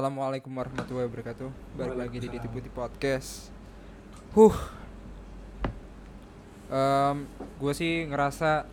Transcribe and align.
Assalamualaikum 0.00 0.56
warahmatullahi 0.56 1.12
wabarakatuh. 1.12 1.76
Balik 1.76 1.96
lagi 2.00 2.16
di 2.24 2.32
Diti 2.32 2.48
Putih 2.48 2.72
Podcast. 2.72 3.52
Huh. 4.32 4.56
Em, 6.72 7.28
gue 7.60 7.72
sih 7.76 8.08
ngerasa 8.08 8.64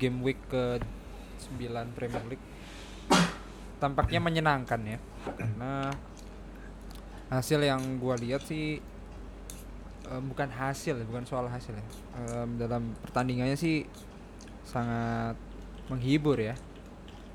game 0.00 0.24
week 0.24 0.40
ke 0.48 0.80
9 1.60 1.92
Premier 1.92 2.24
League 2.32 2.46
tampaknya 3.76 4.24
menyenangkan 4.24 4.80
ya. 4.88 4.96
Karena 5.36 5.92
hasil 7.28 7.60
yang 7.60 8.00
gue 8.00 8.14
lihat 8.24 8.40
sih 8.48 8.80
em, 10.08 10.22
bukan 10.24 10.48
hasil, 10.48 10.96
ya, 10.96 11.04
bukan 11.04 11.28
soal 11.28 11.44
hasil 11.52 11.76
ya. 11.76 11.84
Em, 12.40 12.56
dalam 12.56 12.96
pertandingannya 13.04 13.60
sih 13.60 13.84
sangat 14.64 15.36
menghibur 15.92 16.40
ya. 16.40 16.56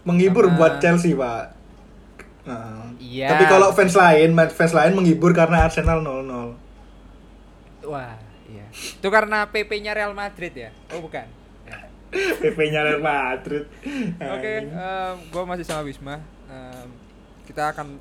menghibur 0.02 0.50
Sama- 0.50 0.58
buat 0.58 0.73
Chelsea 0.81 1.13
pak 1.13 1.59
Nah, 2.39 2.95
Iya. 2.98 3.27
tapi 3.29 3.45
kalau 3.45 3.70
fans 3.71 3.93
lain 3.93 4.31
fans 4.49 4.71
lain 4.71 4.95
menghibur 4.95 5.31
karena 5.31 5.67
Arsenal 5.67 5.99
0-0 5.99 6.55
Wah, 7.84 8.16
iya. 8.45 8.67
Itu 8.71 9.07
karena 9.07 9.43
PP-nya 9.45 9.91
Real 9.91 10.13
Madrid 10.13 10.52
ya? 10.52 10.70
Oh, 10.91 11.02
bukan. 11.02 11.25
Ya. 11.66 11.80
PP-nya 12.41 12.81
Real 12.81 13.02
Madrid 13.02 13.66
Oke, 14.20 14.52
Anjing. 14.61 14.67
gue 15.27 15.44
masih 15.44 15.66
sama 15.66 15.81
Wisma. 15.81 16.20
Em, 16.45 16.88
kita 17.44 17.72
akan 17.72 17.97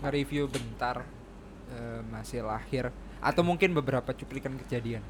nge-review 0.00 0.48
bentar 0.48 1.04
em, 1.68 2.04
hasil 2.12 2.44
akhir 2.44 2.88
atau 3.20 3.42
mungkin 3.42 3.70
beberapa 3.72 4.10
cuplikan 4.10 4.56
kejadian. 4.58 5.04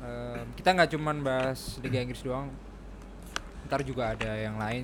Em, 0.00 0.46
kita 0.54 0.72
nggak 0.72 0.90
cuman 0.92 1.20
bahas 1.20 1.76
Liga 1.80 1.98
Inggris 1.98 2.22
doang. 2.22 2.48
Ntar 3.66 3.82
juga 3.82 4.12
ada 4.12 4.32
yang 4.34 4.56
lain. 4.56 4.82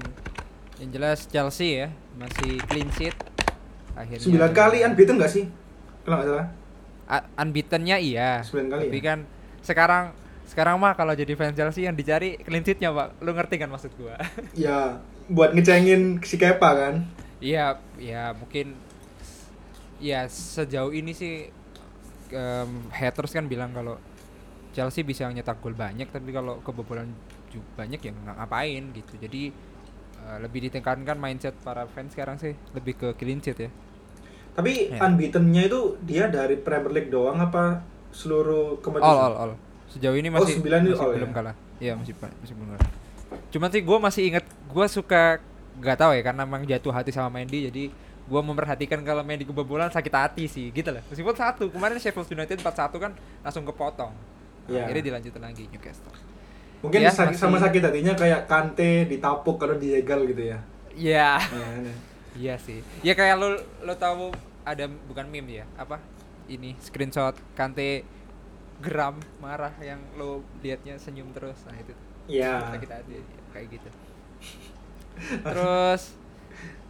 Yang 0.79 0.91
jelas 0.95 1.19
Chelsea 1.27 1.83
ya 1.85 1.89
masih 2.19 2.63
clean 2.71 2.91
sheet. 2.95 3.15
Akhirnya 3.99 4.51
9 4.51 4.55
kali 4.55 4.79
unbeaten 4.87 5.19
gak 5.19 5.33
sih 5.33 5.45
kalau 6.07 6.23
nggak 6.23 6.29
salah 6.31 6.49
unbeaten-nya 7.41 7.97
iya. 7.99 8.45
9 8.45 8.69
kali 8.69 8.83
Tapi 8.89 9.01
ya? 9.01 9.05
kan 9.05 9.19
sekarang 9.65 10.05
sekarang 10.49 10.77
mah 10.81 10.97
kalau 10.97 11.13
jadi 11.13 11.37
fans 11.37 11.57
Chelsea 11.57 11.85
yang 11.85 11.97
dicari 11.97 12.41
clean 12.41 12.65
sheet-nya, 12.65 12.89
Pak. 12.89 13.21
Lu 13.21 13.37
ngerti 13.37 13.61
kan 13.61 13.69
maksud 13.69 13.93
gua? 14.01 14.17
ya 14.57 15.01
buat 15.29 15.53
ngecengin 15.53 16.25
si 16.25 16.41
Kepa 16.41 16.71
kan 16.73 16.95
Iya, 17.39 17.79
ya 18.01 18.35
mungkin 18.35 18.75
ya 20.03 20.27
sejauh 20.27 20.91
ini 20.91 21.15
sih 21.15 21.47
em, 22.35 22.71
haters 22.91 23.31
kan 23.31 23.47
bilang 23.47 23.71
kalau 23.71 23.95
Chelsea 24.75 25.07
bisa 25.07 25.29
nyetak 25.31 25.63
gol 25.63 25.75
banyak 25.75 26.11
tapi 26.11 26.35
kalau 26.35 26.59
kebobolan 26.65 27.13
banyak 27.79 28.01
ya 28.03 28.11
nggak 28.11 28.37
ngapain 28.43 28.83
gitu. 28.97 29.13
Jadi 29.23 29.43
eh, 30.29 30.39
lebih 30.39 30.61
ditekankan 30.63 31.17
mindset 31.17 31.57
para 31.59 31.89
fans 31.89 32.13
sekarang 32.13 32.37
sih 32.37 32.53
lebih 32.73 32.95
ke 32.95 33.09
clean 33.15 33.41
sheet 33.41 33.59
ya. 33.59 33.71
tapi 34.53 34.91
Ya. 34.91 35.01
unbeaten-nya 35.01 35.63
itu 35.65 35.81
dia 36.03 36.27
dari 36.27 36.55
Premier 36.55 36.93
League 36.93 37.09
doang 37.09 37.39
apa 37.39 37.81
seluruh 38.11 38.77
kompetisi 38.79 39.07
All 39.07 39.19
all 39.23 39.35
all. 39.39 39.53
Sejauh 39.89 40.13
ini 40.13 40.29
Oh, 40.29 40.37
masih, 40.37 40.59
itu 40.59 40.67
masih 40.67 40.99
all 40.99 41.15
belum 41.15 41.31
ya? 41.31 41.35
kalah. 41.35 41.55
Iya, 41.79 41.93
masih 41.95 42.13
masih 42.13 42.55
belum 42.55 42.69
kalah. 42.73 42.91
Cuman 43.49 43.69
sih 43.71 43.81
gue 43.81 43.99
masih 43.99 44.23
inget 44.27 44.45
gue 44.45 44.87
suka 44.87 45.39
nggak 45.79 45.97
tahu 45.97 46.11
ya 46.11 46.23
karena 46.23 46.43
emang 46.43 46.63
jatuh 46.63 46.91
hati 46.91 47.09
sama 47.09 47.31
Mendy 47.31 47.71
jadi 47.71 47.85
gue 48.25 48.41
memperhatikan 48.43 48.99
kalau 49.01 49.23
Mendy 49.23 49.47
kebobolan 49.47 49.89
sakit 49.89 50.11
hati 50.11 50.45
sih 50.45 50.69
gitu 50.69 50.91
lah. 50.91 51.01
Meskipun 51.07 51.33
satu 51.33 51.71
kemarin 51.71 51.97
Sheffield 51.97 52.29
United 52.29 52.59
4-1 52.59 52.99
kan 52.99 53.13
langsung 53.41 53.63
kepotong. 53.63 54.11
Iya. 54.67 54.85
Akhirnya 54.85 55.05
dilanjutin 55.07 55.41
lagi 55.41 55.65
Newcastle. 55.67 56.13
Mungkin 56.79 57.01
Ya, 57.03 57.11
sakit- 57.11 57.39
sama 57.39 57.59
sakit 57.59 57.83
hatinya 57.83 58.15
kayak 58.15 58.47
Kante 58.47 59.07
ditapuk 59.07 59.59
kalau 59.59 59.75
dijegal 59.75 60.23
gitu 60.25 60.55
ya. 60.55 60.59
Iya. 60.95 61.31
Ini. 61.43 61.93
Iya 62.39 62.55
sih. 62.59 62.83
Ya 63.03 63.15
kayak 63.15 63.39
lo 63.39 63.55
lo 63.83 63.95
tahu 63.95 64.31
ada 64.63 64.87
bukan 65.07 65.27
meme 65.27 65.63
ya 65.63 65.67
apa? 65.75 65.99
Ini 66.47 66.79
screenshot 66.79 67.35
Kante 67.55 68.07
geram 68.79 69.19
marah 69.43 69.75
yang 69.83 69.99
lo 70.15 70.47
liatnya 70.63 70.95
senyum 70.97 71.35
terus. 71.35 71.59
Nah 71.67 71.75
itu. 71.75 71.95
Ya 72.29 72.61
sakit 72.71 72.91
hati 72.93 73.13
ya, 73.19 73.23
kayak 73.51 73.67
gitu. 73.75 73.89
Terus 75.43 76.15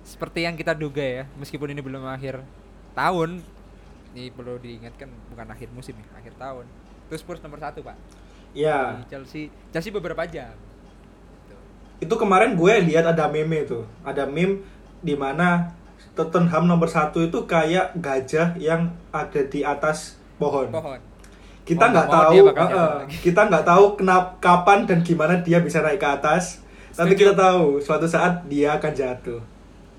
seperti 0.04 0.44
yang 0.44 0.56
kita 0.56 0.72
duga 0.72 1.04
ya 1.04 1.24
meskipun 1.36 1.68
ini 1.68 1.84
belum 1.84 2.00
akhir 2.08 2.40
tahun 2.96 3.44
ini 4.16 4.32
perlu 4.32 4.56
diingatkan 4.56 5.08
bukan 5.28 5.46
akhir 5.52 5.68
musim 5.72 5.96
ya 5.96 6.06
akhir 6.16 6.34
tahun. 6.36 6.64
Terus 7.08 7.20
Spurs 7.24 7.40
nomor 7.40 7.56
satu 7.56 7.80
pak 7.80 7.96
ya 8.52 9.00
Di 9.02 9.12
Chelsea 9.12 9.48
Chelsea 9.70 9.90
beberapa 9.92 10.24
jam 10.24 10.52
itu 11.98 12.14
kemarin 12.14 12.54
gue 12.54 12.74
lihat 12.86 13.04
ada 13.10 13.26
meme 13.26 13.66
tuh 13.66 13.82
ada 14.06 14.22
meme 14.24 14.62
di 15.02 15.18
mana 15.18 15.74
Tottenham 16.14 16.66
nomor 16.66 16.90
satu 16.90 17.22
itu 17.22 17.46
kayak 17.46 17.94
gajah 17.98 18.54
yang 18.58 18.90
ada 19.14 19.38
di 19.46 19.62
atas 19.62 20.18
pohon. 20.34 20.66
pohon 20.70 20.98
Kita 21.62 21.94
nggak 21.94 22.08
tahu, 22.08 22.48
lagi. 22.48 23.14
kita 23.22 23.44
nggak 23.44 23.62
tahu 23.62 23.84
kenapa, 23.94 24.34
kapan 24.40 24.88
dan 24.88 25.04
gimana 25.04 25.36
dia 25.44 25.60
bisa 25.60 25.84
naik 25.84 26.00
ke 26.00 26.08
atas. 26.08 26.64
Tapi 26.96 27.12
Setuju. 27.12 27.20
kita 27.28 27.32
tahu 27.36 27.76
suatu 27.78 28.08
saat 28.08 28.40
dia 28.48 28.74
akan 28.74 28.88
jatuh. 28.90 29.38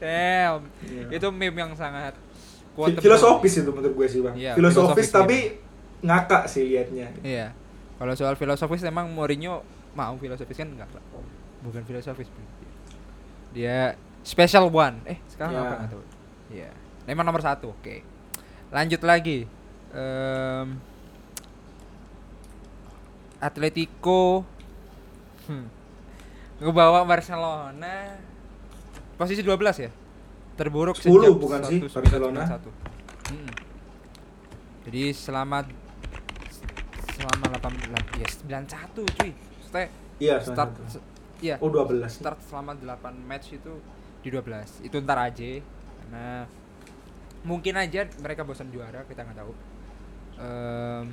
damn 0.02 0.66
Iya. 0.82 1.22
itu 1.22 1.28
meme 1.30 1.56
yang 1.56 1.72
sangat. 1.78 2.18
Filosofis 3.00 3.62
itu 3.62 3.70
menurut 3.70 3.94
gue 3.96 4.08
sih 4.10 4.20
bang. 4.20 4.34
Iya, 4.36 4.52
filosofis, 4.58 5.08
filosofis 5.08 5.10
tapi 5.14 5.38
ngakak 6.02 6.44
sih 6.50 6.64
liatnya. 6.68 7.08
Iya. 7.22 7.48
Kalau 8.00 8.14
soal 8.16 8.40
filosofis 8.40 8.88
emang 8.88 9.12
Mourinho 9.12 9.60
mau 9.92 10.16
filosofis 10.16 10.56
kan 10.56 10.72
enggak, 10.72 10.88
Pak. 10.88 11.04
Bukan 11.68 11.84
filosofis. 11.84 12.32
Dia 13.52 14.00
special 14.24 14.72
one. 14.72 15.04
Eh, 15.04 15.20
sekarang 15.28 15.52
Iya. 15.52 15.60
apa 15.60 15.74
enggak 15.76 15.92
tahu. 15.92 16.04
Iya. 16.56 16.70
Emang 17.12 17.28
nomor 17.28 17.44
satu. 17.44 17.76
Oke. 17.76 18.08
Lanjut 18.72 19.04
lagi. 19.04 19.44
Em, 19.92 20.68
Atletico 23.40 24.44
hmm. 25.48 25.68
ngebawa 26.60 27.04
Barcelona 27.04 28.20
posisi 29.20 29.44
12 29.44 29.86
ya. 29.88 29.92
Terburuk 30.60 30.96
10 31.00 31.08
sejak 31.08 31.36
bukan 31.40 31.60
sih, 31.68 31.80
1991. 31.84 31.96
Barcelona. 31.96 32.44
Mm-mm. 33.32 33.52
Jadi 34.88 35.04
selama 35.16 35.64
selama 37.20 37.46
18 37.52 38.16
ya 38.16 38.28
91 38.64 39.04
cuy. 39.12 39.32
Maksudnya 39.36 39.86
Iya, 40.20 40.36
start 40.40 40.72
start. 40.72 40.72
se- 40.90 41.06
iya 41.40 41.56
Oh 41.60 41.68
12. 41.68 42.08
start 42.10 42.40
selama 42.42 42.76
8 42.76 43.16
match 43.22 43.54
itu 43.54 43.74
di 44.20 44.32
12. 44.32 44.80
Itu 44.82 45.00
ntar 45.00 45.20
aja 45.22 45.60
karena 46.00 46.48
mungkin 47.40 47.76
aja 47.76 48.04
mereka 48.20 48.44
bosan 48.44 48.68
juara, 48.68 49.04
kita 49.04 49.24
nggak 49.24 49.38
tahu. 49.38 49.52
Em, 50.40 51.06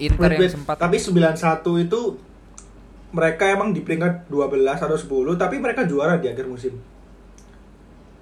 Inter 0.00 0.30
yang 0.32 0.50
sempat 0.50 0.78
Tapi 0.78 0.96
91 0.96 1.78
itu 1.78 2.00
mereka 3.10 3.44
emang 3.46 3.70
di 3.70 3.82
peringkat 3.82 4.26
12 4.26 4.78
atau 4.78 4.94
10 4.94 5.34
tapi 5.34 5.58
mereka 5.58 5.82
juara 5.84 6.16
di 6.16 6.30
akhir 6.30 6.46
musim. 6.46 6.78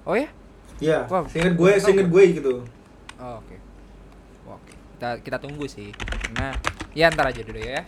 Oh 0.03 0.17
ya? 0.17 0.27
Iya, 0.79 1.05
Wow, 1.05 1.27
seinget 1.27 1.53
gue, 1.53 1.71
seinget 1.77 2.07
gue 2.07 2.23
gitu. 2.33 2.53
Oh, 3.19 3.35
oke. 3.37 3.55
Oke. 4.49 4.73
Kita 4.95 5.09
kita 5.19 5.37
tunggu 5.37 5.67
sih. 5.67 5.91
Nah, 6.33 6.55
ya 6.91 7.09
ntar 7.09 7.29
aja 7.29 7.41
dulu 7.41 7.59
ya. 7.59 7.81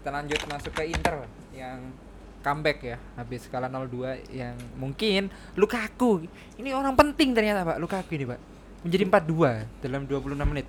Kita 0.00 0.08
lanjut 0.10 0.40
masuk 0.46 0.72
ke 0.72 0.88
Inter 0.88 1.28
yang 1.52 1.92
comeback 2.40 2.80
ya 2.80 2.96
habis 3.14 3.44
skala 3.44 3.68
02 3.68 4.32
yang 4.32 4.56
mungkin 4.74 5.28
Lukaku 5.54 6.24
ini 6.56 6.72
orang 6.72 6.96
penting 6.96 7.36
ternyata 7.36 7.68
Pak 7.68 7.76
Lukaku 7.76 8.16
ini 8.16 8.24
Pak 8.24 8.40
menjadi 8.80 9.04
4-2 9.04 9.84
dalam 9.84 10.08
26 10.08 10.40
menit 10.48 10.64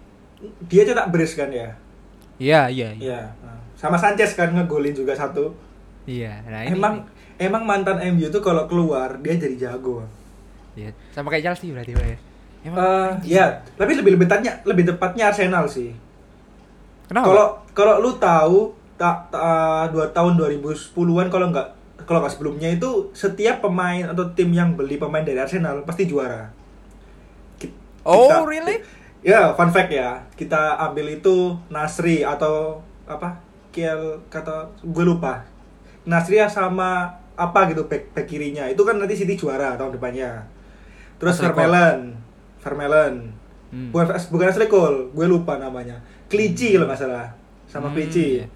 Dia 0.67 0.83
cetak 0.83 1.07
brace 1.07 1.31
kan 1.31 1.47
ya? 1.47 1.71
iya 2.35 2.67
iya 2.67 2.91
iya. 2.91 3.19
Nah, 3.39 3.55
Sama 3.79 3.95
Sanchez 3.95 4.35
kan 4.35 4.51
ngegolin 4.51 4.91
juga 4.91 5.15
satu. 5.15 5.55
iya 6.03 6.43
nah 6.43 6.59
ini 6.61 6.75
emang 6.75 7.07
emang 7.39 7.63
mantan 7.63 8.03
MU 8.11 8.27
tuh 8.27 8.43
kalau 8.43 8.67
keluar 8.67 9.15
dia 9.15 9.39
jadi 9.39 9.55
jago. 9.71 10.03
iya. 10.75 10.91
sama 11.15 11.31
kayak 11.31 11.55
Chelsea 11.55 11.71
berarti 11.71 11.95
Pak 11.95 12.03
ya 12.05 12.17
emang 12.61 12.77
Eh, 12.77 13.09
ya, 13.31 13.45
tapi 13.73 13.95
lebih 13.95 14.19
lebih 14.19 14.27
tepatnya 14.27 14.59
lebih 14.67 14.83
tepatnya 14.85 15.31
Arsenal 15.31 15.65
sih. 15.65 15.95
Kenapa 17.11 17.25
Kalau 17.27 17.45
kalau 17.75 17.93
lu 17.99 18.11
tahu 18.15 18.57
tak 18.95 19.27
ta, 19.33 19.89
dua 19.91 20.07
tahun 20.15 20.39
2010-an 20.39 21.27
kalau 21.27 21.51
nggak 21.51 21.67
kalau 22.07 22.23
nggak 22.23 22.33
sebelumnya 22.33 22.71
itu 22.71 23.11
setiap 23.11 23.59
pemain 23.59 24.07
atau 24.07 24.23
tim 24.31 24.49
yang 24.55 24.73
beli 24.79 24.95
pemain 24.95 25.21
dari 25.21 25.37
Arsenal 25.37 25.83
pasti 25.83 26.07
juara. 26.07 26.47
Oh, 28.01 28.25
kita- 28.25 28.47
really? 28.47 28.77
Ya, 29.21 29.53
fun 29.53 29.69
fact 29.69 29.93
ya. 29.93 30.17
Kita 30.33 30.81
ambil 30.89 31.21
itu 31.21 31.53
Nasri 31.69 32.25
atau 32.25 32.81
apa? 33.05 33.37
Kiel 33.69 34.25
kata 34.33 34.73
gue 34.81 35.05
lupa. 35.05 35.45
Nasri 36.09 36.41
sama 36.49 37.21
apa 37.37 37.69
gitu 37.69 37.85
back, 37.85 38.17
back 38.17 38.25
kirinya. 38.25 38.65
Itu 38.65 38.81
kan 38.81 38.97
nanti 38.97 39.13
City 39.13 39.37
juara 39.37 39.77
tahun 39.77 39.93
depannya. 39.93 40.41
Terus. 41.21 41.37
Vermeulen, 41.37 42.17
Vermeulen. 42.65 43.15
Hmm. 43.71 43.87
Bukan 43.93 44.09
bukan 44.33 44.51
Ashley 44.51 44.67
Cole, 44.67 45.13
gue 45.15 45.25
lupa 45.29 45.55
namanya. 45.55 46.01
Clichy 46.31 46.73
kalau 46.73 46.87
nggak 46.87 47.01
salah. 47.01 47.27
Sama 47.67 47.91
Hmm, 47.91 47.95
Clichy. 47.99 48.39
iya. 48.39 48.47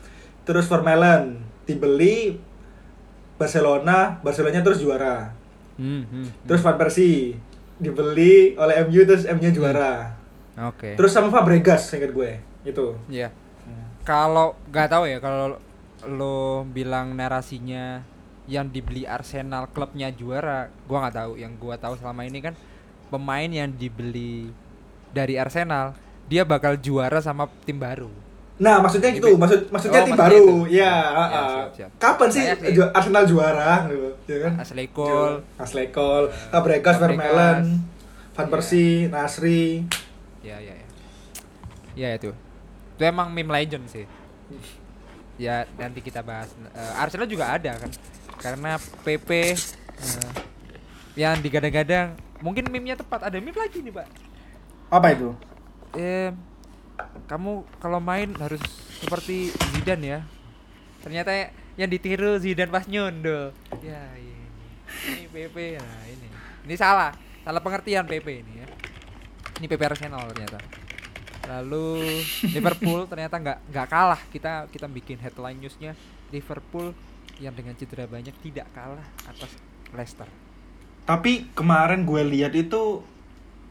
Terus 0.47 0.65
Vermeulen 0.65 1.43
dibeli 1.67 2.39
Barcelona, 3.35 4.19
Barcelonanya 4.23 4.63
terus 4.63 4.79
juara. 4.79 5.35
Hmm, 5.75 6.03
hmm, 6.03 6.03
hmm. 6.07 6.27
Terus 6.47 6.61
Van 6.63 6.79
Persie, 6.79 7.35
dibeli 7.75 8.55
oleh 8.55 8.87
MU 8.87 9.03
terus 9.03 9.27
MU 9.27 9.49
juara. 9.51 10.15
Oke. 10.71 10.95
Terus 10.95 11.11
sama 11.11 11.27
Fabregas 11.27 11.91
ingat 11.91 12.15
gue. 12.15 12.31
Itu. 12.63 12.95
Iya. 13.11 13.29
Kalau 14.05 14.55
nggak 14.69 14.87
tahu 14.87 15.03
ya 15.09 15.17
kalau 15.19 15.57
lo 16.05 16.61
bilang 16.63 17.17
narasinya 17.17 18.05
yang 18.45 18.69
dibeli 18.69 19.03
Arsenal 19.03 19.65
klubnya 19.73 20.13
juara, 20.13 20.69
gua 20.85 21.03
nggak 21.03 21.17
tahu. 21.17 21.31
Yang 21.35 21.53
gua 21.57 21.75
tahu 21.75 21.97
selama 21.97 22.21
ini 22.23 22.39
kan 22.39 22.53
pemain 23.09 23.49
yang 23.49 23.73
dibeli 23.73 24.53
dari 25.09 25.35
Arsenal 25.35 25.97
dia 26.25 26.43
bakal 26.43 26.73
juara 26.75 27.19
sama 27.19 27.45
tim 27.63 27.77
baru. 27.77 28.09
Nah, 28.55 28.79
maksudnya 28.79 29.11
gitu, 29.11 29.35
maksud 29.35 29.67
maksudnya 29.67 29.99
Oh, 29.99 30.05
tim 30.07 30.15
maksudnya 30.15 30.31
baru. 30.31 30.47
itu. 30.63 30.79
Ya, 30.79 30.79
Ya, 30.79 30.93
ah, 31.11 31.19
ah. 31.19 31.49
siap, 31.51 31.71
siap. 31.75 31.91
Kapan 31.99 32.27
sih 32.31 32.41
sih. 32.41 32.71
ju- 32.71 32.91
Arsenal 32.91 33.23
juara 33.27 33.83
gitu, 33.85 34.07
ya 34.25 34.37
kan? 34.47 34.53
Cole, 35.91 36.25
Fabregas, 36.49 36.95
Fabregas. 36.95 36.95
Vermaelen, 36.97 37.83
Van 38.31 38.41
Iya. 38.41 38.51
Persie, 38.51 39.07
Nasri. 39.07 39.83
ya 40.39 40.55
ya 40.57 40.71
ya. 40.71 40.87
Ya 41.95 42.09
itu. 42.13 42.31
Itu 42.95 43.03
emang 43.03 43.27
meme 43.27 43.51
legend 43.51 43.87
sih. 43.87 44.07
Ya 45.35 45.67
nanti 45.75 45.99
kita 45.99 46.23
bahas. 46.23 46.47
Eh, 46.71 46.93
Arsenal 46.95 47.27
juga 47.27 47.51
ada 47.51 47.75
kan. 47.75 47.91
Karena 48.37 48.75
PP 49.03 49.29
eh, 49.31 49.55
yang 51.15 51.39
digadang-gadang 51.39 52.15
mungkin 52.39 52.67
meme-nya 52.67 52.95
tepat. 52.95 53.27
Ada 53.27 53.39
meme 53.39 53.55
lagi 53.55 53.79
nih, 53.79 53.91
Pak. 53.91 54.07
Apa 54.87 55.11
itu? 55.11 55.35
Eh 55.95 56.31
kamu 57.25 57.65
kalau 57.79 57.99
main 57.99 58.31
harus 58.37 58.61
seperti 59.01 59.51
Zidane 59.75 60.05
ya. 60.05 60.19
Ternyata 61.01 61.31
yang 61.75 61.89
ditiru 61.89 62.37
Zidane 62.39 62.71
pas 62.71 62.85
nyundul. 62.87 63.51
Ya 63.83 64.03
ini. 64.19 64.45
Ini 65.05 65.23
PP 65.31 65.79
nah 65.79 66.01
ini. 66.07 66.27
Ini 66.67 66.75
salah. 66.77 67.11
Salah 67.43 67.61
pengertian 67.61 68.07
PP 68.07 68.27
ini 68.45 68.53
ya. 68.63 68.67
Ini 69.59 69.65
PP 69.67 69.81
Arsenal 69.85 70.27
ternyata. 70.31 70.59
Lalu 71.45 72.01
Liverpool 72.51 73.05
ternyata 73.11 73.35
nggak 73.37 73.59
nggak 73.69 73.87
kalah. 73.87 74.21
Kita 74.31 74.67
kita 74.71 74.87
bikin 74.89 75.21
headline 75.21 75.61
newsnya 75.61 75.93
Liverpool 76.33 76.95
yang 77.39 77.51
dengan 77.51 77.75
cedera 77.75 78.07
banyak 78.07 78.33
tidak 78.39 78.67
kalah 78.71 79.05
atas 79.27 79.51
Leicester. 79.91 80.27
Tapi 81.05 81.53
kemarin 81.53 82.01
gue 82.01 82.21
lihat 82.25 82.57
itu 82.57 83.05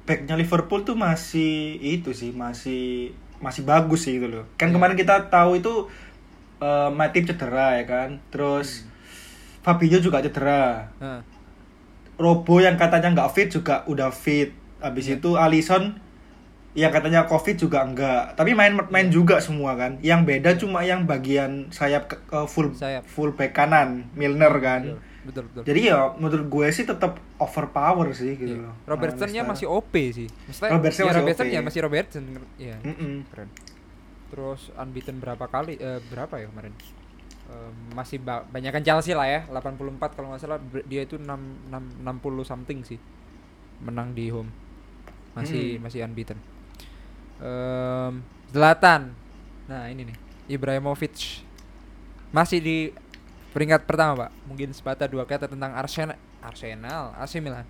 backnya 0.05 0.37
Liverpool 0.37 0.85
tuh 0.85 0.95
masih 0.95 1.77
itu 1.77 2.13
sih, 2.13 2.31
masih 2.31 3.13
masih 3.41 3.63
bagus 3.63 4.05
sih 4.05 4.17
gitu 4.17 4.29
loh. 4.29 4.45
Kan 4.55 4.69
Iya. 4.69 4.75
kemarin 4.75 4.97
kita 4.97 5.29
tahu 5.29 5.59
itu 5.59 5.89
eh 6.61 6.91
Matip 6.91 7.25
cedera 7.25 7.77
ya 7.77 7.85
kan. 7.85 8.21
Terus 8.29 8.85
Fabinho 9.61 9.99
juga 9.99 10.21
cedera. 10.21 10.93
Heeh. 11.01 11.21
Robo 12.15 12.63
yang 12.63 12.79
katanya 12.79 13.11
nggak 13.11 13.31
fit 13.33 13.49
juga 13.49 13.83
udah 13.85 14.09
fit. 14.09 14.55
Habis 14.79 15.09
Iya. 15.09 15.17
itu 15.19 15.31
Alisson 15.35 15.99
yang 16.75 16.91
katanya 16.91 17.25
covid 17.25 17.57
juga 17.57 17.83
enggak. 17.83 18.35
Tapi 18.35 18.53
main 18.53 18.75
main 18.91 19.09
juga 19.09 19.39
semua 19.39 19.75
kan. 19.75 19.99
Yang 20.01 20.21
beda 20.25 20.51
cuma 20.55 20.83
yang 20.83 21.07
bagian 21.07 21.71
sayap 21.71 22.07
ke, 22.07 22.17
ke 22.25 22.39
full 22.47 22.71
Sayap. 22.71 23.03
full 23.07 23.33
back 23.33 23.53
kanan 23.53 24.11
Milner 24.15 24.53
kan. 24.59 24.83
Betul, 24.85 25.01
betul, 25.25 25.45
betul. 25.47 25.63
Jadi 25.65 25.81
ya 25.85 26.13
menurut 26.15 26.47
gue 26.47 26.67
sih 26.71 26.85
tetap 26.85 27.13
overpower 27.37 28.09
sih 28.11 28.35
gitu 28.35 28.55
Iya. 28.55 28.63
loh. 28.63 28.75
Robertsonnya 28.85 29.43
masih 29.43 29.67
OP 29.67 29.93
sih. 30.11 30.29
Maksudnya 30.29 30.73
Robertson 30.73 31.03
ya 31.03 31.11
masih 31.11 31.19
Robertson 31.19 31.45
OP. 31.45 31.53
ya 31.53 31.61
masih 31.61 31.81
Robertson 31.81 32.23
ya. 32.57 32.77
Mm-mm. 32.81 33.15
Keren. 33.27 33.49
Terus 34.27 34.61
unbeaten 34.75 35.17
berapa 35.17 35.45
kali? 35.45 35.75
Eh, 35.75 36.01
berapa 36.05 36.35
ya 36.37 36.47
kemarin? 36.49 36.75
Eh, 37.45 37.71
masih 37.93 38.19
ba 38.19 38.43
banyakan 38.45 38.83
Chelsea 38.83 39.13
lah 39.13 39.27
ya. 39.27 39.41
84 39.47 39.79
kalau 40.13 40.31
nggak 40.31 40.41
salah 40.41 40.59
dia 40.85 41.03
itu 41.03 41.17
6, 41.17 41.27
6 41.69 41.83
60 42.01 42.43
something 42.43 42.81
sih. 42.83 42.99
Menang 43.79 44.13
di 44.13 44.29
home. 44.29 44.49
Masih 45.33 45.77
Hmm. 45.77 45.83
masih 45.83 46.03
unbeaten. 46.03 46.39
Em, 47.37 48.23
Zlatan. 48.49 49.11
Nah, 49.65 49.89
ini 49.89 50.07
nih. 50.07 50.17
Ibrahimovic. 50.49 51.43
Masih 52.31 52.59
di 52.59 52.79
peringkat 53.55 53.87
pertama, 53.87 54.27
Pak. 54.27 54.31
Mungkin 54.45 54.75
sepatah 54.75 55.07
dua 55.07 55.25
kata 55.25 55.47
tentang 55.47 55.71
Arsenal 55.73 56.19
Arsenal, 56.43 57.15
AC 57.17 57.39
Milan. 57.41 57.65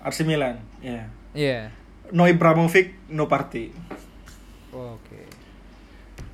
AC 0.00 0.22
Milan, 0.22 0.62
ya. 0.80 1.10
Iya. 1.34 1.74
No 2.14 2.24
Ibrahimovic, 2.24 3.10
no 3.10 3.26
party. 3.26 3.74
Oke. 4.70 5.20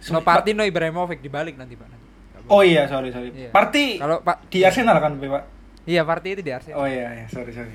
No 0.09 0.21
party 0.21 0.53
no 0.53 0.63
Ibrahimovic 0.63 1.21
dibalik 1.21 1.57
nanti 1.57 1.75
pak. 1.75 1.89
Nanti. 1.89 2.07
Oh 2.49 2.61
iya, 2.61 2.89
sorry 2.89 3.11
sorry. 3.11 3.31
Iya. 3.33 3.51
Party 3.51 4.01
Kalau 4.01 4.21
pak 4.21 4.49
di 4.49 4.65
Arsenal 4.65 4.97
kan, 4.99 5.17
Pak? 5.17 5.45
Iya 5.89 6.03
party 6.05 6.29
itu 6.37 6.43
di 6.45 6.53
Arsenal. 6.53 6.77
Oh 6.81 6.87
iya, 6.89 7.09
iya, 7.15 7.27
sorry 7.29 7.53
sorry. 7.53 7.73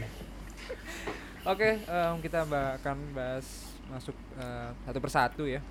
Oke, 1.45 1.77
em, 1.77 2.15
kita 2.25 2.41
ba- 2.49 2.73
akan 2.81 2.97
bahas 3.13 3.45
masuk 3.93 4.17
eh, 4.37 4.69
satu 4.81 4.97
persatu 4.97 5.43
ya. 5.45 5.61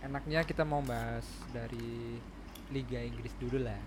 Enaknya 0.00 0.46
kita 0.46 0.62
mau 0.62 0.80
bahas 0.80 1.26
dari 1.50 2.16
Liga 2.70 2.98
Inggris 3.02 3.34
dulu 3.38 3.58
lah. 3.60 3.80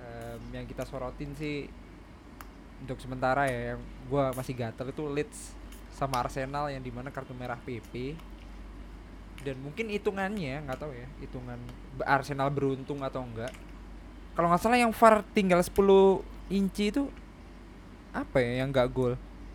Em, 0.00 0.40
yang 0.52 0.66
kita 0.68 0.84
sorotin 0.84 1.32
sih 1.34 1.68
untuk 2.84 2.98
sementara 3.00 3.48
ya, 3.48 3.76
yang 3.76 3.80
gua 4.10 4.30
masih 4.36 4.52
gatel 4.52 4.92
itu 4.92 5.04
Leeds 5.08 5.56
sama 5.94 6.20
Arsenal 6.20 6.68
yang 6.68 6.82
di 6.82 6.90
mana 6.92 7.08
kartu 7.08 7.32
merah 7.32 7.56
PP 7.56 8.18
dan 9.44 9.56
mungkin 9.60 9.92
hitungannya 9.92 10.64
nggak 10.64 10.78
tahu 10.80 10.92
ya 10.94 11.06
hitungan 11.20 11.60
Arsenal 12.04 12.48
beruntung 12.50 13.00
atau 13.04 13.22
enggak. 13.24 13.52
Kalau 14.34 14.50
nggak 14.50 14.62
salah 14.62 14.78
yang 14.80 14.90
VAR 14.90 15.22
tinggal 15.36 15.60
10 15.62 15.72
inci 16.50 16.90
itu 16.90 17.06
apa 18.14 18.38
ya 18.40 18.64
yang 18.64 18.70
nggak 18.72 18.88
gol? 18.94 19.14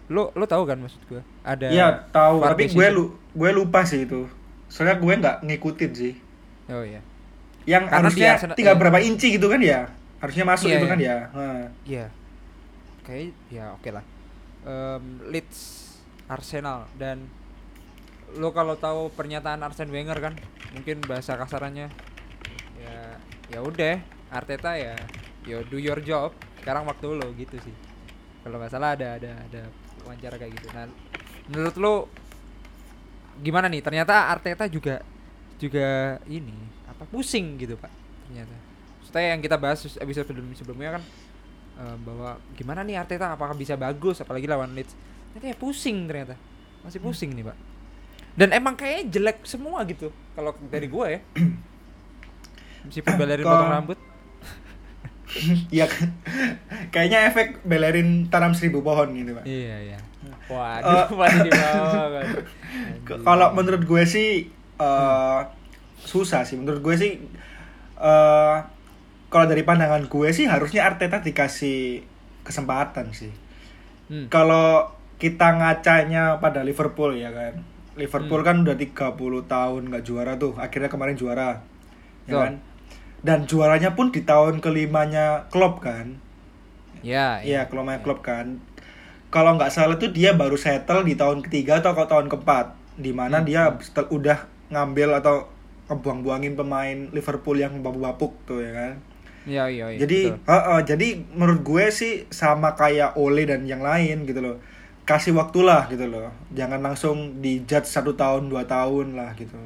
Lo 0.09 0.33
lo 0.35 0.45
tahu 0.49 0.63
kan 0.65 0.77
maksud 0.81 1.01
gua? 1.09 1.21
Ada 1.45 1.69
Iya, 1.69 1.87
tahu, 2.09 2.41
tapi 2.41 2.69
gue 2.69 2.87
lu 2.91 3.13
gue 3.33 3.49
lupa 3.53 3.85
sih 3.85 4.05
itu. 4.05 4.25
Soalnya 4.69 4.97
gue 5.01 5.13
nggak 5.21 5.37
ngikutin 5.45 5.91
sih. 5.93 6.13
oh 6.69 6.85
iya 6.85 7.01
Yang 7.69 7.83
Karena 7.85 7.97
harusnya 8.01 8.29
Arsenal- 8.33 8.57
tinggal 8.57 8.75
eh. 8.75 8.79
berapa 8.81 8.99
inci 8.99 9.27
gitu 9.37 9.45
kan 9.45 9.61
ya? 9.61 9.79
Harusnya 10.17 10.43
masuk 10.43 10.67
Iya, 10.67 10.75
itu 10.75 10.85
iya. 10.85 10.91
kan 10.91 10.99
ya. 10.99 11.17
Iya. 11.85 12.05
Kayak 13.05 13.21
ya 13.47 13.65
oke 13.77 13.89
lah. 13.93 14.03
Em, 14.65 15.03
Leeds 15.29 15.59
Arsenal 16.25 16.89
dan 16.97 17.29
lo 18.35 18.49
kalau 18.51 18.73
tahu 18.75 19.09
pernyataan 19.09 19.61
Arsene 19.61 19.89
Wenger 19.89 20.17
kan, 20.19 20.33
mungkin 20.73 21.01
bahasa 21.01 21.33
kasarannya 21.33 21.89
ya 22.77 22.97
ya 23.49 23.59
udah 23.61 23.97
Arteta 24.29 24.77
ya 24.77 24.93
yo 25.45 25.61
do 25.63 25.77
your 25.77 26.01
job. 26.01 26.33
Sekarang 26.61 26.85
waktu 26.85 27.05
lo 27.09 27.29
gitu 27.33 27.57
sih. 27.57 27.73
Kalau 28.41 28.57
nggak 28.57 28.69
salah 28.69 28.93
ada 28.93 29.17
ada 29.17 29.31
ada 29.45 29.61
wawancara 30.03 30.37
kayak 30.37 30.53
gitu. 30.57 30.67
Nah, 30.73 30.85
menurut 31.47 31.75
lo 31.77 31.93
gimana 33.39 33.65
nih? 33.65 33.81
Ternyata 33.81 34.29
Arteta 34.29 34.65
juga 34.67 35.01
juga 35.57 36.19
ini 36.25 36.55
apa 36.99 37.07
pusing 37.07 37.55
gitu 37.55 37.73
pak. 37.73 37.87
Ternyata. 38.27 38.55
Setelah 39.01 39.23
yang 39.29 39.39
kita 39.39 39.55
bahas 39.55 39.79
episode 39.95 40.27
sebelum 40.27 40.51
sebelumnya 40.53 40.89
kan 40.93 41.03
eh, 41.79 41.95
bahwa 41.99 42.29
gimana 42.53 42.83
nih 42.83 42.99
Arteta? 42.99 43.31
Apakah 43.31 43.55
bisa 43.55 43.73
bagus? 43.73 44.19
Apalagi 44.19 44.45
lawan 44.45 44.71
Leeds. 44.71 44.93
Ternyata 45.31 45.47
ya 45.47 45.57
pusing 45.57 46.05
ternyata. 46.05 46.35
Masih 46.81 46.99
pusing 46.99 47.31
nih 47.31 47.43
pak. 47.43 47.57
Dan 48.35 48.51
emang 48.51 48.75
kayaknya 48.75 49.03
jelek 49.09 49.43
semua 49.43 49.83
gitu 49.83 50.11
kalau 50.31 50.51
dari 50.67 50.85
gua 50.85 51.09
ya. 51.09 51.19
Meskipun 52.81 53.13
balerin 53.19 53.43
Kalau- 53.43 53.55
potong 53.57 53.73
rambut. 53.73 53.99
Iya 55.69 55.85
kan. 55.85 56.09
Kayaknya 56.89 57.29
efek 57.29 57.61
belerin 57.61 58.25
tanam 58.27 58.57
seribu 58.57 58.81
pohon 58.81 59.13
gitu, 59.13 59.37
Pak. 59.37 59.45
iya 59.45 59.77
iya. 59.85 59.99
Eh, 60.25 60.33
waduh 60.49 61.05
masih 61.13 61.39
di 61.45 61.51
bawah 61.53 62.25
K- 63.05 63.21
Kalau 63.21 63.47
menurut 63.53 63.85
gue 63.85 64.03
sih 64.03 64.49
eh 64.75 65.39
susah 66.01 66.43
sih. 66.43 66.55
Menurut 66.55 66.81
gue 66.81 66.95
sih 66.95 67.11
eh 67.99 68.57
kalau 69.29 69.45
dari 69.45 69.61
pandangan 69.61 70.09
gue 70.09 70.29
sih 70.31 70.49
harusnya 70.49 70.87
Arteta 70.87 71.21
dikasih 71.21 72.01
kesempatan 72.41 73.13
sih. 73.13 73.29
Hmm. 74.09 74.25
Kalau 74.27 74.89
kita 75.19 75.53
ngacanya 75.53 76.39
pada 76.39 76.63
Liverpool 76.63 77.13
ya 77.13 77.29
kan. 77.29 77.61
Liverpool 77.93 78.41
Hmm. 78.41 78.47
kan 78.47 78.55
udah 78.63 78.75
30 78.75 79.13
tahun 79.45 79.91
nggak 79.91 80.03
juara 80.03 80.33
tuh. 80.35 80.55
Akhirnya 80.57 80.87
kemarin 80.87 81.13
juara. 81.13 81.61
Ya 82.25 82.39
kan? 82.39 82.53
Dan 83.19 83.43
juaranya 83.45 83.93
pun 83.93 84.09
di 84.09 84.23
tahun 84.23 84.63
kelimanya 84.63 85.51
Klopp 85.51 85.83
kan. 85.83 86.17
ya 86.99 87.39
Iya, 87.39 87.67
kalau 87.67 87.83
main 87.83 87.99
klub 87.99 88.19
kan. 88.19 88.59
Kalau 89.29 89.55
nggak 89.55 89.71
salah 89.71 89.95
tuh 89.95 90.09
dia 90.09 90.33
baru 90.33 90.55
settle 90.55 91.03
di 91.03 91.15
tahun 91.15 91.39
ketiga 91.39 91.79
atau 91.79 91.95
tahun 91.95 92.27
keempat, 92.27 92.75
di 92.97 93.11
mana 93.11 93.39
Hmm. 93.39 93.45
dia 93.45 93.61
setel- 93.79 94.09
udah 94.09 94.35
ngambil 94.67 95.15
atau 95.15 95.47
ngebuang-buangin 95.89 96.53
pemain 96.53 96.97
Liverpool 97.11 97.57
yang 97.57 97.81
babuk-babuk 97.81 98.33
tuh 98.45 98.61
ya 98.61 98.71
kan. 98.71 98.93
iya 99.43 99.65
iya 99.65 99.89
iya, 99.89 99.97
jadi, 99.99 100.19
betul. 100.29 100.45
heeh, 100.45 100.79
jadi 100.85 101.07
menurut 101.33 101.61
gue 101.63 101.85
sih 101.89 102.13
sama 102.29 102.75
kayak 102.75 103.17
Ole 103.17 103.43
dan 103.43 103.65
yang 103.65 103.81
lain 103.81 104.23
gitu 104.23 104.39
loh. 104.39 104.57
Kasih 105.03 105.33
waktu 105.33 105.65
lah 105.65 105.89
gitu 105.89 106.05
loh. 106.05 106.29
Jangan 106.53 106.79
langsung 106.79 107.17
dijudge 107.41 107.89
satu 107.89 108.13
tahun 108.13 108.45
dua 108.47 108.63
tahun 108.63 109.17
lah 109.17 109.33
gitu. 109.33 109.57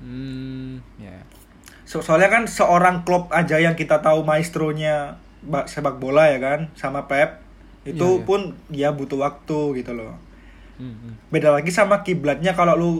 hmm 0.00 0.80
ya 0.96 1.12
So- 1.84 2.00
soalnya 2.00 2.30
kan 2.30 2.46
seorang 2.46 3.02
klub 3.02 3.28
aja 3.34 3.58
yang 3.58 3.74
kita 3.74 3.98
tahu 4.00 4.22
maestronya 4.22 5.18
sepak 5.66 5.98
bola 5.98 6.30
ya 6.30 6.38
kan 6.38 6.60
sama 6.72 7.04
Pep 7.04 7.42
itu 7.82 7.98
Iya, 7.98 8.16
iya. 8.16 8.24
pun 8.24 8.40
dia 8.70 8.88
butuh 8.92 9.18
waktu 9.18 9.60
gitu 9.76 9.92
loh 9.92 10.14
Hmm, 10.80 10.96
hmm. 10.96 11.12
beda 11.28 11.52
lagi 11.52 11.68
sama 11.68 12.00
kiblatnya 12.00 12.56
kalau 12.56 12.72
lu 12.72 12.92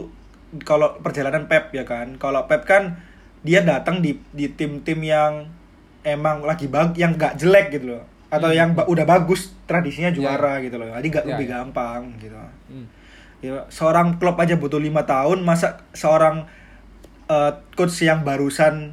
kalau 0.59 0.97
perjalanan 0.97 1.45
Pep 1.45 1.71
ya 1.71 1.81
kan 1.81 2.15
kalau 2.15 2.43
Pep 2.43 2.63
kan 2.63 2.99
dia 3.41 3.61
datang 3.61 3.99
di 3.99 4.19
di 4.29 4.47
tim-tim 4.47 4.99
yang 4.99 5.47
emang 6.01 6.41
lagi 6.41 6.65
bag 6.65 6.93
yang 6.93 7.13
gak 7.13 7.35
jelek 7.35 7.71
gitu 7.71 7.91
loh 7.91 8.03
atau 8.27 8.47
Hmm. 8.47 8.57
yang 8.57 8.69
ba- 8.71 8.85
udah 8.85 9.03
bagus 9.03 9.53
tradisinya 9.63 10.09
Ya. 10.09 10.15
juara 10.15 10.59
gitu 10.59 10.75
loh 10.75 10.87
jadi 10.89 11.07
gak 11.09 11.23
Ya, 11.23 11.29
lebih 11.29 11.45
ya. 11.45 11.51
gampang 11.57 12.01
gitu 12.17 12.35
Hmm. 12.67 12.85
ya, 13.39 13.65
seorang 13.67 14.15
klub 14.15 14.35
aja 14.35 14.55
butuh 14.55 14.77
lima 14.77 15.01
tahun 15.01 15.41
masa 15.41 15.67
seorang 15.91 16.45
eh, 17.27 17.47
coach 17.71 18.01
yang 18.01 18.21
barusan 18.21 18.91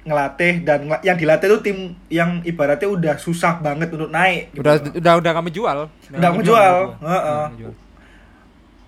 ngelatih 0.00 0.62
dan 0.62 0.86
ngel- 0.86 1.02
yang 1.02 1.16
dilatih 1.16 1.50
tuh 1.50 1.60
tim 1.60 1.78
yang 2.08 2.38
ibaratnya 2.42 2.86
udah 2.86 3.14
susah 3.16 3.58
banget 3.58 3.90
untuk 3.90 4.08
naik 4.08 4.48
gitu 4.50 4.62
Udah 4.62 4.74
loh. 4.76 4.94
udah 4.94 5.12
udah 5.18 5.32
kami 5.34 5.50
jual. 5.50 5.78
Udah 6.08 6.28
kami 6.30 6.42
jual, 6.42 6.74
gua. 6.88 7.04
heeh. 7.04 7.44
Udah 7.58 7.74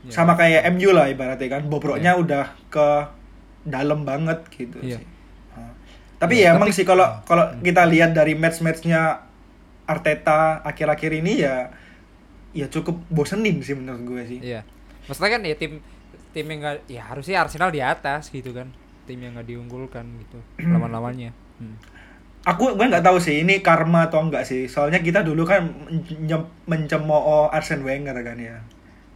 Iya. 0.02 0.10
sama 0.12 0.34
kayak 0.34 0.66
MU 0.72 0.90
lah 0.90 1.06
ibaratnya 1.06 1.48
kan 1.48 1.62
bobroknya 1.64 2.12
udah 2.14 2.44
ke 2.66 2.86
dalam 3.62 4.02
banget 4.02 4.42
gitu 4.50 4.82
Iya. 4.82 4.98
sih. 4.98 5.06
Nah, 5.52 5.70
Tapi 6.18 6.34
Iya, 6.36 6.42
ya 6.42 6.50
emang 6.52 6.68
tapi- 6.68 6.76
sih 6.76 6.84
kalau 6.84 7.06
Hmm. 7.06 7.22
kalau 7.22 7.44
kita 7.58 7.82
lihat 7.86 8.10
dari 8.10 8.34
match-matchnya 8.34 9.22
Arteta 9.82 10.62
akhir-akhir 10.62 11.10
ini 11.12 11.40
ya 11.40 11.70
ya 12.52 12.66
cukup 12.66 13.00
bosenin 13.08 13.58
sih 13.58 13.72
menurut 13.72 14.02
gue 14.02 14.22
sih. 14.26 14.38
Iya. 14.38 14.62
Maksudnya 15.04 15.30
kan 15.32 15.42
ya 15.42 15.54
tim 15.54 15.72
tim 16.30 16.46
yang 16.46 16.60
nggak 16.60 16.76
ya 16.86 17.02
harusnya 17.04 17.40
Arsenal 17.40 17.68
di 17.68 17.78
atas 17.78 18.28
gitu 18.28 18.50
kan. 18.50 18.70
Tim 19.02 19.18
yang 19.18 19.34
nggak 19.34 19.46
diunggulkan 19.46 20.04
gitu 20.18 20.38
lawan-lawannya. 20.72 21.30
Hmm. 21.58 21.76
Aku 22.42 22.74
gue 22.74 22.86
nggak 22.86 23.02
tahu 23.02 23.18
sih 23.18 23.38
ini 23.40 23.62
karma 23.62 24.06
atau 24.06 24.18
enggak 24.18 24.42
sih. 24.42 24.66
Soalnya 24.66 24.98
kita 24.98 25.22
dulu 25.22 25.42
kan 25.42 25.70
mencemooh 26.66 27.50
Arsene 27.50 27.82
Wenger 27.82 28.14
kan 28.18 28.38
ya. 28.38 28.58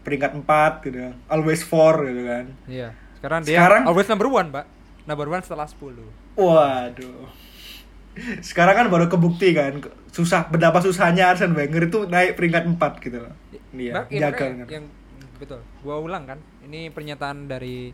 Peringkat 0.06 0.38
4 0.38 0.86
gitu. 0.86 0.98
Always 1.26 1.60
4 1.60 2.06
gitu 2.06 2.22
kan. 2.22 2.44
Iya. 2.64 2.88
Sekarang 3.18 3.40
dia 3.42 3.58
Sekarang- 3.58 3.84
always 3.84 4.06
number 4.06 4.28
one, 4.30 4.48
Pak. 4.48 4.66
Number 5.02 5.26
one 5.26 5.42
setelah 5.42 5.66
10. 5.66 6.06
Waduh. 6.34 7.26
Sekarang 8.40 8.74
kan 8.74 8.86
baru 8.88 9.06
kebukti 9.06 9.52
kan 9.52 9.76
susah 10.08 10.48
betapa 10.48 10.80
susahnya 10.80 11.28
Arsene 11.28 11.52
Wenger 11.52 11.84
itu 11.84 12.08
naik 12.08 12.32
peringkat 12.32 12.64
4 12.64 12.92
gitu 13.02 13.18
loh. 13.20 13.34
Iya, 13.76 14.08
ya, 14.08 14.30
jaga 14.30 14.56
kan. 14.56 14.64
yang 14.64 14.86
betul. 15.36 15.60
Gua 15.82 16.00
ulang 16.00 16.24
kan. 16.24 16.38
Ini 16.64 16.88
pernyataan 16.88 17.44
dari 17.44 17.92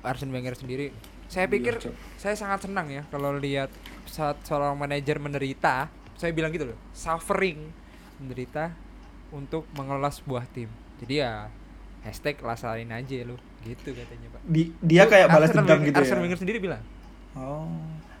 Arsene 0.00 0.32
Wenger 0.32 0.56
sendiri. 0.56 0.88
Saya 1.28 1.44
pikir 1.44 1.76
Iya, 1.76 1.82
Cok. 1.90 1.94
saya 2.16 2.34
sangat 2.34 2.64
senang 2.64 2.88
ya 2.88 3.04
kalau 3.10 3.36
lihat 3.36 3.68
saat 4.06 4.40
seorang 4.44 4.72
manajer 4.74 5.18
menderita. 5.18 5.92
Saya 6.14 6.30
bilang 6.30 6.48
gitu 6.48 6.72
loh, 6.72 6.78
suffering 6.94 7.68
menderita 8.16 8.70
untuk 9.28 9.66
mengelola 9.74 10.08
sebuah 10.08 10.46
tim. 10.48 10.70
Jadi 11.04 11.20
ya 11.20 11.52
hashtag 12.00 12.40
lasarin 12.40 12.88
aja 12.88 13.16
lu 13.28 13.36
gitu 13.64 13.92
katanya 13.92 14.28
pak. 14.32 14.40
Di- 14.44 14.72
dia 14.80 15.04
kayak 15.04 15.28
balas 15.28 15.52
Arsene 15.52 15.64
dendam 15.64 15.80
gitu 15.84 15.96
Arsene 16.00 16.16
ya. 16.16 16.22
Wenger 16.24 16.38
sendiri 16.40 16.58
bilang. 16.60 16.82
Oh. 17.36 17.68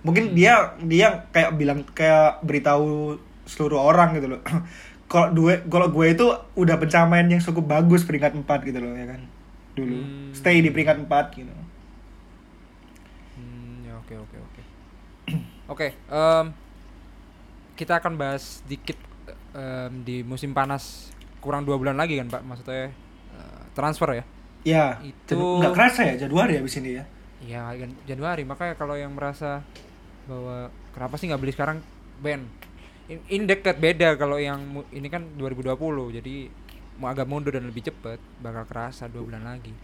Mungkin 0.04 0.36
dia 0.36 0.76
dia 0.84 1.24
kayak 1.32 1.56
bilang 1.56 1.80
kayak 1.96 2.44
beritahu 2.44 3.16
seluruh 3.48 3.80
orang 3.80 4.20
gitu 4.20 4.36
loh. 4.36 4.40
kalau 5.12 5.32
gue 5.32 5.64
kalau 5.68 5.88
gue 5.88 6.06
itu 6.12 6.26
udah 6.56 6.76
pencapaian 6.76 7.28
yang 7.28 7.40
cukup 7.40 7.64
bagus 7.80 8.04
peringkat 8.04 8.36
4 8.36 8.68
gitu 8.68 8.78
loh 8.84 8.92
ya 8.92 9.06
kan. 9.16 9.20
Dulu. 9.76 9.96
Hmm. 9.96 10.28
Stay 10.36 10.60
di 10.60 10.68
peringkat 10.68 11.04
4 11.04 11.40
gitu. 11.40 11.52
Hmm, 13.36 13.84
ya 13.84 13.96
oke 13.96 14.14
oke 14.16 14.36
oke. 14.36 14.62
Oke, 15.64 15.96
em, 15.96 16.52
kita 17.72 17.96
akan 17.96 18.20
bahas 18.20 18.60
dikit 18.68 19.00
em, 19.56 20.04
di 20.04 20.20
musim 20.20 20.52
panas 20.52 21.08
kurang 21.44 21.68
dua 21.68 21.76
bulan 21.76 21.94
lagi 21.94 22.16
kan 22.16 22.32
pak, 22.32 22.40
maksudnya 22.40 22.88
eh, 23.30 23.60
transfer 23.76 24.08
ya? 24.16 24.24
Ya, 24.64 24.86
Itu- 25.04 25.60
nggak 25.60 25.76
kerasa 25.76 26.00
ya 26.08 26.14
Januari 26.16 26.56
habis 26.56 26.80
ini 26.80 26.96
ya. 26.96 27.04
Iya 27.44 27.68
kan 27.76 27.90
Januari, 28.08 28.48
makanya 28.48 28.72
kalau 28.74 28.96
yang 28.96 29.12
merasa 29.12 29.60
bahwa 30.24 30.72
kenapa 30.96 31.20
sih 31.20 31.28
nggak 31.28 31.40
beli 31.40 31.52
sekarang 31.52 31.78
Ben? 32.24 32.48
In- 33.04 33.20
Ini 33.28 33.44
dekat 33.44 33.76
beda 33.76 34.16
kalau 34.16 34.40
yang 34.40 34.64
ini 34.88 35.12
kan 35.12 35.28
2020, 35.36 35.76
jadi 36.16 36.48
mau 36.96 37.12
agak 37.12 37.28
mundur 37.28 37.52
dan 37.52 37.68
lebih 37.68 37.84
cepet 37.84 38.16
bakal 38.40 38.64
kerasa 38.64 39.04
dua 39.04 39.20
bulan 39.20 39.44
lagi. 39.44 39.76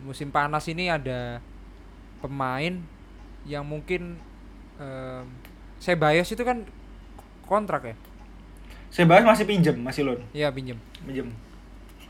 Musim 0.00 0.32
panas 0.32 0.64
ini 0.64 0.88
ada 0.88 1.44
pemain 2.24 2.80
yang 3.44 3.64
mungkin 3.64 4.16
em, 4.80 5.24
saya 5.76 5.96
bias 5.96 6.32
itu 6.32 6.40
kan 6.40 6.64
kontrak 7.44 7.84
ya, 7.84 7.96
Saya 8.90 9.06
bahas 9.06 9.22
masih 9.24 9.44
pinjem, 9.44 9.76
masih 9.76 10.02
loan. 10.02 10.20
iya 10.30 10.50
pinjem. 10.50 10.74
Pinjem. 11.00 11.30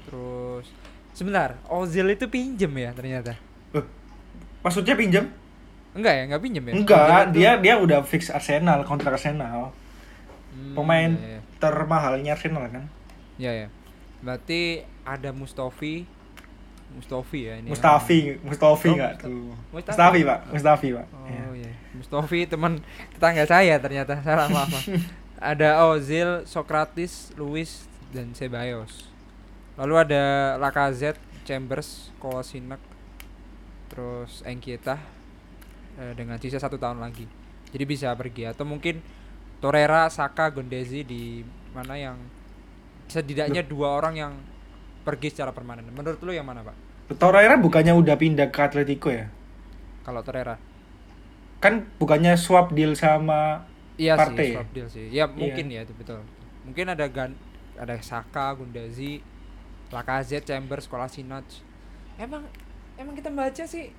Terus 0.03 0.67
sebentar, 1.13 1.61
Ozil 1.67 2.09
itu 2.09 2.25
pinjem 2.27 2.73
ya 2.73 2.91
ternyata. 2.91 3.37
Eh, 3.71 3.85
maksudnya 4.61 4.95
pinjem? 4.95 5.29
Enggak 5.91 6.15
ya, 6.15 6.23
enggak 6.25 6.41
pinjem 6.41 6.65
ya? 6.65 6.73
Enggak, 6.73 7.05
Ozil 7.05 7.21
itu- 7.23 7.35
dia 7.37 7.51
dia 7.59 7.75
udah 7.77 8.01
fix 8.03 8.29
Arsenal, 8.29 8.83
kontrak 8.83 9.13
Arsenal. 9.13 9.71
Hmm, 10.51 10.75
Pemain 10.75 11.11
iya, 11.13 11.29
iya. 11.37 11.41
termahalnya 11.59 12.33
Arsenal 12.33 12.65
kan. 12.67 12.85
Ya 13.37 13.53
ya. 13.55 13.69
Berarti 14.21 14.81
ada 15.03 15.31
Mustafi, 15.31 16.05
Mustafi 16.91 17.41
ya 17.45 17.55
ini. 17.57 17.69
ya. 17.69 17.73
Mustafi, 17.73 18.19
Mustafi 18.41 18.89
Oh, 18.89 18.95
enggak 18.95 19.13
Musta- 19.15 19.27
tuh. 19.27 19.47
Mustafi. 19.71 19.91
Mustafi, 19.93 20.21
Pak. 20.25 20.41
Mustafi, 20.51 20.89
Pak. 20.91 21.07
Oh 21.13 21.27
Iya. 21.27 21.45
iya. 21.61 21.73
Mustafi 21.93 22.39
teman 22.47 22.73
tetangga 23.13 23.45
saya 23.45 23.77
ternyata. 23.77 24.17
Salah 24.21 24.49
maaf. 24.49 24.67
maaf. 24.67 24.87
ada 25.41 25.89
Ozil, 25.89 26.45
Socrates, 26.45 27.33
Luis 27.41 27.89
dan 28.13 28.37
Ceballos. 28.37 29.09
Lalu 29.81 29.95
ada 29.97 30.55
Lacazette, 30.61 31.19
Chambers, 31.49 32.13
Kolasinac, 32.21 32.79
terus 33.89 34.45
Enkieta 34.45 35.01
eh, 35.97 36.13
dengan 36.13 36.37
sisa 36.37 36.61
satu 36.61 36.77
tahun 36.77 37.01
lagi. 37.01 37.25
Jadi 37.73 37.85
bisa 37.89 38.13
pergi 38.13 38.45
atau 38.53 38.69
mungkin 38.69 39.01
Torreira, 39.65 40.13
Saka, 40.13 40.53
Gondezi 40.53 41.01
di 41.09 41.41
mana 41.73 41.97
yang 41.97 42.21
setidaknya 43.09 43.65
dua 43.65 43.97
orang 43.97 44.15
yang 44.21 44.33
pergi 45.03 45.33
secara 45.33 45.57
permanen. 45.57 45.89
Menurut 45.89 46.21
lu 46.21 46.37
yang 46.37 46.45
mana, 46.45 46.61
Pak? 46.61 46.77
Torreira 47.17 47.57
bukannya 47.57 47.97
udah 47.97 48.15
pindah 48.21 48.53
ke 48.53 48.61
Atletico 48.61 49.09
ya? 49.09 49.33
Kalau 50.05 50.21
Torreira? 50.21 50.61
Kan 51.61 51.89
bukannya 51.97 52.37
swap 52.37 52.73
deal 52.77 52.93
sama 52.97 53.70
Iya 54.01 54.17
Partey 54.17 54.41
sih, 54.41 54.49
ya? 54.49 54.57
swap 54.57 54.69
deal 54.73 54.89
sih. 54.89 55.07
Ya 55.13 55.25
mungkin 55.29 55.69
ya 55.69 55.85
itu 55.85 55.93
betul. 55.93 56.25
Mungkin 56.65 56.89
ada 56.89 57.05
Gan 57.13 57.37
ada 57.77 58.01
Saka, 58.01 58.57
Gundazi, 58.57 59.21
Lacazette, 59.93 60.49
Chambers, 60.49 60.89
Kolasinac. 60.89 61.45
Emang 62.17 62.49
emang 62.97 63.13
kita 63.13 63.29
baca 63.29 63.65
sih 63.69 63.93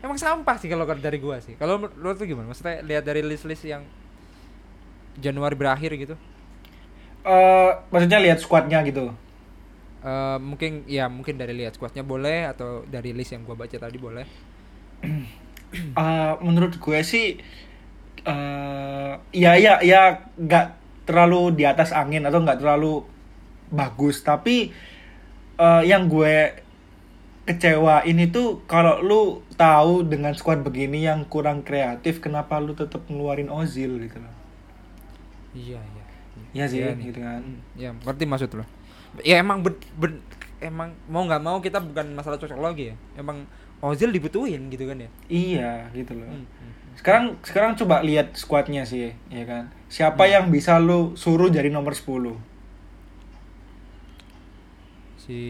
emang 0.00 0.16
sampah 0.20 0.56
sih 0.60 0.68
kalau 0.68 0.84
dari 0.84 1.16
gua 1.16 1.40
sih. 1.40 1.56
Kalau 1.56 1.80
menurut 1.80 1.96
lu 1.96 2.10
tuh 2.20 2.28
gimana? 2.28 2.52
Maksudnya 2.52 2.84
lihat 2.84 3.04
dari 3.08 3.24
list-list 3.24 3.64
yang 3.64 3.80
Januari 5.16 5.56
berakhir 5.56 5.96
gitu. 5.96 6.16
eh 7.24 7.72
maksudnya 7.88 8.20
lihat 8.20 8.44
squadnya 8.44 8.84
gitu. 8.84 9.08
Eh 10.04 10.38
mungkin 10.44 10.84
ya 10.84 11.08
mungkin 11.08 11.40
dari 11.40 11.56
lihat 11.56 11.80
squadnya 11.80 12.04
boleh 12.04 12.44
atau 12.52 12.84
dari 12.84 13.16
list 13.16 13.32
yang 13.32 13.48
gua 13.48 13.56
baca 13.56 13.76
tadi 13.80 13.96
boleh. 13.96 14.28
Eh, 15.74 16.32
menurut 16.38 16.78
gue 16.78 17.00
sih 17.02 17.42
eh 18.24 19.12
ya 19.36 19.52
ya 19.60 19.74
ya 19.84 20.02
nggak 20.40 20.66
terlalu 21.08 21.42
di 21.58 21.64
atas 21.68 21.90
angin 21.92 22.24
atau 22.24 22.40
nggak 22.44 22.60
terlalu 22.62 23.04
bagus 23.72 24.16
tapi 24.24 24.72
eh, 25.60 25.82
yang 25.90 26.02
gue 26.08 26.36
kecewain 27.48 28.18
itu 28.28 28.42
kalau 28.72 28.94
lu 29.08 29.22
tahu 29.60 29.94
dengan 30.12 30.32
squad 30.38 30.60
begini 30.66 30.98
yang 31.08 31.20
kurang 31.28 31.58
kreatif 31.68 32.14
kenapa 32.24 32.54
lu 32.66 32.72
tetap 32.82 33.02
ngeluarin 33.10 33.50
Ozil 33.52 33.92
gitu 34.04 34.18
loh 34.24 34.34
Iya, 35.54 35.78
iya. 35.80 36.04
Iya 36.54 36.64
sih, 36.70 36.78
nih. 36.82 37.10
gitu 37.10 37.20
kan. 37.22 37.42
Ya, 37.78 37.90
ngerti 37.94 38.24
maksud 38.26 38.50
lo. 38.58 38.64
Ya 39.22 39.38
emang 39.42 39.62
ben, 39.62 39.74
ben- 39.98 40.22
emang 40.58 40.90
mau 41.06 41.22
nggak 41.26 41.42
mau 41.42 41.58
kita 41.62 41.78
bukan 41.82 42.14
masalah 42.18 42.38
cocok 42.38 42.58
lagi 42.58 42.94
ya. 42.94 42.96
Emang 43.14 43.46
Ozil 43.84 44.10
dibutuhin 44.10 44.72
gitu 44.72 44.88
kan 44.88 44.96
ya. 44.96 45.10
iya 45.28 45.92
gitu 45.92 46.16
loh 46.16 46.24
hmm, 46.24 46.46
hmm. 46.48 46.73
Sekarang 46.94 47.38
sekarang 47.42 47.72
coba 47.74 48.00
lihat 48.06 48.34
squadnya 48.38 48.86
sih 48.86 49.14
ya 49.28 49.44
kan 49.44 49.70
siapa 49.90 50.26
yang 50.26 50.50
bisa 50.50 50.78
lu 50.78 51.14
suruh 51.18 51.50
jadi 51.50 51.70
nomor 51.70 51.94
10 51.94 52.54
Si 55.24 55.40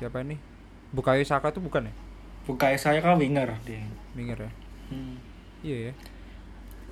siapa 0.00 0.24
ini? 0.24 0.40
Bukayo 0.96 1.20
Saka 1.20 1.52
tuh 1.52 1.60
bukan 1.60 1.92
ya? 1.92 1.94
Bukai 2.48 2.80
saya 2.80 3.04
kan 3.04 3.20
winger 3.20 3.52
dia 3.68 3.84
Winger 4.16 4.48
ya. 4.48 4.50
Iya 5.60 5.78
ya. 5.90 5.92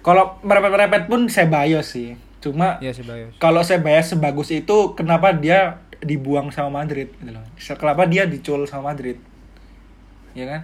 Kalau 0.04 0.36
merepet-merepet 0.44 1.08
pun 1.08 1.24
Sebayos 1.32 1.88
sih. 1.88 2.20
Cuma 2.44 2.76
Iya 2.84 2.92
si 2.92 3.00
Bayos. 3.00 3.32
kalau 3.40 3.64
Sebayos 3.64 4.12
sebagus 4.12 4.52
itu 4.52 4.92
kenapa 4.92 5.32
dia 5.32 5.80
dibuang 6.04 6.52
sama 6.52 6.84
Madrid 6.84 7.08
gitu 7.16 7.32
loh. 7.32 7.40
Kenapa 7.56 8.04
dia 8.04 8.28
dicul 8.28 8.68
sama 8.68 8.92
Madrid? 8.92 9.16
Ya 10.36 10.44
kan? 10.44 10.60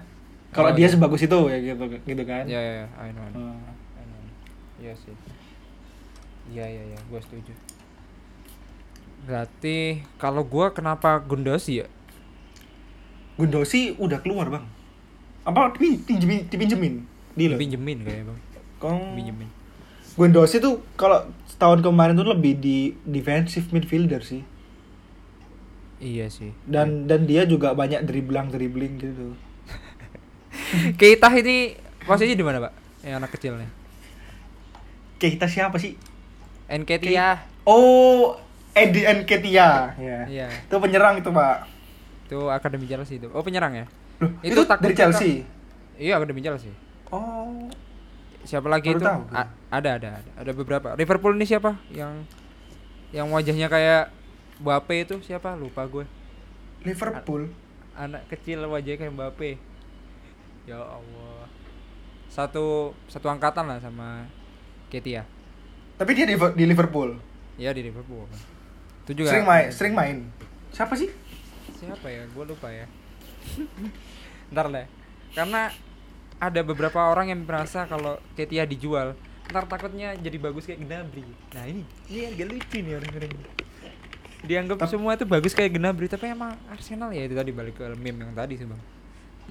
Kalau 0.52 0.68
Oh, 0.68 0.76
dia 0.76 0.84
iya. 0.84 0.92
sebagus 0.92 1.20
itu 1.20 1.38
ya 1.48 1.58
gitu 1.58 1.84
gitu 1.98 2.22
kan. 2.22 2.44
Iya 2.44 2.60
ya, 2.60 2.84
I 3.00 3.08
know. 3.10 3.24
I 3.24 3.32
know. 3.32 3.52
Iya 4.78 4.92
sih. 4.94 5.14
Iya 6.52 6.64
iya 6.68 6.82
iya, 6.92 6.98
gua 7.08 7.18
setuju. 7.18 7.56
Berarti 9.22 10.02
kalau 10.18 10.42
gua 10.42 10.70
kenapa 10.70 11.16
Gundosi 11.18 11.80
ya? 11.80 11.86
Gundosi 13.34 13.96
udah 13.96 14.20
keluar 14.20 14.50
bang. 14.50 14.66
Apa 15.42 15.72
dipin- 15.72 16.04
pinjemin, 16.04 16.46
dipinjemin? 16.46 16.94
Deal. 17.32 17.56
Pinjemin 17.56 17.98
kayaknya 18.04 18.24
bang. 18.28 18.38
Kong- 18.76 19.14
Pinjemin. 19.16 19.48
Gundosi 20.12 20.60
tuh 20.60 20.84
kalau 20.94 21.24
tahun 21.56 21.80
kemarin 21.80 22.12
tuh 22.12 22.28
lebih 22.28 22.58
di 22.58 22.76
defensive 23.02 23.72
midfielder 23.72 24.20
sih. 24.20 24.44
Iya 25.96 26.26
sih. 26.28 26.50
Dan 26.66 27.06
dan 27.06 27.24
dia 27.24 27.46
juga 27.46 27.72
banyak 27.72 28.04
dribbling 28.04 28.50
dribbling 28.50 28.94
gitu. 28.98 29.32
Keita 31.00 31.28
ini 31.36 31.76
posisi 32.02 32.32
di 32.32 32.44
mana 32.44 32.58
pak? 32.62 32.72
Yang 33.04 33.14
anak 33.18 33.30
kecilnya. 33.34 33.68
Kita 35.18 35.46
siapa 35.46 35.78
sih? 35.78 35.94
Enketia. 36.66 37.46
Oh, 37.62 38.34
Eddie 38.74 39.06
Nketiah. 39.06 39.94
Ya. 40.00 40.18
Iya. 40.26 40.48
Itu 40.66 40.80
penyerang 40.82 41.20
itu, 41.20 41.30
Pak. 41.30 41.68
Itu 42.26 42.48
akademi 42.48 42.88
Chelsea 42.88 43.20
itu. 43.20 43.28
Oh 43.30 43.44
penyerang 43.44 43.76
ya? 43.76 43.86
Loh, 44.18 44.32
Itu 44.40 44.64
itu, 44.64 44.72
dari 44.80 44.94
Chelsea. 44.96 45.44
Iya 46.00 46.16
akademi 46.16 46.40
Chelsea. 46.40 46.72
Oh. 47.12 47.68
Siapa 48.42 48.66
lagi 48.66 48.90
Baru 48.90 48.98
itu? 48.98 49.06
tahu. 49.06 49.22
A- 49.30 49.52
ada 49.70 49.90
ada 50.00 50.08
ada 50.18 50.30
ada 50.34 50.50
beberapa. 50.56 50.96
Liverpool 50.96 51.36
ini 51.36 51.46
siapa? 51.46 51.76
Yang 51.92 52.24
yang 53.12 53.28
wajahnya 53.28 53.68
kayak 53.68 54.08
Mbappe 54.64 54.94
itu 55.04 55.14
siapa? 55.22 55.54
Lupa 55.54 55.84
gue. 55.86 56.08
Liverpool. 56.82 57.52
Anak 57.94 58.26
kecil 58.32 58.64
wajahnya 58.64 58.98
kayak 58.98 59.12
Mbappe. 59.12 59.50
Ya 60.64 60.78
Allah. 60.78 61.46
Satu 62.28 62.96
satu 63.06 63.26
angkatan 63.28 63.68
lah 63.68 63.78
sama 63.78 64.26
Ketia. 64.88 65.26
Tapi 65.96 66.10
dia 66.12 66.24
di, 66.24 66.34
di 66.34 66.64
Liverpool. 66.64 67.16
Ya 67.60 67.70
di 67.70 67.84
Liverpool. 67.84 68.24
Itu 69.04 69.12
juga 69.12 69.30
Sering 69.34 69.46
main, 69.46 69.66
sering 69.68 69.94
main. 69.94 70.16
Siapa 70.72 70.96
sih? 70.96 71.10
siapa 71.82 72.06
ya 72.06 72.22
gue 72.30 72.44
lupa 72.46 72.70
ya 72.70 72.86
ntar 74.54 74.70
lah 74.70 74.86
karena 75.34 75.74
ada 76.38 76.60
beberapa 76.62 77.10
orang 77.10 77.34
yang 77.34 77.42
merasa 77.42 77.90
kalau 77.90 78.22
Ketia 78.38 78.62
dijual 78.62 79.18
ntar 79.50 79.66
takutnya 79.66 80.14
jadi 80.14 80.38
bagus 80.38 80.62
kayak 80.62 80.86
Gnabry 80.86 81.26
nah 81.50 81.66
ini 81.66 81.82
ini 82.06 82.30
agak 82.30 82.46
lucu 82.54 82.78
nih 82.78 82.94
orang-orang 83.02 83.32
dianggap 84.46 84.78
Tap- 84.78 84.90
semua 84.94 85.18
itu 85.18 85.26
bagus 85.26 85.52
kayak 85.58 85.74
Gnabry 85.74 86.06
tapi 86.06 86.30
emang 86.30 86.54
Arsenal 86.70 87.10
ya 87.10 87.26
itu 87.26 87.34
tadi 87.34 87.50
balik 87.50 87.74
ke 87.74 87.86
meme 87.98 88.30
yang 88.30 88.34
tadi 88.34 88.54
sih 88.54 88.66
bang 88.66 88.78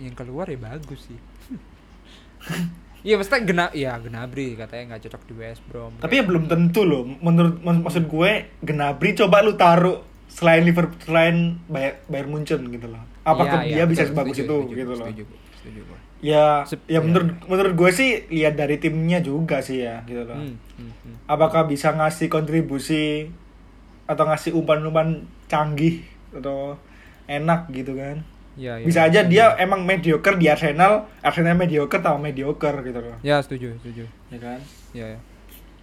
yang 0.02 0.18
keluar 0.18 0.50
ya 0.50 0.58
bagus 0.58 1.06
sih 1.06 1.20
Iya 3.02 3.18
maksudnya 3.18 3.42
gena 3.42 3.66
ya 3.74 3.98
Gnabry 3.98 4.54
katanya 4.54 4.94
nggak 4.94 5.10
cocok 5.10 5.22
di 5.26 5.34
West 5.42 5.62
Brom. 5.66 5.90
Tapi 5.98 6.22
ya 6.22 6.24
belum 6.26 6.46
tentu 6.46 6.86
loh. 6.86 7.10
Menurut 7.10 7.58
mak- 7.66 7.82
maksud 7.90 8.06
gue, 8.06 8.32
Gnabry 8.62 9.18
coba 9.18 9.42
lu 9.42 9.58
taruh 9.58 10.06
selain 10.30 10.62
Liverpool 10.62 11.02
selain 11.02 11.58
Bayern, 11.66 11.98
Bayern 12.06 12.30
Munchen 12.30 12.62
gitu 12.70 12.94
loh. 12.94 13.02
Apakah 13.26 13.66
Iya, 13.66 13.82
dia 13.82 13.84
bisa 13.90 14.06
betul, 14.06 14.14
sebagus 14.14 14.36
setuju, 14.38 14.46
itu 14.46 14.54
setuju, 14.54 14.78
gitu 14.78 14.94
loh. 14.94 15.08
Setuju, 15.10 15.24
setuju 15.58 15.80
gua. 15.90 15.98
Ya, 16.22 16.46
Sep- 16.70 16.86
ya 16.86 16.94
iya. 16.94 17.00
menurut 17.02 17.30
menurut 17.50 17.74
gue 17.74 17.90
sih 17.90 18.10
lihat 18.30 18.54
dari 18.54 18.78
timnya 18.78 19.18
juga 19.26 19.66
sih 19.66 19.82
ya 19.82 20.06
gitu 20.06 20.22
loh. 20.22 20.38
Hmm, 20.38 20.54
hmm, 20.78 20.92
hmm. 21.02 21.16
Apakah 21.26 21.66
bisa 21.66 21.90
ngasih 21.98 22.30
kontribusi 22.30 23.34
atau 24.06 24.30
ngasih 24.30 24.54
umpan-umpan 24.54 25.26
canggih 25.50 26.06
atau 26.38 26.78
enak 27.26 27.66
gitu 27.74 27.98
kan? 27.98 28.22
Iya, 28.60 28.84
iya, 28.84 28.86
bisa 28.86 29.08
aja 29.08 29.24
dia 29.24 29.56
emang 29.56 29.88
mediocre 29.88 30.36
di 30.36 30.52
Arsenal, 30.52 31.08
Arsenal 31.24 31.56
mediocre 31.56 32.04
atau 32.04 32.20
mediocre 32.20 32.84
gitu 32.84 33.00
loh. 33.00 33.16
Ya 33.24 33.40
setuju, 33.40 33.80
setuju. 33.80 34.04
Ya 34.28 34.40
kan? 34.44 34.60
Iya 34.92 35.06
ya. 35.16 35.20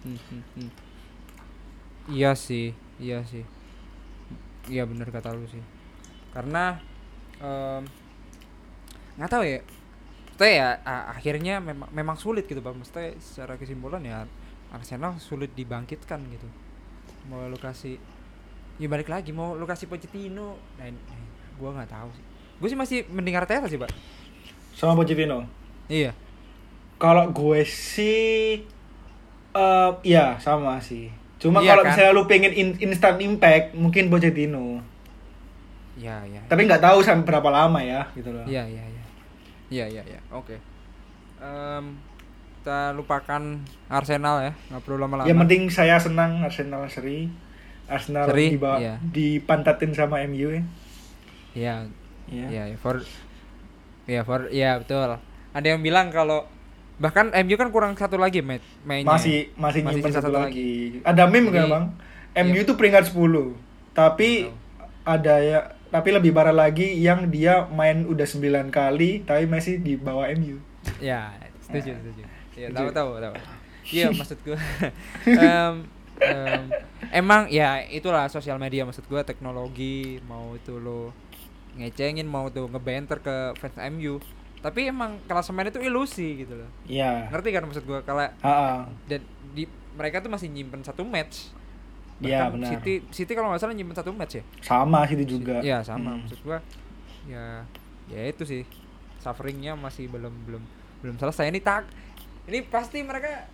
Hmm, 0.05 0.19
hmm, 0.29 0.43
hmm. 0.55 0.69
Iya 2.13 2.31
sih, 2.37 2.77
iya 3.01 3.25
sih. 3.25 3.41
Iya 4.69 4.85
bener 4.85 5.09
kata 5.09 5.33
lu 5.33 5.49
sih. 5.49 5.61
Karena 6.29 6.77
em, 7.41 7.83
nggak 9.17 9.29
tahu 9.33 9.43
ya. 9.43 9.61
Maksudnya 10.39 10.53
ya 10.55 10.69
akhirnya 11.11 11.55
memang 11.59 11.89
memang 11.91 12.15
sulit 12.15 12.45
gitu 12.45 12.61
bang. 12.61 12.77
Maksudnya 12.77 13.17
secara 13.19 13.57
kesimpulan 13.57 14.05
ya 14.05 14.23
Arsenal 14.69 15.17
sulit 15.17 15.51
dibangkitkan 15.57 16.21
gitu. 16.29 16.45
Mau 17.27 17.49
lu 17.49 17.57
kasih, 17.57 17.97
ya 18.77 18.87
balik 18.87 19.09
lagi 19.09 19.33
mau 19.33 19.57
lu 19.57 19.65
kasih 19.65 19.89
Pochettino, 19.89 20.55
nah, 20.77 20.85
ini- 20.85 21.01
gua 21.59 21.75
nggak 21.75 21.91
tahu 21.91 22.09
sih. 22.13 22.25
Gue 22.59 22.67
sih 22.67 22.75
masih 22.75 23.07
mending 23.09 23.35
Arteta 23.35 23.65
sih 23.65 23.79
pak. 23.79 23.89
Sama 24.75 24.95
Pochettino. 24.95 25.47
Iya. 25.87 26.11
Kalau 26.99 27.31
gue 27.31 27.63
sih 27.63 28.63
eh 29.49 29.89
ya 30.03 30.35
sama 30.37 30.77
sih. 30.79 31.07
Cuma 31.39 31.63
Iya 31.63 31.73
kalau 31.73 31.83
kan? 31.87 31.95
misalnya 31.95 32.11
lu 32.11 32.23
pengen 32.27 32.51
in- 32.51 32.79
instant 32.83 33.17
impact, 33.17 33.71
mungkin 33.73 34.11
Pochettino. 34.11 34.83
Iya 35.95 36.23
iya. 36.27 36.41
Tapi 36.47 36.67
nggak 36.67 36.83
tahu 36.83 36.99
sampai 36.99 37.23
berapa 37.25 37.47
lama 37.47 37.79
ya, 37.79 38.07
gitu 38.15 38.31
loh. 38.31 38.43
Iya 38.43 38.67
iya 38.67 38.83
iya. 38.83 39.03
Iya 39.71 39.85
iya 39.87 40.03
iya. 40.15 40.19
Oke. 40.31 40.59
Em, 41.39 41.95
kita 42.59 42.91
lupakan 42.91 43.63
Arsenal 43.87 44.43
ya, 44.43 44.51
nggak 44.67 44.83
perlu 44.83 44.99
lama-lama. 44.99 45.27
Yang 45.27 45.39
penting 45.47 45.61
saya 45.71 45.95
senang 45.95 46.43
Arsenal 46.43 46.83
seri. 46.91 47.31
Arsenal 47.89 48.29
Seri, 48.29 48.53
dibawa, 48.53 48.77
iya. 48.77 49.01
dipantatin 49.01 49.97
sama 49.97 50.21
MU 50.29 50.53
ya. 50.53 50.61
Iya. 51.57 51.75
Iya. 52.29 52.45
Iya, 52.47 52.63
ya, 52.71 52.77
for 52.77 52.95
Iya, 54.05 54.21
for 54.23 54.41
iya 54.49 54.71
betul. 54.77 55.17
Ada 55.53 55.67
yang 55.69 55.81
bilang 55.81 56.09
kalau 56.09 56.45
bahkan 56.97 57.31
MU 57.31 57.55
kan 57.55 57.69
kurang 57.69 57.93
satu 57.93 58.17
lagi 58.17 58.41
main 58.41 58.59
mainnya. 58.83 59.07
Masih 59.07 59.53
masih, 59.53 59.81
Masih 59.85 60.01
nyimpen 60.01 60.13
satu 60.13 60.29
satu 60.29 60.39
lagi. 60.45 60.99
Ada 61.01 61.23
meme 61.25 61.49
Jadi, 61.49 61.69
Bang? 61.69 61.85
iya. 62.33 62.41
MU 62.43 62.61
tuh 62.63 62.75
peringkat 62.75 63.09
10. 63.09 63.53
Tapi 63.93 64.29
Tahu. 64.45 64.53
ada 65.05 65.35
ya 65.39 65.59
tapi 65.89 66.13
lebih 66.13 66.29
parah 66.29 66.53
lagi 66.53 66.85
yang 66.95 67.25
dia 67.27 67.65
main 67.65 68.05
udah 68.05 68.25
9 68.25 68.69
kali 68.69 69.25
tapi 69.25 69.49
masih 69.49 69.81
di 69.81 69.97
bawah 69.97 70.29
MU. 70.29 70.61
Ya, 70.97 71.33
setuju, 71.59 71.93
Nah, 71.93 72.01
setuju. 72.01 72.23
Iya, 72.53 72.67
setuju. 72.69 72.77
tahu 72.77 72.89
tahu 72.91 73.11
tahu. 73.19 73.35
Iya, 73.89 74.13
maksud 74.13 74.37
gua. 74.45 74.53
em, 75.25 75.73
em, 76.21 76.63
emang 77.09 77.49
ya 77.49 77.81
itulah 77.81 78.29
sosial 78.29 78.61
media 78.61 78.85
maksud 78.85 79.01
gua 79.05 79.25
teknologi 79.25 80.21
mau 80.29 80.53
itu 80.53 80.77
lo 80.77 81.09
ngecengin 81.79 82.27
mau 82.27 82.47
tuh 82.47 82.67
ngebanter 82.67 83.17
ke 83.17 83.35
fans 83.55 83.79
MU. 83.89 84.19
Tapi 84.59 84.91
emang 84.91 85.15
klasemen 85.23 85.65
itu 85.65 85.79
ilusi 85.79 86.43
gitu 86.43 86.53
loh. 86.53 86.67
Iya. 86.83 87.31
Ngerti 87.31 87.49
kan 87.49 87.63
maksud 87.63 87.83
gua 87.83 88.03
kalau 88.03 88.27
Heeh. 88.27 88.77
dan 89.07 89.21
di 89.55 89.63
mereka 89.95 90.19
tuh 90.19 90.27
masih 90.27 90.47
nyimpen 90.47 90.83
satu 90.83 91.01
match. 91.01 91.55
Iya, 92.19 92.51
Bahkan 92.51 92.51
benar. 92.59 92.67
City 92.75 92.93
City 93.09 93.31
kalau 93.31 93.47
nggak 93.49 93.63
salah 93.63 93.71
nyimpen 93.71 93.95
satu 93.95 94.11
match 94.11 94.35
ya. 94.35 94.43
Sama 94.59 95.07
itu 95.07 95.39
juga. 95.39 95.63
Iya 95.63 95.79
sama 95.79 96.11
Hmm. 96.13 96.27
maksud 96.27 96.39
gua 96.43 96.59
ya 97.23 97.63
ya 98.07 98.21
itu 98.27 98.43
sih 98.43 98.63
sufferingnya 99.17 99.75
masih 99.75 100.07
belum 100.07 100.31
belum 100.43 100.63
belum 100.99 101.15
selesai 101.15 101.47
ini 101.47 101.59
tak 101.59 101.87
ini 102.45 102.63
pasti 102.63 102.99
mereka 102.99 103.45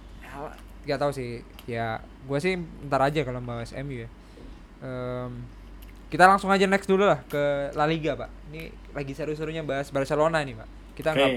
nggak 0.85 0.95
tahu 0.95 1.11
sih 1.11 1.41
ya 1.65 1.97
gua 2.23 2.37
sih 2.37 2.55
ntar 2.85 3.01
aja 3.03 3.21
kalau 3.21 3.41
bahas 3.41 3.73
MU 3.75 4.05
ya 4.05 4.09
Em, 4.79 5.31
kita 6.15 6.25
langsung 6.25 6.47
aja 6.47 6.63
next 6.63 6.87
dulu 6.87 7.03
lah 7.03 7.19
ke 7.25 7.43
La 7.73 7.83
Liga 7.83 8.15
pak 8.15 8.31
ini 8.49 8.67
lagi 8.89 9.11
seru-serunya 9.11 9.61
bahas 9.61 9.91
Barcelona 9.91 10.39
nih 10.39 10.55
pak 10.55 10.67
kita 10.95 11.11
nggak 11.11 11.29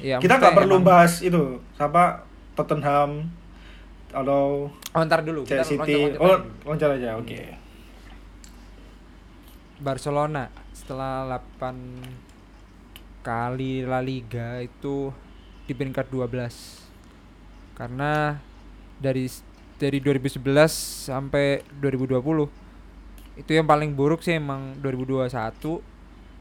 ya, 0.00 0.16
Kita 0.16 0.34
nggak 0.34 0.56
perlu 0.56 0.80
emang- 0.80 0.88
bahas 0.88 1.20
itu 1.20 1.60
siapa 1.76 2.24
Tottenham 2.52 3.28
atau 4.08 4.72
oh 4.72 5.02
ntar 5.02 5.20
dulu 5.20 5.44
kita 5.44 5.60
City. 5.60 5.76
loncat-loncat 5.76 6.16
Oh, 6.16 6.24
aja 6.24 6.40
dulu. 6.40 6.64
loncat 6.64 6.90
aja. 6.90 7.10
Oke. 7.16 7.40
Barcelona 9.76 10.48
setelah 10.72 11.28
8 11.60 12.00
kali 13.20 13.84
La 13.84 14.00
Liga 14.00 14.64
itu 14.64 15.12
di 15.64 15.72
peringkat 15.72 16.08
12 16.08 16.88
karena 17.76 18.40
dari 18.96 19.28
dari 19.76 19.98
2011 20.00 20.40
sampai 21.04 21.60
2020 21.76 22.48
itu 23.36 23.52
yang 23.52 23.68
paling 23.68 23.92
buruk 23.92 24.24
sih 24.24 24.40
emang 24.40 24.80
2021 24.80 25.28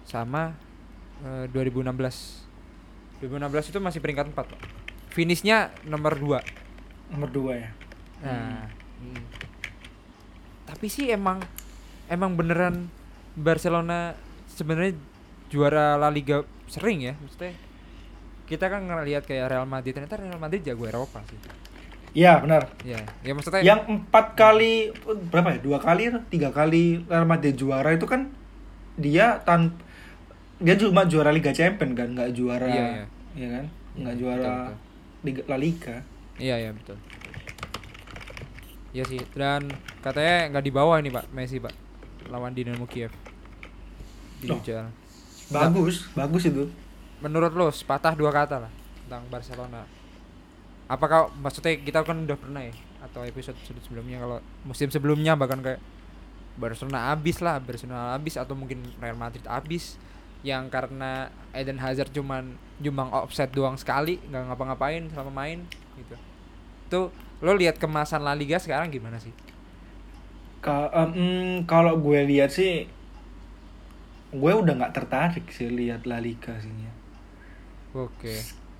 sama 0.07 0.55
eh, 1.23 1.45
2016 1.51 1.91
2016 3.23 3.71
itu 3.71 3.79
masih 3.79 3.99
peringkat 3.99 4.31
4 4.31 4.35
Pak. 4.35 4.59
finishnya 5.11 5.71
nomor 5.87 6.15
2 6.19 6.65
Nomor 7.13 7.29
2 7.29 7.61
ya. 7.61 7.69
Nah, 8.25 8.65
hmm. 8.97 9.23
tapi 10.65 10.89
sih 10.89 11.13
emang 11.13 11.43
emang 12.09 12.33
beneran 12.33 12.89
Barcelona 13.37 14.17
sebenarnya 14.49 14.97
juara 15.51 15.99
La 15.99 16.09
Liga 16.09 16.41
sering 16.65 17.05
ya, 17.05 17.13
maksudnya 17.21 17.53
kita 18.49 18.69
kan 18.69 18.81
ngelihat 18.85 19.25
kayak 19.25 19.53
Real 19.53 19.67
Madrid 19.69 19.93
ternyata 19.93 20.17
Real 20.17 20.41
Madrid 20.41 20.65
jago 20.65 20.89
Eropa 20.89 21.21
sih. 21.29 21.37
Iya, 22.15 22.39
benar. 22.39 22.71
Ya, 22.87 23.03
ya 23.21 23.31
maksudnya 23.35 23.59
Yang 23.59 23.91
empat 23.91 24.39
kali 24.39 24.95
berapa 25.29 25.51
ya? 25.51 25.59
Dua 25.59 25.77
kali 25.83 26.07
tiga 26.31 26.49
kali 26.55 27.03
Real 27.11 27.27
Madrid 27.27 27.59
juara 27.59 27.91
itu 27.91 28.07
kan 28.07 28.31
dia 28.95 29.43
tan 29.43 29.75
dia 30.55 30.79
cuma 30.79 31.03
juara 31.03 31.35
Liga 31.35 31.51
Champion 31.51 31.91
kan, 31.91 32.15
nggak 32.15 32.31
juara 32.31 32.63
Iya, 32.71 32.85
iya. 32.87 33.05
iya 33.35 33.47
kan? 33.59 33.65
Nggak 33.99 34.15
Iya, 34.15 34.21
juara 34.23 34.39
betul, 34.39 34.55
betul. 34.55 34.75
Liga 35.27 35.41
La 35.51 35.57
Liga. 35.59 35.95
Iya, 36.39 36.55
iya 36.55 36.71
betul. 36.71 36.97
Iya 38.95 39.03
sih, 39.11 39.19
dan 39.35 39.67
katanya 39.99 40.55
nggak 40.55 40.65
dibawa 40.71 41.03
ini 41.03 41.11
Pak 41.11 41.27
Messi 41.35 41.59
Pak. 41.59 41.75
lawan 42.25 42.57
Dinamo 42.57 42.89
Kiev 42.89 43.13
di. 44.41 44.49
UCL. 44.49 44.87
Bagus, 45.53 46.09
bagus 46.17 46.49
itu. 46.49 46.65
Menurut 47.21 47.53
lo 47.53 47.69
sepatah 47.69 48.17
dua 48.17 48.33
kata 48.33 48.65
lah 48.65 48.71
tentang 49.05 49.23
Barcelona. 49.29 49.85
Apakah 50.85 51.33
maksudnya 51.41 51.73
kita 51.81 52.05
kan 52.05 52.25
udah 52.25 52.37
pernah 52.37 52.61
ya 52.61 52.75
atau 53.01 53.21
episode 53.25 53.57
sebelumnya 53.85 54.17
kalau 54.21 54.37
musim 54.65 54.89
sebelumnya 54.89 55.33
bahkan 55.37 55.61
kayak 55.61 55.81
Barcelona 56.55 57.11
abis 57.13 57.43
lah, 57.43 57.59
Barcelona 57.59 58.15
abis 58.15 58.39
atau 58.39 58.55
mungkin 58.55 58.81
Real 59.01 59.17
Madrid 59.17 59.43
abis 59.49 59.97
yang 60.45 60.69
karena 60.69 61.33
Eden 61.51 61.81
Hazard 61.81 62.13
cuman 62.13 62.55
jumbang 62.77 63.09
offset 63.09 63.49
doang 63.49 63.75
sekali 63.81 64.21
nggak 64.29 64.53
ngapa-ngapain 64.53 65.09
selama 65.09 65.31
main 65.33 65.65
gitu. 65.97 66.15
Tuh 66.91 67.05
lo 67.41 67.51
lihat 67.57 67.81
kemasan 67.81 68.21
La 68.23 68.37
Liga 68.37 68.61
sekarang 68.61 68.93
gimana 68.93 69.17
sih? 69.17 69.33
Ka- 70.65 70.91
em, 70.93 71.63
kalau 71.69 71.93
gue 72.01 72.19
lihat 72.29 72.49
sih 72.57 72.89
gue 74.41 74.51
udah 74.61 74.73
nggak 74.79 74.93
tertarik 74.97 75.45
sih 75.55 75.67
lihat 75.79 76.01
La 76.09 76.17
Liga 76.21 76.53
sih 76.63 76.73
ya. 76.85 76.93
Oke. 77.95 78.35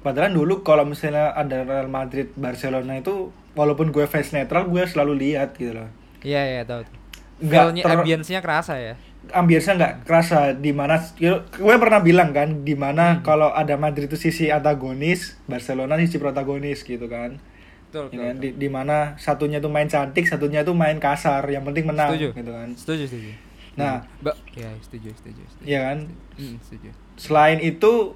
Padahal 0.06 0.30
dulu 0.32 0.62
kalau 0.62 0.86
misalnya 0.86 1.34
ada 1.34 1.66
Real 1.66 1.90
Madrid 1.90 2.30
Barcelona 2.36 2.94
itu 2.96 3.28
walaupun 3.52 3.90
gue 3.90 4.06
fans 4.06 4.30
netral 4.30 4.70
gue 4.70 4.86
selalu 4.86 5.18
lihat 5.20 5.58
gitu 5.58 5.74
loh. 5.74 5.90
Iya 6.22 6.42
iya 6.46 6.62
tahu. 6.62 6.86
tuh. 6.86 6.94
Nggak 7.42 7.62
Feel-nya 7.66 7.84
ter- 7.84 7.98
ambience-nya 7.98 8.40
kerasa 8.40 8.74
ya. 8.78 8.94
ambience 9.28 9.66
nggak 9.66 10.06
kerasa 10.06 10.54
di 10.54 10.70
mana 10.70 11.02
gue 11.50 11.76
pernah 11.76 11.98
bilang 12.00 12.30
kan 12.30 12.62
di 12.62 12.78
mana 12.78 13.18
Hmm. 13.18 13.22
kalau 13.26 13.50
ada 13.50 13.74
Madrid 13.74 14.06
itu 14.06 14.22
sisi 14.22 14.54
antagonis 14.54 15.42
Barcelona 15.44 15.98
sisi 15.98 16.16
protagonis 16.16 16.86
gitu 16.86 17.10
kan 17.10 17.42
Betul, 17.90 18.06
Ya 18.06 18.06
betul, 18.06 18.22
kan? 18.22 18.34
betul. 18.38 18.44
di, 18.46 18.50
di 18.56 18.68
mana 18.68 18.98
satunya 19.18 19.58
tuh 19.58 19.68
main 19.68 19.90
cantik 19.90 20.30
satunya 20.30 20.62
tuh 20.62 20.78
main 20.78 21.02
kasar 21.02 21.42
yang 21.48 21.66
penting 21.66 21.90
menang 21.90 22.14
Setuju. 22.14 22.38
gitu 22.38 22.52
kan 22.52 22.70
Setuju, 22.72 23.04
setuju. 23.10 23.32
Nah. 23.76 24.06
Mbak, 24.22 24.36
ya 24.54 24.70
setuju, 24.80 25.10
setuju, 25.12 25.42
setuju. 25.44 25.66
ya 25.66 25.80
kan 25.82 25.98
Mm, 26.38 26.56
setuju. 26.62 26.90
selain 27.16 27.58
itu 27.60 28.14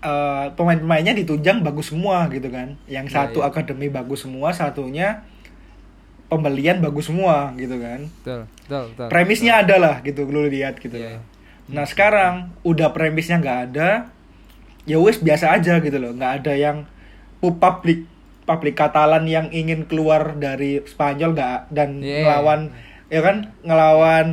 eh, 0.00 0.46
pemain-pemainnya 0.50 1.12
ditunjang 1.14 1.60
bagus 1.60 1.90
semua 1.90 2.24
gitu 2.28 2.48
kan 2.48 2.74
yang 2.86 3.04
Iya, 3.04 3.28
satu 3.28 3.40
iya. 3.40 3.48
akademi 3.48 3.86
bagus 3.88 4.22
semua 4.22 4.50
satunya 4.50 5.22
pembelian 6.26 6.78
bagus 6.78 7.06
semua 7.06 7.50
gitu 7.54 7.74
kan 7.76 8.06
Betul, 8.22 8.40
betul, 8.62 8.82
betul. 8.94 9.06
premisnya 9.08 9.52
ada 9.58 9.76
lah 9.76 9.94
gitu 10.00 10.24
lu 10.24 10.46
lihat 10.46 10.78
gitu 10.78 10.94
Iya. 10.94 11.18
loh. 11.18 11.22
Nah 11.70 11.84
sekarang 11.84 12.34
udah 12.62 12.90
premisnya 12.90 13.38
nggak 13.38 13.58
ada, 13.68 14.10
ya 14.84 14.98
wes 14.98 15.18
biasa 15.18 15.52
aja 15.52 15.78
gitu 15.78 15.96
loh, 15.96 16.10
nggak 16.12 16.42
ada 16.42 16.52
yang 16.52 16.76
pu- 17.38 17.54
publik 17.54 18.06
publik 18.42 18.74
Katalan 18.74 19.22
yang 19.24 19.46
ingin 19.50 19.86
keluar 19.86 20.34
dari 20.34 20.82
Spanyol 20.82 21.30
nggak 21.32 21.60
dan 21.70 21.98
Iya. 22.00 22.26
ngelawan 22.26 22.60
ya 23.06 23.20
kan 23.20 23.36
ngelawan 23.60 24.26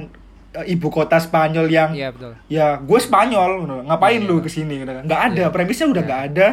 ibu 0.64 0.88
kota 0.88 1.18
Spanyol 1.18 1.68
yang 1.68 1.90
betul. 1.94 2.34
ya 2.48 2.78
gue 2.78 3.00
Spanyol 3.00 3.62
gitu 3.62 3.76
ngapain 3.84 4.18
Iya, 4.18 4.26
lu 4.26 4.36
iya. 4.36 4.44
ke 4.44 4.50
sini 4.50 4.74
gitu 4.78 4.90
nggak 4.90 5.22
ada 5.28 5.44
Iya. 5.44 5.52
premisnya 5.52 5.88
udah 5.88 6.00
Iya. 6.00 6.08
nggak 6.08 6.22
ada 6.28 6.48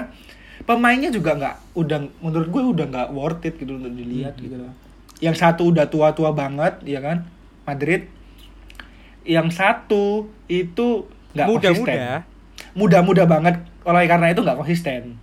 pemainnya 0.62 1.08
juga 1.08 1.30
nggak 1.32 1.56
udah 1.74 1.98
menurut 2.20 2.48
gue 2.48 2.62
udah 2.70 2.86
nggak 2.86 3.08
worth 3.10 3.42
it 3.42 3.54
gitu 3.54 3.72
untuk 3.74 3.92
dilihat 3.92 4.34
Hmm. 4.34 4.42
gitu 4.42 4.56
loh 4.58 4.72
yang 5.18 5.32
satu 5.32 5.62
udah 5.66 5.86
tua-tua 5.86 6.30
banget 6.30 6.82
ya 6.82 6.98
kan 6.98 7.24
Madrid 7.62 8.10
yang 9.24 9.48
satu 9.48 10.28
itu 10.46 11.08
nggak 11.32 11.46
konsisten 11.48 11.96
Muda-muda. 11.96 12.16
muda-muda 12.74 13.24
banget 13.24 13.54
oleh 13.82 14.04
karena 14.04 14.26
itu 14.28 14.40
nggak 14.40 14.56
konsisten 14.56 15.16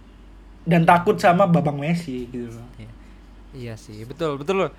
dan 0.64 0.82
takut 0.84 1.18
sama 1.18 1.46
babang 1.46 1.76
Messi 1.76 2.26
gitu 2.28 2.50
loh 2.50 2.66
Iya. 2.76 2.90
Iya 3.52 3.74
sih, 3.76 4.08
betul, 4.08 4.40
betul 4.40 4.56
loh. 4.58 4.72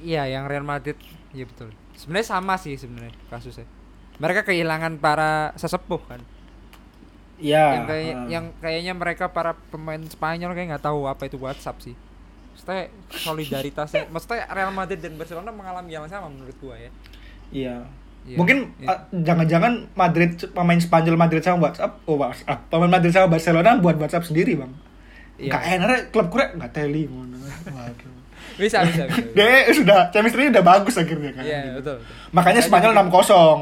Iya, 0.00 0.22
yang 0.24 0.46
Real 0.46 0.62
Madrid, 0.62 0.94
iya 1.30 1.42
betul. 1.42 1.74
Sebenarnya 2.00 2.28
sama 2.32 2.56
sih 2.56 2.80
sebenarnya 2.80 3.12
kasusnya. 3.28 3.68
Mereka 4.16 4.48
kehilangan 4.48 4.96
para 4.96 5.52
sesepuh 5.60 6.00
kan. 6.08 6.22
ya 7.40 7.72
yang 7.72 7.84
kayak 7.88 8.04
eh. 8.04 8.16
yang 8.28 8.44
kayaknya 8.60 8.92
mereka 8.92 9.32
para 9.32 9.56
pemain 9.72 10.00
Spanyol 10.04 10.52
kayak 10.52 10.76
nggak 10.76 10.84
tahu 10.84 11.08
apa 11.08 11.24
itu 11.28 11.36
WhatsApp 11.40 11.80
sih. 11.80 11.96
Maksudnya 12.52 12.92
solidaritasnya, 13.16 14.02
maksudnya 14.12 14.44
Real 14.52 14.72
Madrid 14.72 15.00
dan 15.00 15.16
Barcelona 15.16 15.48
mengalami 15.48 15.88
yang 15.92 16.04
sama 16.08 16.28
menurut 16.28 16.56
gua 16.60 16.76
ya. 16.76 16.92
iya 17.52 17.76
Iya, 18.28 18.36
Mungkin 18.36 18.58
iya. 18.76 18.92
eh, 18.92 19.00
jangan-jangan 19.24 19.96
Madrid 19.96 20.36
pemain 20.52 20.76
Spanyol 20.76 21.16
Madrid 21.16 21.40
sama 21.40 21.72
WhatsApp, 21.72 22.04
oh 22.04 22.20
WhatsApp, 22.20 22.68
pemain 22.68 22.92
Madrid 22.92 23.12
sama 23.16 23.32
Barcelona 23.32 23.80
buat 23.80 23.96
WhatsApp 23.96 24.28
sendiri 24.28 24.60
bang. 24.60 24.72
Iya. 25.40 25.56
Gak 25.56 25.64
enak 25.72 25.86
rek, 25.88 26.02
klub 26.12 26.28
kurek 26.28 26.52
nggak 26.60 26.72
teli. 26.76 27.08
Waduh. 27.08 28.09
Bisa, 28.60 28.78
bisa, 28.84 29.02
bisa. 29.08 29.16
bisa. 29.24 29.32
Dia 29.36 29.48
sudah 29.72 29.98
chemistry 30.10 30.48
udah 30.48 30.60
bagus 30.62 30.94
akhirnya 30.94 31.32
kan. 31.32 31.42
Iya, 31.42 31.60
gitu. 31.62 31.74
betul, 31.80 31.96
betul. 31.98 32.14
Makanya 32.30 32.60
Spanyol 32.60 32.92
bikin- 32.92 33.08
6-0 33.08 33.58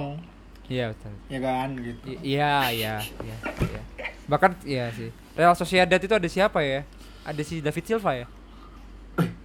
Iya, 0.68 0.84
betul. 0.90 1.12
ya 1.26 1.38
kan 1.40 1.68
gitu. 1.78 2.02
Iya, 2.20 2.52
iya, 2.68 2.94
iya, 3.00 3.36
iya. 3.64 3.82
Bahkan 4.26 4.50
iya 4.66 4.84
sih. 4.90 5.08
Real 5.32 5.54
Sociedad 5.54 5.96
itu 5.96 6.12
ada 6.12 6.28
siapa 6.28 6.60
ya? 6.60 6.82
Ada 7.22 7.40
si 7.40 7.62
David 7.62 7.84
Silva 7.84 8.12
ya? 8.14 8.26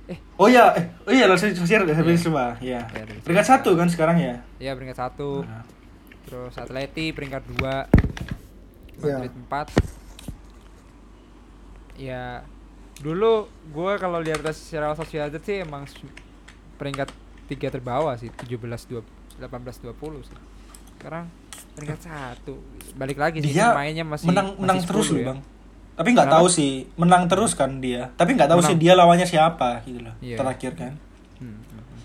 Eh, 0.04 0.20
Oh 0.36 0.52
iya, 0.52 0.76
eh, 0.76 0.84
oh 1.06 1.14
iya, 1.14 1.26
Los 1.26 1.40
Sosial 1.40 1.88
udah 1.88 1.96
habis 1.96 2.20
Iya. 2.20 2.24
semua, 2.26 2.46
ya. 2.58 2.60
Iya, 2.60 2.80
David 3.00 3.24
Peringkat 3.24 3.46
Silva. 3.46 3.56
satu 3.56 3.70
kan 3.74 3.88
sekarang 3.88 4.18
ya. 4.20 4.36
iya 4.58 4.72
peringkat 4.74 4.98
satu. 5.00 5.48
Nah. 5.48 5.64
Terus 6.24 6.54
Atleti 6.58 7.06
peringkat 7.12 7.44
dua. 7.48 7.88
Iya. 9.00 9.16
Madrid 9.16 9.34
empat. 9.38 9.68
Ya, 11.94 12.42
dulu 13.04 13.52
gue 13.76 13.92
kalau 14.00 14.24
lihat 14.24 14.40
Real 14.48 14.96
Sociedad 14.96 15.44
sih 15.44 15.60
emang 15.60 15.84
peringkat 16.80 17.12
tiga 17.52 17.68
terbawah 17.68 18.16
sih, 18.16 18.32
17 18.32 18.56
dua 18.88 19.04
18 19.44 19.84
20 19.92 20.24
sih. 20.24 20.40
Sekarang 20.96 21.28
peringkat 21.76 22.00
satu. 22.08 22.56
Balik 22.96 23.20
lagi 23.20 23.44
sih 23.44 23.52
Dia 23.52 23.76
mainnya 23.76 24.08
masih 24.08 24.32
menang 24.32 24.56
masih 24.56 24.62
menang 24.64 24.80
terus 24.88 25.08
10 25.12 25.14
loh, 25.14 25.20
ya. 25.20 25.28
Bang. 25.28 25.40
Tapi 25.94 26.10
nggak 26.16 26.30
tahu 26.32 26.48
sih, 26.50 26.72
menang 26.98 27.24
terus 27.30 27.52
kan 27.54 27.78
dia. 27.78 28.10
Tapi 28.18 28.34
nggak 28.34 28.50
tahu 28.50 28.62
sih 28.66 28.74
Menang. 28.74 28.88
dia 28.88 28.94
lawannya 28.98 29.28
siapa 29.30 29.70
gitu 29.86 30.00
loh. 30.02 30.16
Iya. 30.24 30.38
Terakhir 30.40 30.72
kan. 30.74 30.94
Hmm, 31.38 31.60
hmm, 31.60 31.84
hmm. 31.84 32.02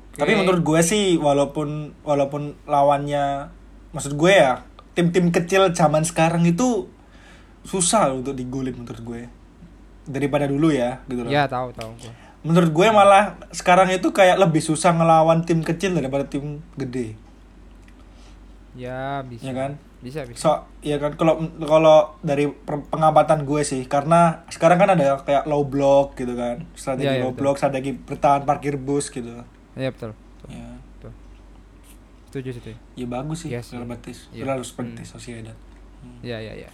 Oke. 0.00 0.18
Tapi 0.18 0.32
menurut 0.34 0.62
gue 0.64 0.80
sih 0.82 1.20
walaupun 1.20 1.94
walaupun 2.02 2.56
lawannya 2.64 3.52
maksud 3.94 4.18
gue 4.18 4.32
ya 4.34 4.64
tim-tim 4.96 5.28
kecil 5.28 5.70
zaman 5.76 6.02
sekarang 6.02 6.42
itu 6.48 6.88
susah 7.66 8.14
untuk 8.14 8.32
digolin 8.32 8.72
menurut 8.72 9.02
gue 9.02 9.22
daripada 10.06 10.46
dulu 10.46 10.70
ya 10.70 11.02
gitu 11.04 11.20
loh. 11.20 11.30
Ya 11.30 11.44
tahu 11.44 11.74
tahu 11.74 11.90
gua. 11.92 12.12
Menurut 12.40 12.70
gue 12.70 12.86
malah 12.88 13.34
sekarang 13.50 13.90
itu 13.90 14.06
kayak 14.08 14.38
lebih 14.38 14.62
susah 14.62 14.94
ngelawan 14.94 15.42
tim 15.42 15.60
kecil 15.60 15.92
daripada 15.92 16.22
tim 16.22 16.62
gede. 16.74 17.18
Ya 18.76 19.24
bisa. 19.24 19.42
Ya 19.42 19.52
kan? 19.52 19.70
Bisa 19.98 20.22
bisa. 20.22 20.38
So, 20.38 20.50
ya 20.78 21.00
kan 21.00 21.16
kalau 21.16 21.40
kalau 21.58 22.14
dari 22.20 22.46
pengamatan 22.86 23.42
gue 23.42 23.64
sih 23.64 23.82
karena 23.84 24.44
sekarang 24.46 24.78
kan 24.78 24.92
ada 24.92 25.18
kayak 25.18 25.48
low 25.48 25.64
block 25.64 26.14
gitu 26.14 26.36
kan. 26.36 26.62
Strategi 26.74 27.08
Iya, 27.08 27.12
iya, 27.18 27.22
low 27.24 27.32
betul. 27.32 27.40
block, 27.42 27.56
strategi 27.56 27.90
bertahan 27.96 28.44
parkir 28.44 28.76
bus 28.76 29.08
gitu. 29.08 29.32
Iya 29.74 29.90
betul. 29.90 30.12
betul, 30.12 30.48
Ya, 30.52 30.68
betul. 30.94 31.12
Setuju 32.28 32.48
situ. 32.52 32.68
ya. 32.70 32.78
ya 32.94 33.06
bagus 33.08 33.38
sih 33.42 33.50
Yes, 33.50 33.72
iya. 33.72 33.82
Betis. 33.82 34.18
Iya. 34.30 34.44
Real 34.44 34.60
Betis 34.60 34.76
Hmm. 35.08 35.12
Sociedad. 35.18 35.56
Hmm. 36.04 36.20
Ya 36.22 36.38
ya 36.38 36.54
ya. 36.54 36.70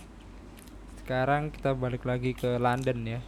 Sekarang 1.02 1.50
kita 1.50 1.74
balik 1.74 2.06
lagi 2.06 2.32
ke 2.32 2.56
London 2.56 2.98
ya. 3.04 3.20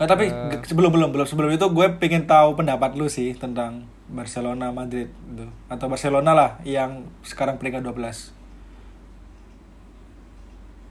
Nah, 0.00 0.06
tapi 0.08 0.32
g- 0.32 0.64
sebelum 0.64 0.90
belum 0.90 1.10
belum 1.12 1.26
sebelum 1.28 1.50
itu 1.52 1.66
gue 1.70 1.86
pengen 2.00 2.24
tahu 2.24 2.56
pendapat 2.56 2.96
lu 2.96 3.06
sih 3.06 3.36
tentang 3.36 3.84
Barcelona 4.08 4.72
Madrid 4.72 5.06
gitu. 5.30 5.46
Atau 5.68 5.86
Barcelona 5.86 6.32
lah 6.32 6.50
yang 6.64 7.04
sekarang 7.22 7.60
peringkat 7.60 7.84
12. 7.84 8.32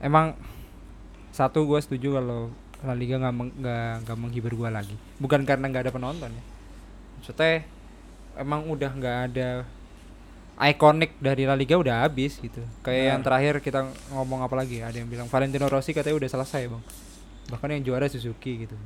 Emang 0.00 0.32
satu 1.30 1.68
gue 1.68 1.80
setuju 1.82 2.16
kalau 2.16 2.48
La 2.80 2.96
Liga 2.96 3.20
nggak 3.20 3.34
meng- 3.36 3.56
nggak 3.60 3.92
nggak 4.08 4.16
menghibur 4.16 4.52
gue 4.56 4.70
lagi. 4.72 4.96
Bukan 5.20 5.44
karena 5.44 5.68
nggak 5.68 5.90
ada 5.90 5.92
penonton 5.92 6.30
ya. 6.32 6.44
Maksudnya 7.20 7.68
emang 8.40 8.64
udah 8.64 8.90
nggak 8.96 9.16
ada 9.28 9.48
ikonik 10.62 11.16
dari 11.16 11.48
La 11.48 11.56
Liga 11.56 11.80
udah 11.80 12.04
habis 12.04 12.36
gitu. 12.36 12.60
Kayak 12.84 13.00
Nah. 13.00 13.08
yang 13.08 13.22
terakhir 13.24 13.54
kita 13.60 13.80
ngomong 14.12 14.44
apa 14.44 14.52
lagi? 14.52 14.84
Ada 14.84 15.00
yang 15.00 15.08
bilang 15.08 15.24
Valentino 15.24 15.64
Rossi 15.66 15.96
katanya 15.96 16.20
udah 16.20 16.28
selesai 16.28 16.68
bang. 16.68 16.82
Bahkan 17.48 17.68
yang 17.72 17.82
juara 17.82 18.04
Suzuki 18.06 18.68
gitu. 18.68 18.76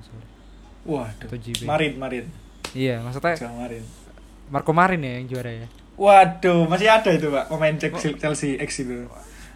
Waduh. 0.86 1.26
Atau 1.26 1.34
JB. 1.34 1.66
Marin, 1.66 1.92
Marin. 1.98 2.24
Iya, 2.70 3.00
maksudnya 3.00 3.34
Sama 3.34 3.66
Marin. 3.66 3.82
Marco 4.46 4.70
Marin 4.70 5.00
ya 5.00 5.12
yang 5.18 5.26
juara 5.26 5.50
ya. 5.50 5.66
Waduh, 5.94 6.66
masih 6.66 6.90
ada 6.90 7.10
itu, 7.10 7.30
Pak. 7.30 7.48
Pemain 7.48 7.74
Chelsea, 7.74 8.12
Chelsea 8.14 8.50
X 8.60 8.82
itu. 8.82 9.06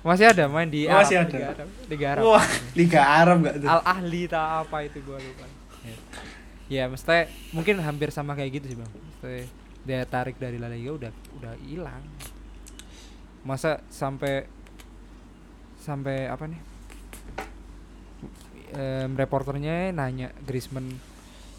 Masih 0.00 0.30
ada 0.30 0.46
main 0.46 0.66
di 0.66 0.86
Oh, 0.86 0.94
Arab, 0.94 1.02
masih 1.04 1.16
ada. 1.18 1.28
Liga 1.28 1.46
Arab. 1.50 1.68
Liga 1.90 2.06
Arab. 2.08 2.22
Wah, 2.24 2.46
Liga 2.72 3.02
Arab 3.02 3.36
gak 3.42 3.54
tuh? 3.58 3.68
Al 3.68 3.80
Ahli 3.84 4.22
tak 4.24 4.46
apa 4.64 4.76
itu 4.82 4.98
gua 5.02 5.18
lupa. 5.18 5.44
Ya, 5.82 5.94
ya 6.70 6.82
mesti 6.86 7.26
mungkin 7.50 7.82
hampir 7.82 8.08
sama 8.08 8.32
kayak 8.32 8.62
gitu 8.62 8.66
sih 8.72 8.76
bang. 8.78 8.90
Mesti 8.90 9.34
daya 9.88 10.04
tarik 10.04 10.36
dari 10.36 10.60
La 10.60 10.68
Liga 10.68 10.92
udah 10.92 11.12
udah 11.40 11.52
hilang. 11.64 12.04
Masa 13.40 13.80
sampai 13.88 14.44
sampai 15.80 16.28
apa 16.28 16.44
nih? 16.44 16.60
Em, 18.68 19.16
reporternya 19.16 19.88
nanya 19.90 20.28
Griezmann 20.44 20.92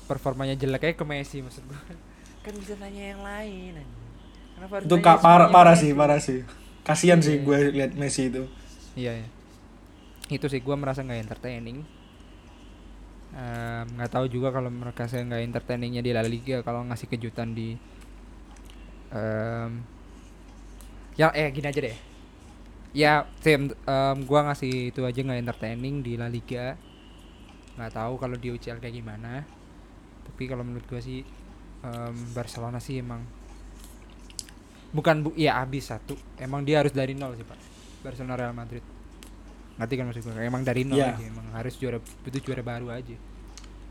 performanya 0.06 0.54
jelek 0.54 0.82
kayak 0.86 0.98
ke 0.98 1.06
Messi 1.06 1.42
maksud 1.42 1.66
gua. 1.66 1.82
Kan 2.46 2.54
bisa 2.54 2.78
nanya 2.78 3.18
yang 3.18 3.22
lain. 3.22 3.74
Kenapa 4.54 4.74
Itu 4.86 4.96
ka- 5.02 5.18
parah 5.18 5.50
parah 5.50 5.74
sih, 5.74 5.92
parah 5.92 6.22
sih. 6.22 6.46
Kasihan 6.86 7.18
sih 7.18 7.42
Iya. 7.42 7.46
gue 7.46 7.58
lihat 7.74 7.92
Messi 7.98 8.30
itu. 8.30 8.46
Iya 8.94 9.26
ya. 9.26 9.28
Itu 10.30 10.46
sih 10.46 10.62
gua 10.62 10.78
merasa 10.78 11.02
nggak 11.02 11.22
entertaining. 11.26 11.82
Nggak 13.90 14.10
tahu 14.10 14.26
juga 14.26 14.50
kalau 14.50 14.70
mereka 14.70 15.06
saya 15.06 15.26
nggak 15.26 15.42
entertainingnya 15.50 16.02
di 16.02 16.12
La 16.14 16.22
Liga 16.22 16.62
kalau 16.62 16.86
ngasih 16.86 17.08
kejutan 17.08 17.54
di 17.54 17.78
em 19.12 19.72
ya 21.16 21.30
eh 21.32 21.50
gini 21.50 21.68
aja 21.68 21.82
deh 21.82 21.98
ya 22.92 23.14
tim 23.40 23.70
em, 23.70 24.18
gua 24.24 24.48
ngasih 24.48 24.90
itu 24.90 25.02
aja 25.02 25.20
nggak 25.20 25.40
entertaining 25.42 26.00
di 26.00 26.16
La 26.16 26.26
Liga 26.26 26.74
nggak 27.76 27.92
tahu 27.92 28.14
kalau 28.18 28.36
di 28.36 28.50
UCL 28.50 28.78
kayak 28.78 28.96
gimana 28.96 29.44
tapi 30.26 30.46
kalau 30.46 30.62
menurut 30.62 30.86
gua 30.86 31.00
sih 31.00 31.22
em, 31.82 32.16
Barcelona 32.32 32.78
sih 32.78 33.00
emang 33.00 33.22
bukan 34.90 35.22
bu 35.22 35.30
ya 35.38 35.62
habis 35.62 35.86
satu 35.86 36.18
emang 36.36 36.66
dia 36.66 36.82
harus 36.82 36.90
dari 36.90 37.14
nol 37.14 37.38
sih 37.38 37.46
pak 37.46 37.58
Barcelona 38.02 38.36
Real 38.36 38.56
Madrid 38.58 38.82
ngerti 39.78 39.94
kan 39.96 40.06
maksud 40.10 40.24
gue 40.26 40.44
emang 40.44 40.66
dari 40.66 40.82
nol 40.84 40.98
Iya. 40.98 41.14
aja 41.14 41.24
emang 41.24 41.46
harus 41.54 41.74
juara 41.78 41.98
butuh 42.02 42.42
juara 42.42 42.60
baru 42.60 42.90
aja 42.92 43.16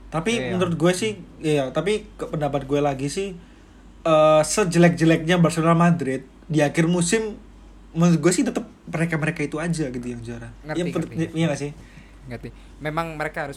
Tapi 0.09 0.33
Iya. 0.41 0.57
menurut 0.57 0.73
gue 0.75 0.93
sih, 0.97 1.21
iya. 1.39 1.69
Tapi 1.69 2.01
pendapat 2.17 2.65
gue 2.65 2.81
lagi 2.81 3.13
sih, 3.13 3.37
eh 4.01 4.43
sejelek-jeleknya 4.43 5.37
Barcelona 5.37 5.75
Madrid 5.75 6.23
di 6.45 6.61
akhir 6.61 6.87
musim, 6.87 7.37
menurut 7.91 8.19
gue 8.19 8.33
sih 8.33 8.43
tetap 8.43 8.65
mereka-mereka 8.85 9.41
itu 9.43 9.57
aja 9.57 9.87
gitu 9.87 10.07
yang 10.07 10.21
juara. 10.21 10.49
Ngerti, 10.63 10.81
Iya, 10.81 10.93
per- 10.93 11.09
ngerti. 11.09 11.35
iya 11.35 11.47
gak 11.47 11.61
sih? 11.61 11.73
ngerti 12.29 12.53
memang 12.79 13.17
mereka 13.17 13.49
harus 13.49 13.57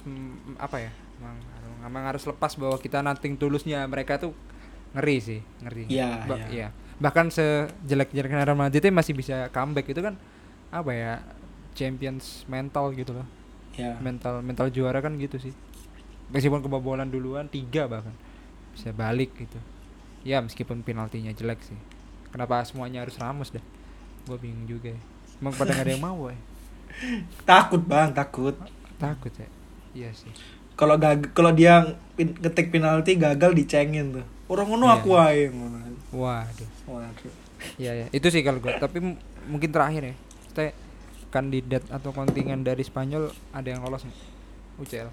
apa 0.55 0.79
ya 0.79 0.95
memang, 1.19 1.35
memang 1.83 2.03
harus 2.07 2.23
lepas 2.23 2.55
bahwa 2.55 2.79
kita 2.79 3.03
nanting 3.03 3.35
tulusnya 3.35 3.83
mereka 3.83 4.15
tuh 4.15 4.31
ngeri 4.95 5.17
sih 5.19 5.39
ngeri 5.59 5.91
Iya, 5.91 6.23
Ba- 6.23 6.39
iya. 6.39 6.47
iya. 6.47 6.67
bahkan 6.95 7.27
sejelek-jeleknya 7.27 8.47
Real 8.47 8.55
Madrid 8.55 8.79
itu 8.79 8.87
masih 8.87 9.11
bisa 9.11 9.51
comeback 9.51 9.85
itu 9.85 9.99
kan 9.99 10.15
apa 10.69 10.87
ya 10.89 11.13
champions 11.73 12.47
mental 12.47 12.95
gitu 12.95 13.11
loh 13.11 13.27
Iya. 13.75 13.99
mental 13.99 14.39
mental 14.39 14.71
juara 14.71 15.03
kan 15.03 15.19
gitu 15.19 15.35
sih 15.35 15.51
meskipun 16.29 16.63
kebobolan 16.63 17.07
duluan 17.07 17.47
tiga 17.47 17.91
bahkan 17.91 18.15
bisa 18.71 18.91
balik 18.91 19.35
gitu 19.35 19.59
ya 20.21 20.39
meskipun 20.39 20.81
penaltinya 20.81 21.31
jelek 21.31 21.59
sih 21.61 21.77
kenapa 22.29 22.61
semuanya 22.61 23.01
harus 23.01 23.15
Ramos 23.15 23.49
dah 23.49 23.63
gue 24.21 24.37
bingung 24.37 24.65
juga 24.65 24.91
ya. 24.91 25.01
emang 25.37 25.53
pada 25.53 25.71
nggak 25.71 25.83
ada 25.83 25.93
yang 25.93 26.03
mau 26.03 26.21
ya 26.25 26.37
Takut 27.49 27.81
bang, 27.81 28.11
takut. 28.11 28.53
takut 28.95 29.31
ya 29.33 29.47
iya 29.93 30.09
sih 30.11 30.29
Kalau 30.71 30.95
gag 30.95 31.31
kalau 31.31 31.51
dia 31.51 31.83
pin- 32.13 32.33
ketik 32.33 32.69
penalti 32.69 33.13
gagal 33.13 33.53
dicengin 33.53 34.11
tuh. 34.11 34.25
Orang 34.47 34.65
ngono 34.67 34.87
Iya. 34.87 34.95
aku 34.97 35.09
aja 35.13 35.45
waduh 36.11 36.69
Waduh. 36.87 37.33
Iya 37.77 37.91
ya, 37.95 38.05
itu 38.09 38.27
sih 38.27 38.41
kalau 38.41 38.57
gue. 38.57 38.73
Tapi 38.73 38.97
mungkin 39.45 39.69
terakhir 39.69 40.01
ya, 40.03 40.15
kita 40.49 40.63
kandidat 41.29 41.85
atau 41.87 42.09
kontingen 42.09 42.59
dari 42.59 42.81
Spanyol 42.81 43.29
ada 43.51 43.67
yang 43.67 43.79
lolos 43.79 44.01
nggak? 44.01 44.19
UCL. 44.81 45.09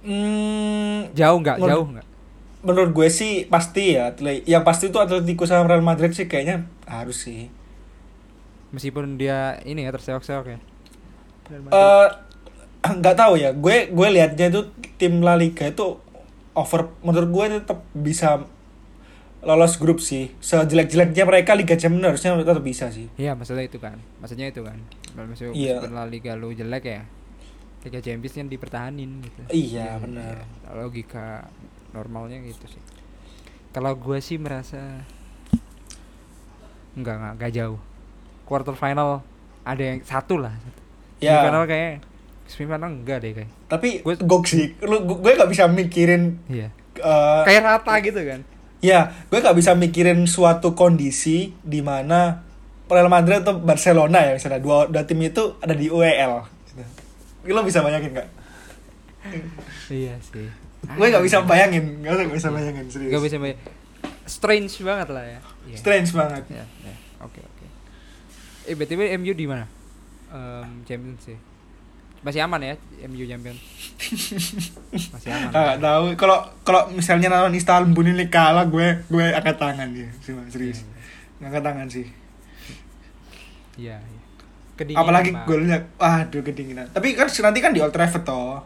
Hmm, 0.00 1.10
Jauh 1.12 1.38
nggak? 1.38 1.56
Jauh 1.60 1.86
nggak? 1.90 2.06
Menurut 2.60 2.92
gue 2.92 3.08
sih 3.08 3.44
pasti 3.46 3.96
ya. 3.96 4.12
Yang 4.44 4.62
pasti 4.64 4.84
itu 4.88 4.98
Atletico 4.98 5.44
sama 5.44 5.64
Real 5.66 5.80
Madrid 5.80 6.12
sih 6.12 6.28
kayaknya 6.28 6.68
harus 6.84 7.24
sih. 7.24 7.48
Meskipun 8.70 9.18
dia 9.18 9.58
ini 9.64 9.82
ya 9.82 9.90
terseok-seok 9.90 10.46
ya. 10.46 10.58
Eh 11.50 12.08
nggak 12.80 13.12
tahu 13.12 13.36
ya 13.36 13.52
gue 13.52 13.92
gue 13.92 14.08
liatnya 14.08 14.48
itu 14.48 14.72
tim 14.96 15.20
La 15.20 15.36
Liga 15.36 15.68
itu 15.68 16.00
over 16.56 16.88
menurut 17.04 17.28
gue 17.28 17.60
tetap 17.60 17.84
bisa 17.92 18.40
lolos 19.44 19.76
grup 19.76 20.00
sih 20.00 20.32
sejelek-jeleknya 20.40 21.28
mereka 21.28 21.52
Liga 21.52 21.76
Champions 21.76 22.16
harusnya 22.16 22.40
tetap 22.40 22.64
bisa 22.64 22.88
sih 22.88 23.08
Iya, 23.16 23.36
maksudnya 23.36 23.64
itu 23.68 23.76
kan. 23.76 24.00
Maksudnya 24.20 24.48
itu 24.48 24.64
kan. 24.64 24.80
Kalau 25.12 25.28
Maksudnya 25.28 25.52
Iya. 25.52 25.76
meskipun 25.80 25.92
La 25.92 26.04
Liga 26.08 26.32
lu 26.36 26.52
jelek 26.52 26.84
ya. 26.84 27.02
Liga 27.84 28.00
Champions 28.00 28.34
kan 28.36 28.48
dipertahanin 28.48 29.10
gitu. 29.24 29.40
Iya, 29.48 29.96
benar. 30.00 30.44
iya. 30.44 30.70
Logika 30.76 31.48
normalnya 31.90 32.38
gitu 32.40 32.66
sih. 32.66 32.82
Kalau 33.70 33.94
gue 33.94 34.18
sih 34.18 34.36
merasa 34.36 35.02
enggak 36.92 37.14
enggak, 37.16 37.32
enggak 37.36 37.52
jauh. 37.52 37.80
Quarter 38.44 38.74
final 38.74 39.22
ada 39.62 39.82
yang 39.84 40.00
satu 40.00 40.36
lah. 40.36 40.52
Satu. 40.52 40.80
Ya. 41.20 41.38
Semifinal 41.38 41.64
kayak 41.64 41.92
semifinal 42.44 42.90
enggak 42.90 43.18
deh 43.20 43.32
kayak. 43.32 43.50
tapi 43.66 43.88
Gue- 44.00 44.18
gue 44.18 44.38
sih 44.44 44.74
lu 44.82 44.96
gue 45.06 45.30
nggak 45.30 45.46
bisa 45.48 45.64
mikirin 45.66 46.42
Iya. 46.44 46.74
eh, 46.96 47.42
Kayak 47.44 47.62
rata 47.64 47.94
gitu 48.00 48.18
kan. 48.20 48.40
ya 48.80 49.00
gue 49.24 49.38
nggak 49.38 49.54
bisa 49.54 49.72
mikirin 49.72 50.26
suatu 50.26 50.74
kondisi 50.74 51.54
di 51.60 51.78
mana 51.78 52.42
Real 52.86 53.06
Madrid 53.06 53.38
atau 53.38 53.54
Barcelona 53.54 54.18
ya 54.20 54.34
misalnya 54.34 54.58
dua, 54.58 54.90
dua 54.90 55.06
tim 55.06 55.20
itu 55.20 55.54
ada 55.56 55.70
di 55.70 55.86
UEL 55.86 56.42
gitu. 56.66 56.82
lo 57.46 57.62
bisa 57.62 57.78
bayangin 57.80 58.10
nggak 58.10 58.28
Iya 59.88 60.18
sih. 60.20 60.50
Gue 60.96 61.06
nggak 61.10 61.24
bisa 61.24 61.36
bayangin 61.44 61.84
nggak 62.02 62.12
usah 62.14 62.24
nggak 62.26 62.38
bisa 62.38 62.50
bayangin 62.50 62.84
serius 62.90 63.12
Gak 63.12 63.22
bisa 63.22 63.36
bayar. 63.38 63.58
Strange 64.30 64.72
banget 64.86 65.08
lah 65.10 65.24
ya. 65.26 65.40
Iya. 65.66 65.76
strange 65.76 66.10
banget 66.14 66.42
Ya, 66.50 66.64
ya. 66.64 66.94
Oke, 67.26 67.40
oke. 67.42 67.66
Eh, 68.70 68.74
BTW 68.78 69.00
MU 69.18 69.32
di 69.34 69.46
mana? 69.50 69.66
Em, 70.30 70.86
Champions 70.86 71.20
sih. 71.26 71.38
Masih 72.20 72.44
aman 72.44 72.60
ya 72.60 72.76
MU 73.08 73.24
champion. 73.24 73.56
Masih 75.16 75.30
aman. 75.32 75.50
Nggak 75.50 75.78
tahu 75.80 76.04
kalau 76.20 76.38
kalau 76.62 76.82
misalnya 76.92 77.32
lawan 77.32 77.56
Istanbul 77.56 78.06
ini 78.12 78.28
kalah 78.28 78.68
gue 78.68 79.02
gue 79.08 79.26
angkat 79.32 79.56
tangan 79.56 79.88
ya 79.96 80.08
sih 80.20 80.36
Mas, 80.36 80.52
serius 80.52 80.84
angkat 81.40 81.64
tangan 81.64 81.88
sih 81.88 82.06
Iya, 83.80 83.96
iya. 83.96 84.20
Kedinginan, 84.76 85.00
apalagi 85.00 85.30
golnya 85.48 85.78
waduh 85.96 86.40
kedinginan 86.44 86.86
tapi 86.92 87.16
kan 87.16 87.28
nanti 87.28 87.58
kan 87.64 87.72
di 87.72 87.80
Old 87.80 87.92
Trafford 87.92 88.24
toh 88.24 88.60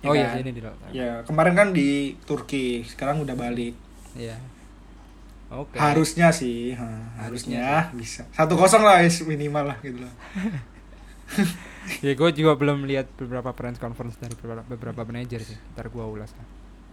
Oh 0.00 0.12
iya, 0.12 0.30
kan? 0.30 0.38
sini 0.38 0.50
di 0.50 0.60
Rotterdam. 0.60 0.90
ya 0.90 1.10
kemarin 1.22 1.54
kan 1.54 1.68
di 1.70 1.88
Turki 2.22 2.82
sekarang 2.84 3.18
udah 3.20 3.34
balik 3.34 3.74
Iya. 4.14 4.38
Oke. 5.48 5.74
harusnya 5.74 6.28
sih 6.28 6.72
ha, 6.72 6.84
Harusnya 7.18 7.88
harusnya 7.88 7.96
bisa 7.96 8.22
satu 8.30 8.54
kosong 8.54 8.84
lah 8.84 9.00
is, 9.00 9.24
minimal 9.24 9.64
lah 9.66 9.78
gitu 9.80 10.04
lah 10.04 10.12
ya 12.04 12.12
gue 12.12 12.30
juga 12.32 12.52
belum 12.54 12.84
lihat 12.84 13.08
beberapa 13.16 13.50
press 13.50 13.76
conference 13.76 14.16
dari 14.16 14.34
beberapa, 14.34 14.64
beberapa 14.66 15.02
manajer 15.02 15.40
sih. 15.42 15.56
Ntar 15.72 15.88
gue 15.88 16.00
ulas 16.00 16.30
lah. 16.30 16.46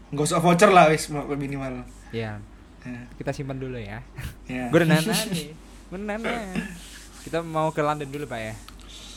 nggak 0.07 0.23
usah 0.23 0.39
voucher 0.39 0.69
lah 0.69 0.87
is 0.89 1.05
minimal 1.11 1.83
Iya. 2.09 2.39
ya, 2.81 2.99
Kita 3.13 3.31
simpan 3.31 3.57
dulu 3.57 3.75
ya. 3.75 3.99
ya. 4.45 4.69
gue 4.71 4.79
nanya 4.81 5.03
nih. 5.03 5.51
Nanya. 5.91 6.35
Kita 7.21 7.41
mau 7.41 7.69
ke 7.69 7.81
London 7.81 8.07
dulu 8.07 8.25
pak 8.25 8.39
ya. 8.39 8.53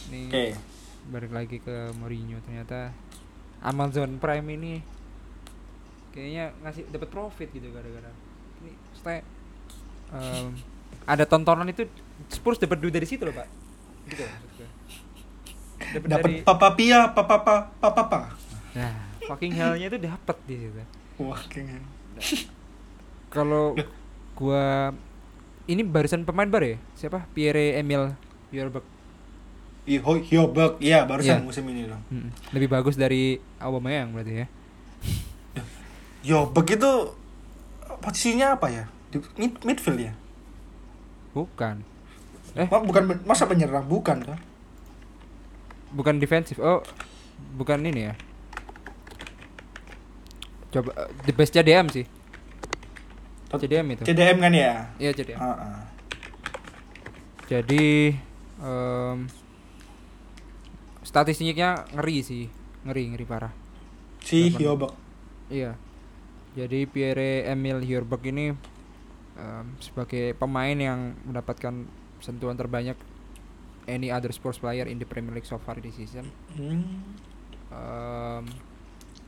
Nih. 0.08 0.26
oke 0.28 0.46
balik 1.08 1.32
lagi 1.32 1.56
ke 1.58 1.76
Mourinho 1.94 2.36
ternyata 2.42 2.92
Amazon 3.62 4.18
Prime 4.22 4.48
ini 4.54 4.72
kayaknya 6.14 6.54
ngasih 6.64 6.88
dapat 6.90 7.08
profit 7.10 7.48
gitu 7.52 7.68
gara-gara. 7.70 8.10
Ini 8.64 8.70
maksudnya 8.74 9.22
em, 10.14 10.46
ada 11.04 11.24
tontonan 11.28 11.68
itu 11.70 11.86
Spurs 12.32 12.58
dapat 12.58 12.78
duit 12.80 12.94
dari 12.94 13.06
situ 13.06 13.22
loh 13.26 13.34
pak. 13.34 13.48
Gitu 14.08 14.24
dapat 15.78 16.08
dari 16.10 16.34
papa 16.42 16.68
pia 16.74 17.08
papa 17.14 17.36
papa 17.40 17.88
papa 17.94 18.18
nah 18.74 18.94
fucking 19.24 19.54
hellnya 19.54 19.86
itu 19.88 19.98
dapat 20.02 20.36
di 20.44 20.54
situ. 20.58 20.82
Kayaknya 21.50 21.78
kalau 23.34 23.74
gua 24.34 24.94
ini 25.68 25.84
barisan 25.84 26.24
pemain 26.24 26.48
baru 26.48 26.76
ya? 26.76 26.78
Siapa? 26.96 27.28
Pierre 27.36 27.76
Emil 27.76 28.14
Bjorberg 28.48 28.84
Hyobek, 29.88 30.76
iya 30.78 31.02
barusan 31.02 31.40
Iya. 31.40 31.44
musim 31.44 31.64
ini 31.66 31.88
loh. 31.88 31.96
Mm, 32.08 32.28
lebih 32.52 32.68
bagus 32.68 32.94
dari 32.94 33.40
Aubameyang 33.56 34.12
berarti 34.12 34.32
ya 34.36 34.46
Hyobek 36.20 36.76
itu 36.76 36.92
posisinya 37.98 38.52
apa 38.52 38.68
ya? 38.68 38.84
Di 39.08 39.16
mid 39.36 39.56
midfield 39.64 40.00
ya? 40.02 40.12
bukan 41.28 41.80
eh 42.52 42.66
bukan 42.66 43.22
masa 43.22 43.46
penyerang 43.46 43.86
bukan 43.86 44.18
kan? 44.20 44.40
bukan 45.88 46.18
defensif 46.18 46.58
oh 46.58 46.82
bukan 47.54 47.78
ini 47.80 48.10
ya 48.10 48.14
coba 50.68 50.90
eh, 50.98 51.08
the 51.22 51.32
best 51.32 51.54
CDM 51.54 51.86
sih 51.88 52.04
CDM 53.48 53.86
itu 53.94 54.02
CDM 54.02 54.36
kan 54.36 54.50
ya? 54.50 54.90
iya 54.98 55.10
CDM 55.14 55.38
Ah, 55.38 55.54
ah. 55.54 55.80
jadi 57.46 58.18
em, 58.58 59.18
statistiknya 61.08 61.88
ngeri 61.96 62.20
sih 62.20 62.44
ngeri 62.84 63.16
ngeri 63.16 63.24
parah 63.24 63.52
Si. 64.20 64.52
Hyobek. 64.52 64.92
iya 65.48 65.72
jadi 66.52 66.84
Pierre 66.84 67.48
Emil 67.48 67.80
Hjorberg 67.80 68.28
ini 68.28 68.52
em, 69.34 69.64
sebagai 69.80 70.36
pemain 70.36 70.76
yang 70.76 71.16
mendapatkan 71.24 71.88
sentuhan 72.20 72.58
terbanyak 72.58 72.98
any 73.88 74.12
other 74.12 74.28
sports 74.30 74.60
player 74.60 74.84
in 74.84 75.00
the 75.00 75.08
Premier 75.08 75.32
League 75.32 75.48
so 75.48 75.56
far 75.56 75.80
this 75.80 75.96
season 75.96 76.28
Hmm. 76.52 77.16
um, 77.70 78.44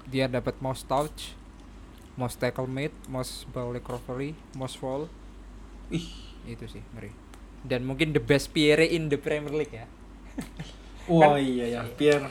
dia 0.04 0.26
dapat 0.26 0.58
most 0.58 0.84
touch, 0.84 1.38
most 2.18 2.42
tackle 2.42 2.66
made, 2.66 2.90
most 3.06 3.46
ball 3.54 3.70
recovery, 3.70 4.34
most 4.52 4.74
fall, 4.74 5.06
Ih, 5.86 6.10
Itu 6.44 6.66
sih 6.66 6.82
ngeri. 6.90 7.14
Dan 7.62 7.86
mungkin 7.86 8.10
the 8.10 8.18
best 8.18 8.50
Pierre 8.50 8.82
in 8.82 9.06
the 9.06 9.14
Premier 9.14 9.54
League 9.54 9.70
ya. 9.70 9.86
wah 11.10 11.34
Kan- 11.34 11.42
iya 11.42 11.66
ya, 11.68 11.80
Pierre. 11.90 12.30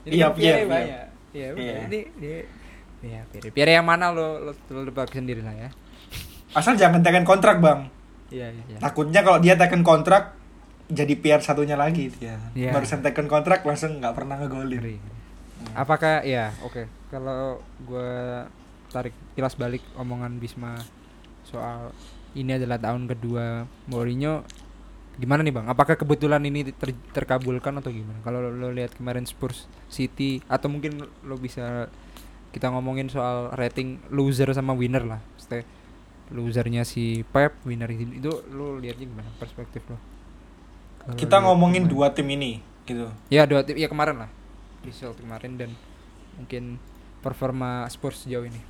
Ini 0.00 0.12
Iya, 0.12 0.26
kan 0.26 0.34
Pierre 0.34 0.56
Pierre, 0.58 0.66
banyak. 0.66 1.02
Iya. 1.30 1.48
Iya. 1.54 1.74
Ini 1.86 1.98
dia 2.16 2.38
Iya, 3.00 3.20
Pierre. 3.30 3.50
Pierre 3.50 3.72
yang 3.72 3.86
mana 3.86 4.10
lo 4.10 4.42
lo, 4.42 4.52
lo 4.52 4.80
tebak 4.84 5.08
sendiri 5.08 5.40
lah 5.40 5.54
ya. 5.54 5.70
Asal 6.50 6.74
jangan 6.74 7.00
tekan 7.00 7.22
kontrak, 7.22 7.62
Bang. 7.62 7.88
Iya, 8.28 8.50
iya, 8.50 8.62
iya. 8.66 8.78
Takutnya 8.78 9.22
kalau 9.22 9.38
dia 9.38 9.54
tekan 9.54 9.80
kontrak 9.80 10.34
jadi 10.86 11.14
Pierre 11.14 11.40
satunya 11.40 11.78
lagi 11.78 12.10
dia. 12.10 12.36
Iya. 12.52 12.74
Barusan 12.74 13.00
tekan 13.00 13.24
kontrak 13.24 13.62
langsung 13.62 14.02
nggak 14.02 14.12
pernah 14.12 14.36
ngegolin. 14.36 14.76
Ngeri. 14.76 14.96
Apakah 15.72 16.26
ya, 16.26 16.50
oke. 16.60 16.90
Kalau 17.08 17.62
gua 17.80 18.44
tarik 18.90 19.14
kilas 19.32 19.54
balik 19.54 19.86
omongan 19.94 20.36
Bisma 20.36 20.74
soal 21.46 21.94
ini 22.32 22.54
adalah 22.54 22.74
tahun 22.76 23.06
kedua 23.06 23.66
Mourinho 23.86 24.42
gimana 25.20 25.44
nih 25.44 25.52
Bang? 25.52 25.68
Apakah 25.68 25.94
kebetulan 25.94 26.40
ini 26.42 26.72
ter- 26.72 26.96
terkabulkan 27.12 27.76
atau 27.76 27.92
gimana? 27.92 28.16
Kalau 28.24 28.40
lo, 28.40 28.50
lo 28.50 28.68
lihat 28.72 28.96
kemarin 28.96 29.28
Spurs 29.28 29.68
City 29.86 30.40
atau 30.48 30.72
mungkin 30.72 31.04
lo 31.22 31.36
bisa 31.36 31.92
kita 32.50 32.72
ngomongin 32.72 33.06
soal 33.06 33.52
rating 33.54 34.00
loser 34.08 34.48
sama 34.50 34.72
winner 34.72 35.04
lah. 35.04 35.20
Maksudnya 35.36 35.62
losernya 36.30 36.82
si 36.82 37.22
Pep, 37.28 37.58
winner 37.62 37.90
itu, 37.90 38.30
lo 38.50 38.80
lihatnya 38.80 39.06
gimana 39.06 39.28
perspektif 39.36 39.84
lo? 39.86 39.98
Kalau 41.04 41.14
Kita 41.14 41.36
lihat 41.36 41.44
ngomongin 41.44 41.84
kemarin. 41.84 41.92
dua 41.92 42.06
tim 42.16 42.26
ini 42.26 42.58
gitu. 42.88 43.06
Ya 43.28 43.44
dua 43.46 43.62
tim 43.62 43.76
ya 43.76 43.86
kemarin 43.86 44.26
lah 44.26 44.30
result 44.80 45.20
kemarin 45.20 45.60
dan 45.60 45.70
mungkin 46.34 46.80
performa 47.20 47.84
Spurs 47.92 48.24
sejauh 48.24 48.48
ini. 48.48 48.60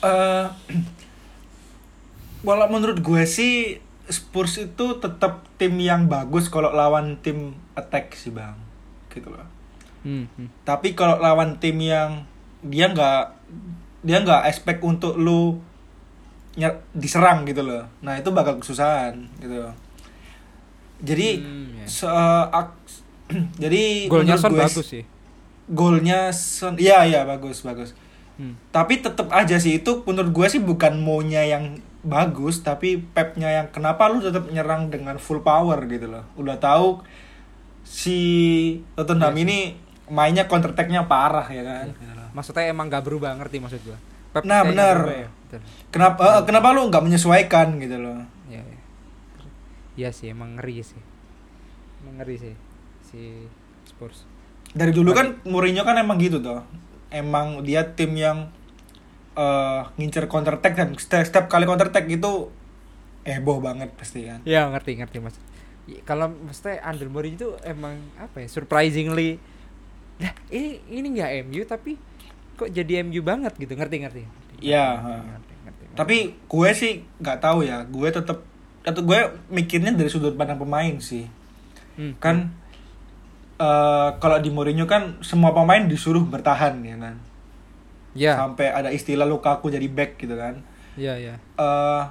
eh 0.00 0.46
walau 2.46 2.68
menurut 2.70 3.00
gue 3.00 3.22
sih 3.26 3.80
Spurs 4.06 4.56
itu 4.56 4.86
tetap 4.96 5.44
tim 5.54 5.74
yang 5.76 6.06
bagus 6.06 6.46
kalau 6.46 6.70
lawan 6.70 7.18
tim 7.18 7.38
attack 7.72 8.12
sih 8.12 8.30
bang 8.30 8.54
gitu 9.08 9.28
loh 9.28 9.46
Hmm, 10.00 10.30
hmm. 10.32 10.46
tapi 10.62 10.94
kalau 10.94 11.18
lawan 11.18 11.58
tim 11.58 11.74
yang 11.76 12.22
dia 12.62 12.86
nggak 12.86 13.22
dia 14.00 14.18
nggak 14.18 14.46
expect 14.46 14.78
untuk 14.80 15.14
lu 15.14 15.58
nyer- 16.54 16.78
diserang 16.92 17.42
gitu 17.42 17.60
loh 17.60 17.82
nah 17.98 18.14
itu 18.14 18.30
bakal 18.30 18.54
kesusahan 18.56 19.18
gitu 19.36 19.66
jadi 20.98 21.28
Hmm, 21.38 21.74
ya. 21.76 21.86
se- 21.86 22.08
ak- 22.48 22.78
jadi 23.58 24.06
Golnya 24.06 24.38
Son 24.38 24.50
gue 24.50 24.62
bagus 24.62 24.86
sih. 24.86 25.04
golnya 25.68 26.30
Son 26.30 26.78
iya 26.78 27.02
iya 27.02 27.20
bagus 27.24 27.60
bagus 27.60 27.90
Hmm. 28.36 28.52
tapi 28.68 29.00
tetap 29.00 29.32
aja 29.32 29.56
sih 29.56 29.80
itu 29.80 30.04
menurut 30.04 30.28
gue 30.30 30.46
sih 30.46 30.60
bukan 30.60 30.92
maunya 30.94 31.40
yang 31.42 31.80
bagus 32.06 32.62
tapi 32.62 33.02
Pepnya 33.02 33.50
yang 33.50 33.66
kenapa 33.68 34.06
lu 34.06 34.22
tetap 34.22 34.46
nyerang 34.46 34.86
dengan 34.88 35.18
full 35.18 35.42
power 35.42 35.82
gitu 35.84 36.06
loh 36.06 36.22
udah 36.38 36.56
tahu 36.56 37.02
si 37.82 38.18
Tottenham 38.94 39.34
Iya 39.34 39.38
sih. 39.38 39.44
ini 39.44 39.58
mainnya 40.06 40.46
counter 40.46 40.70
attack-nya 40.70 41.10
parah 41.10 41.46
ya 41.50 41.62
kan 41.62 41.86
Gitu 41.90 42.14
loh. 42.14 42.28
Maksudnya 42.30 42.68
emang 42.68 42.86
gak 42.86 43.00
berubah 43.02 43.32
ngerti 43.34 43.58
maksud 43.58 43.80
gua. 43.82 43.98
Pep 44.30 44.44
Nah, 44.44 44.60
berubah 44.62 45.08
ya, 45.08 45.28
kenapa 45.88 46.24
eh, 46.38 46.42
kenapa 46.44 46.66
lu 46.70 46.86
nggak 46.86 47.00
menyesuaikan 47.02 47.80
gitu 47.80 47.96
loh 47.98 48.20
Iya, 48.46 48.62
iya. 48.62 48.80
Iya 49.96 50.08
sih 50.12 50.30
emang 50.30 50.54
ngeri 50.60 50.84
sih. 50.84 51.00
Emang 52.04 52.20
ngeri 52.20 52.36
sih 52.38 52.54
si 53.02 53.48
Spurs. 53.82 54.26
dari 54.70 54.92
dulu 54.92 55.10
kan 55.10 55.40
Mourinho 55.48 55.82
kan 55.82 55.96
emang 55.96 56.20
gitu 56.20 56.36
tuh 56.38 56.60
emang 57.08 57.64
dia 57.64 57.80
tim 57.96 58.12
yang 58.12 58.50
eh 59.36 59.82
ngincer 59.94 60.26
counter 60.26 60.56
attack 60.56 60.74
dan 60.74 60.88
setiap, 60.96 61.22
setiap 61.22 61.44
kali 61.46 61.64
counter 61.64 61.86
attack 61.86 62.08
itu 62.08 62.48
heboh 63.22 63.58
banget 63.58 63.92
pasti 63.92 64.24
kan 64.24 64.40
Iya 64.42 64.70
ngerti 64.70 64.96
ngerti 64.96 65.18
mas. 65.18 65.36
Y- 65.84 66.00
Kalau 66.00 66.32
maksudnya 66.32 66.80
Under 66.82 67.06
Mourinho 67.06 67.36
itu 67.36 67.48
emang 67.62 67.94
apa 68.16 68.40
ya 68.40 68.48
surprisingly, 68.48 69.36
lah 70.16 70.32
ini 70.48 70.80
ini 70.88 71.06
nggak 71.12 71.30
MU 71.44 71.62
tapi 71.62 72.00
kok 72.54 72.70
jadi 72.70 73.04
MU 73.04 73.20
banget 73.20 73.52
gitu 73.54 73.70
ngerti 73.70 73.96
ngerti. 74.00 74.22
Iya. 74.58 74.98
Tapi 75.92 76.16
gue 76.42 76.70
sih 76.72 76.92
nggak 77.16 77.38
tahu 77.38 77.62
ya. 77.62 77.84
Gue 77.84 78.08
tetap 78.08 78.40
atau 78.82 79.02
gue 79.02 79.18
mikirnya 79.48 79.90
dari 79.90 80.06
sudut 80.06 80.32
pandang 80.32 80.56
pemain 80.56 80.96
sih. 80.96 81.28
Hmm, 81.94 82.16
Kan 82.16 82.56
eh 83.56 84.08
kalau 84.16 84.36
di 84.36 84.48
Mourinho 84.48 84.84
kan 84.84 85.20
semua 85.20 85.50
pemain 85.50 85.80
disuruh 85.82 86.22
bertahan 86.22 86.76
ya 86.80 86.96
kan. 86.96 87.16
Ya 88.16 88.32
Sampai 88.34 88.66
ada 88.68 88.88
istilah 88.88 89.24
Lukaku 89.24 89.68
jadi 89.68 89.86
back 89.86 90.16
gitu 90.16 90.34
kan. 90.34 90.64
ya 90.96 91.12
ya 91.14 91.36
eh 91.36 92.02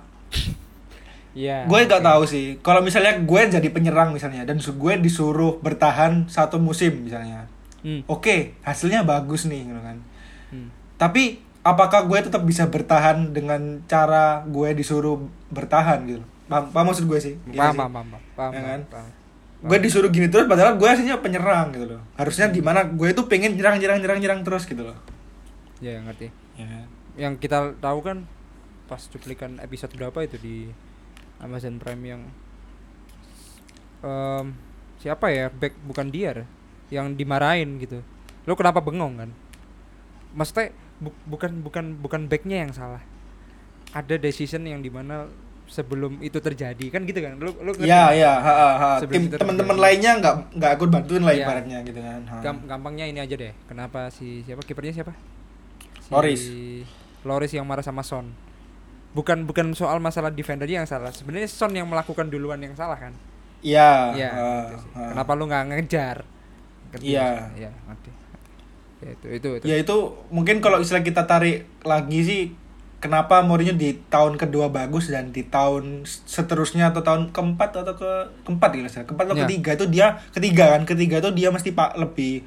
ya. 1.35 1.65
gue 1.65 1.79
nggak 1.81 1.99
oke. 1.99 2.07
tahu 2.07 2.23
sih. 2.23 2.45
Kalau 2.61 2.79
misalnya 2.79 3.19
gue 3.19 3.41
jadi 3.51 3.67
penyerang 3.67 4.13
misalnya 4.13 4.45
dan 4.45 4.57
gue 4.57 4.93
disuruh 5.01 5.59
bertahan 5.59 6.25
satu 6.27 6.55
musim 6.57 7.03
misalnya. 7.03 7.49
Hmm, 7.81 8.01
Oke, 8.05 8.57
hasilnya 8.61 9.03
bagus 9.03 9.45
nih 9.45 9.61
gitu 9.63 9.77
kan. 9.77 9.97
hmm. 10.49 10.69
Tapi 10.95 11.37
apakah 11.61 12.05
gue 12.05 12.19
tetap 12.19 12.41
bisa 12.41 12.65
bertahan 12.65 13.29
dengan 13.29 13.83
cara 13.85 14.41
gue 14.45 14.69
disuruh 14.73 15.21
bertahan 15.49 16.01
gitu? 16.05 16.23
Paham, 16.45 16.69
paham 16.69 16.85
maksud 16.87 17.05
gue 17.05 17.19
sih? 17.19 17.35
Iya 17.45 17.57
Paham, 17.59 17.73
sih? 17.73 17.79
paham, 17.79 17.91
paham, 17.91 18.07
paham, 18.07 18.23
paham, 18.33 18.51
Ya 18.53 18.61
kan? 18.63 18.81
paham. 18.89 19.09
gue 19.65 19.77
disuruh 19.81 20.09
gini 20.09 20.29
terus 20.29 20.45
padahal 20.45 20.77
gue 20.77 20.85
aslinya 20.85 21.17
penyerang 21.17 21.73
gitu 21.73 21.89
loh 21.89 22.01
harusnya 22.13 22.53
gimana 22.53 22.85
gue 22.85 23.07
itu 23.09 23.25
pengen 23.25 23.57
nyerang 23.57 23.81
nyerang 23.81 23.97
nyerang 23.97 24.19
nyerang 24.19 24.39
terus 24.41 24.61
gitu 24.63 24.85
loh 24.85 24.93
Ya 25.79 25.99
ngerti. 25.99 26.31
ya? 26.55 26.87
Yang 27.17 27.33
kita 27.39 27.75
tahu 27.77 27.99
kan 27.99 28.23
pas 28.85 29.01
cuplikan 29.01 29.57
episode 29.59 29.91
berapa 29.91 30.21
itu 30.21 30.37
di 30.37 30.55
Amazon 31.37 31.77
Prime 31.77 32.03
yang 32.05 32.21
em, 34.01 34.45
siapa 34.97 35.29
ya 35.29 35.49
back 35.49 35.75
bukan 35.83 36.07
dia 36.09 36.45
yang 36.87 37.13
dimarahin 37.13 37.77
gitu. 37.77 37.99
Lo 38.45 38.53
kenapa 38.53 38.79
bengong 38.79 39.17
kan? 39.17 39.29
Maksudnya 40.31 40.69
bu- 40.97 41.17
bukan 41.25 41.59
bukan 41.59 41.85
bukan 41.97 42.21
backnya 42.25 42.63
yang 42.63 42.71
salah. 42.71 43.01
Ada 43.91 44.19
decision 44.19 44.63
yang 44.63 44.79
di 44.79 44.91
mana 44.91 45.25
sebelum 45.65 46.21
itu 46.21 46.37
terjadi 46.37 46.85
kan 46.89 47.03
gitu 47.03 47.19
kan? 47.19 47.35
Lo 47.35 47.51
lo 47.57 47.73
ngerti 47.73 47.89
ya 47.89 48.13
ya 48.13 48.33
ha, 48.37 48.53
ha, 48.53 48.69
ha. 48.77 48.89
Tim 49.01 49.27
teman-teman 49.27 49.75
lainnya 49.75 50.19
nggak 50.19 50.35
nggak 50.53 50.71
ikut 50.77 50.89
bantuin 50.93 51.23
lah 51.25 51.33
Iya. 51.33 51.45
ibaratnya 51.47 51.77
gitu 51.81 51.99
kan 51.99 52.21
ha. 52.29 52.35
Gam- 52.39 52.63
gampangnya 52.63 53.05
ini 53.09 53.19
aja 53.19 53.33
deh. 53.33 53.53
Kenapa 53.65 54.13
si 54.13 54.45
siapa 54.45 54.61
kipernya 54.61 54.93
siapa? 54.93 55.15
Si 56.05 56.09
Loris. 56.13 56.41
Loris 57.25 57.51
yang 57.51 57.65
marah 57.65 57.81
sama 57.81 58.05
Son. 58.05 58.29
Bukan 59.11 59.47
bukan 59.47 59.73
soal 59.73 59.97
masalah 59.97 60.29
defendernya 60.29 60.83
yang 60.83 60.89
salah. 60.89 61.09
Sebenarnya 61.09 61.49
Son 61.49 61.73
yang 61.73 61.89
melakukan 61.89 62.29
duluan 62.29 62.61
yang 62.61 62.73
salah 62.73 62.95
kan? 62.95 63.13
iya 63.65 64.13
Iya. 64.13 64.29
ha, 64.29 64.45
gitu 64.69 64.85
ha. 64.93 65.01
Kenapa 65.09 65.31
lu 65.33 65.49
nggak 65.49 65.63
ngejar? 65.73 66.17
Iya. 67.01 67.49
Iya, 67.57 67.69
ngerti. 67.89 68.11
Ya 68.95 69.09
itu 69.11 69.27
itu 69.27 69.47
itu. 69.57 69.65
ya 69.65 69.75
itu 69.75 69.95
mungkin 70.29 70.61
kalau 70.61 70.77
istilah 70.77 71.01
kita 71.01 71.25
tarik 71.25 71.65
lagi 71.81 72.19
sih 72.21 72.41
kenapa 72.97 73.41
Mourinho 73.41 73.73
di 73.73 73.97
tahun 74.07 74.37
kedua 74.37 74.69
bagus 74.69 75.09
dan 75.09 75.29
di 75.29 75.41
tahun 75.41 76.05
seterusnya 76.05 76.89
atau 76.89 77.01
tahun 77.01 77.29
keempat 77.29 77.75
atau 77.75 77.93
ke 77.93 78.11
keempat 78.45 78.69
gitu 78.71 78.87
saya 78.87 79.03
keempat 79.05 79.25
atau 79.29 79.37
Ya. 79.37 79.45
ketiga 79.45 79.69
itu 79.73 79.85
dia 79.89 80.07
ketiga 80.31 80.65
kan 80.73 80.81
ketiga 80.85 81.15
itu 81.19 81.29
dia 81.33 81.49
mesti 81.49 81.69
pak 81.69 81.97
lebih 81.97 82.45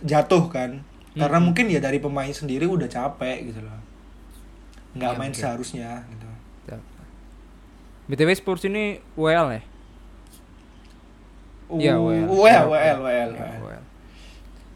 jatuh 0.00 0.48
kan 0.48 0.84
karena 1.14 1.38
Hmm. 1.38 1.46
mungkin 1.46 1.66
ya 1.66 1.78
dari 1.78 1.98
pemain 1.98 2.30
sendiri 2.30 2.66
udah 2.66 2.86
capek 2.86 3.48
gitu 3.48 3.60
loh 3.60 3.78
nggak 4.94 5.10
Ya, 5.10 5.16
main 5.16 5.30
mungkin. 5.30 5.40
seharusnya 5.40 5.88
gitu 6.08 6.28
Ya. 6.66 6.78
BTW 8.06 8.30
Spurs 8.34 8.64
ini 8.64 8.98
WL 9.14 9.48
ya? 9.52 9.62
Iya, 11.66 11.94
WL. 11.96 12.28
WL 12.28 12.64
WL 12.68 12.98
WL 13.00 13.30
Ya, 13.32 13.50
WL. 13.58 13.84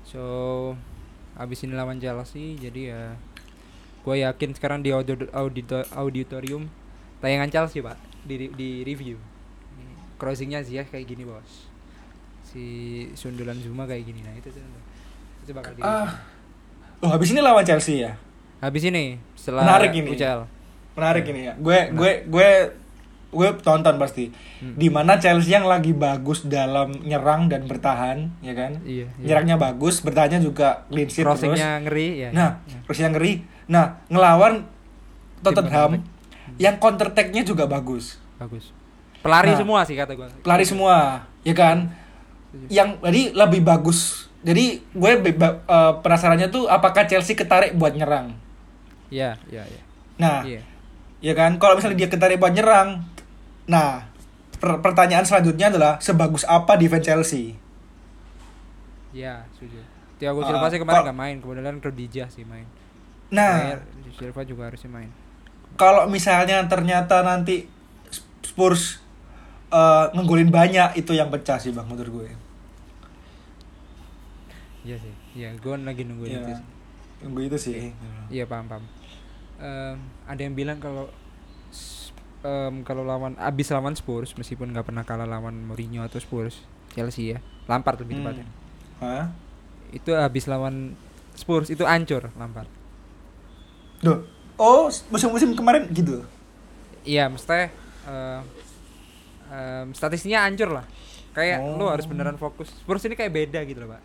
So 0.03 0.23
abis 1.35 1.63
ini 1.63 1.73
lawan 1.73 1.99
Chelsea 1.99 2.57
jadi 2.57 2.81
ya 2.89 3.03
gue 4.01 4.15
yakin 4.17 4.51
sekarang 4.53 4.81
di 4.81 4.91
audio, 4.91 5.15
audito, 5.31 5.79
auditorium 5.93 6.67
tayangan 7.21 7.47
Chelsea 7.49 7.79
pak 7.79 7.95
di 8.25 8.51
di 8.51 8.83
review 8.83 9.21
crossingnya 10.17 10.65
Ziyech 10.65 10.89
kayak 10.89 11.07
gini 11.07 11.23
bos 11.23 11.69
si 12.43 12.65
sundulan 13.15 13.55
Zuma 13.61 13.85
kayak 13.85 14.03
gini 14.03 14.25
nah 14.25 14.33
itu 14.33 14.49
tuh 14.49 14.65
itu 15.49 15.57
bakal 15.57 15.73
di 15.73 15.81
ah. 15.81 16.13
Oh 17.01 17.09
habis 17.09 17.33
ini 17.33 17.41
lawan 17.41 17.65
Chelsea 17.65 18.05
ya? 18.05 18.21
Habis 18.61 18.85
ini 18.85 19.17
setelah 19.33 19.65
Menarik 19.65 19.97
ini. 19.97 20.13
UCL 20.13 20.41
menarik 20.99 21.25
ini 21.31 21.41
ya. 21.49 21.55
Gue 21.57 21.89
gue 21.95 22.13
gue 22.27 22.49
gue 23.29 23.49
tonton 23.65 23.97
pasti. 23.97 24.29
Hmm. 24.59 24.75
di 24.75 24.91
mana 24.91 25.15
Chelsea 25.23 25.55
yang 25.55 25.71
lagi 25.71 25.95
bagus 25.95 26.43
dalam 26.43 26.91
nyerang 27.07 27.47
dan 27.47 27.65
bertahan 27.71 28.27
ya 28.43 28.53
kan? 28.59 28.83
Iya, 28.83 29.07
iya. 29.07 29.25
nyerangnya 29.25 29.55
bagus 29.55 30.03
bertahannya 30.03 30.43
juga 30.43 30.83
clean 30.91 31.07
sheet 31.07 31.23
terus. 31.23 31.39
Crossingnya 31.39 31.79
ngeri 31.87 32.27
ya. 32.27 32.31
Nah 32.35 32.59
Ya. 32.67 32.83
terus 32.85 32.99
yang 32.99 33.15
ngeri. 33.15 33.47
Nah 33.71 34.03
ngelawan 34.11 34.67
Tottenham 35.39 36.03
yang 36.59 36.83
counter 36.83 37.15
attack-nya 37.15 37.47
juga 37.47 37.71
bagus. 37.71 38.19
Bagus. 38.43 38.75
Pelari 39.23 39.55
Nah, 39.55 39.59
semua 39.63 39.79
sih 39.87 39.95
kata 39.95 40.19
gue 40.19 40.27
pelari 40.43 40.67
semua 40.67 41.23
ya 41.47 41.55
kan? 41.55 41.95
Yang 42.67 42.99
jadi 43.07 43.23
lebih 43.39 43.63
bagus 43.63 44.28
jadi 44.41 44.65
gue 44.81 45.13
beba- 45.21 45.59
eh, 45.61 45.93
penasarannya 45.99 46.49
tuh 46.49 46.67
apakah 46.67 47.05
Chelsea 47.05 47.35
ketarik 47.35 47.75
buat 47.75 47.93
nyerang 47.93 48.35
iya 49.09 49.35
iya 49.49 49.65
iya 49.65 49.83
nah 50.17 50.41
iya 50.43 50.63
Ya 51.19 51.35
kan? 51.35 51.59
Kalau 51.59 51.75
misalnya 51.75 51.99
dia 51.99 52.07
ketarik 52.07 52.39
buat 52.39 52.55
nyerang. 52.55 53.03
Nah, 53.67 54.07
per- 54.55 54.79
pertanyaan 54.79 55.27
selanjutnya 55.27 55.67
adalah 55.67 55.99
sebagus 55.99 56.47
apa 56.47 56.79
defense 56.79 57.03
Chelsea? 57.03 57.59
Ya, 59.11 59.43
setuju. 59.51 59.83
Thiago 60.19 60.43
Ah, 60.43 60.47
Silva 60.47 60.67
sih 60.69 60.79
kemarin 60.79 61.03
nggak 61.11 61.19
main, 61.19 61.37
kebetulan 61.39 61.77
Rodija 61.79 62.25
sih 62.29 62.47
main. 62.47 62.67
Nah, 63.31 63.75
Kayak 63.75 63.83
Silva 64.15 64.43
juga 64.47 64.63
harusnya 64.71 64.91
main. 64.93 65.11
kalau 65.75 66.07
misalnya 66.07 66.63
ternyata 66.65 67.23
nanti 67.23 67.67
Spurs 68.43 69.03
eh, 69.69 70.05
ngenggolin 70.15 70.49
banyak 70.49 70.97
itu 70.97 71.13
yang 71.13 71.29
pecah 71.29 71.59
sih 71.59 71.71
Bang 71.71 71.91
menurut 71.91 72.11
gue. 72.15 72.29
Iya 74.89 74.97
sih. 74.97 75.15
Iya, 75.37 75.49
gue 75.55 75.75
lagi 75.77 76.03
nungguin 76.03 76.31
Iya. 76.31 76.41
itu. 76.41 76.53
sih. 76.55 76.67
Nunggu 77.21 77.41
itu 77.45 77.57
sih. 77.59 77.93
Iya 78.29 78.45
paham 78.45 78.65
paham. 78.67 78.85
Em, 79.59 79.97
ada 80.25 80.41
yang 80.41 80.55
bilang 80.55 80.79
kalau 80.79 81.13
em, 82.41 82.81
kalau 82.83 83.03
lawan 83.03 83.35
abis 83.37 83.69
lawan 83.69 83.93
Spurs 83.93 84.33
meskipun 84.33 84.71
nggak 84.71 84.87
pernah 84.87 85.03
kalah 85.03 85.27
lawan 85.27 85.59
Mourinho 85.61 86.01
atau 86.01 86.17
Spurs 86.17 86.63
Chelsea 86.89 87.35
ya 87.35 87.39
Lampard 87.67 87.99
lebih 87.99 88.15
Hmm. 88.15 88.23
tepatnya 88.25 88.47
Hah? 88.97 89.27
itu 89.91 90.15
abis 90.15 90.47
lawan 90.47 90.95
Spurs 91.35 91.69
itu 91.69 91.83
ancur 91.83 92.31
Lampard 92.33 92.71
Duh. 93.99 94.23
Oh, 94.55 94.87
musim-musim 95.11 95.51
kemarin 95.53 95.91
gitu. 95.91 96.23
iya 97.03 97.27
mesti 97.27 97.75
em, 98.07 98.43
em, 99.51 99.87
statistiknya 99.91 100.39
ancur 100.41 100.71
lah 100.71 100.87
kayak 101.31 101.59
lo 101.75 101.83
Oh. 101.83 101.91
harus 101.91 102.07
beneran 102.07 102.39
fokus 102.39 102.71
Spurs 102.73 103.03
ini 103.03 103.15
kayak 103.15 103.35
beda 103.35 103.61
gitu 103.65 103.83
loh 103.83 103.99
pak 103.99 104.03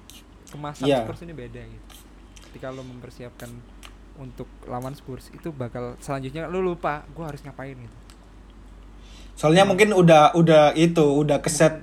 kemasan 0.53 0.85
Iya. 0.85 1.01
Spurs 1.01 1.21
ini 1.21 1.33
beda 1.33 1.57
gitu 1.59 1.85
ketika 2.47 2.69
lo 2.69 2.81
mempersiapkan 2.81 3.49
untuk 4.13 4.45
lawan 4.63 4.93
Spurs 4.93 5.33
itu 5.33 5.49
bakal 5.49 5.97
selanjutnya 5.97 6.45
lo 6.45 6.61
lupa 6.61 7.01
gue 7.09 7.25
harus 7.25 7.41
ngapain 7.41 7.73
gitu 7.73 7.97
Soalnya 9.33 9.65
mungkin 9.65 9.89
udah 9.91 10.37
udah 10.37 10.77
itu, 10.77 11.01
udah 11.01 11.41
keset 11.41 11.81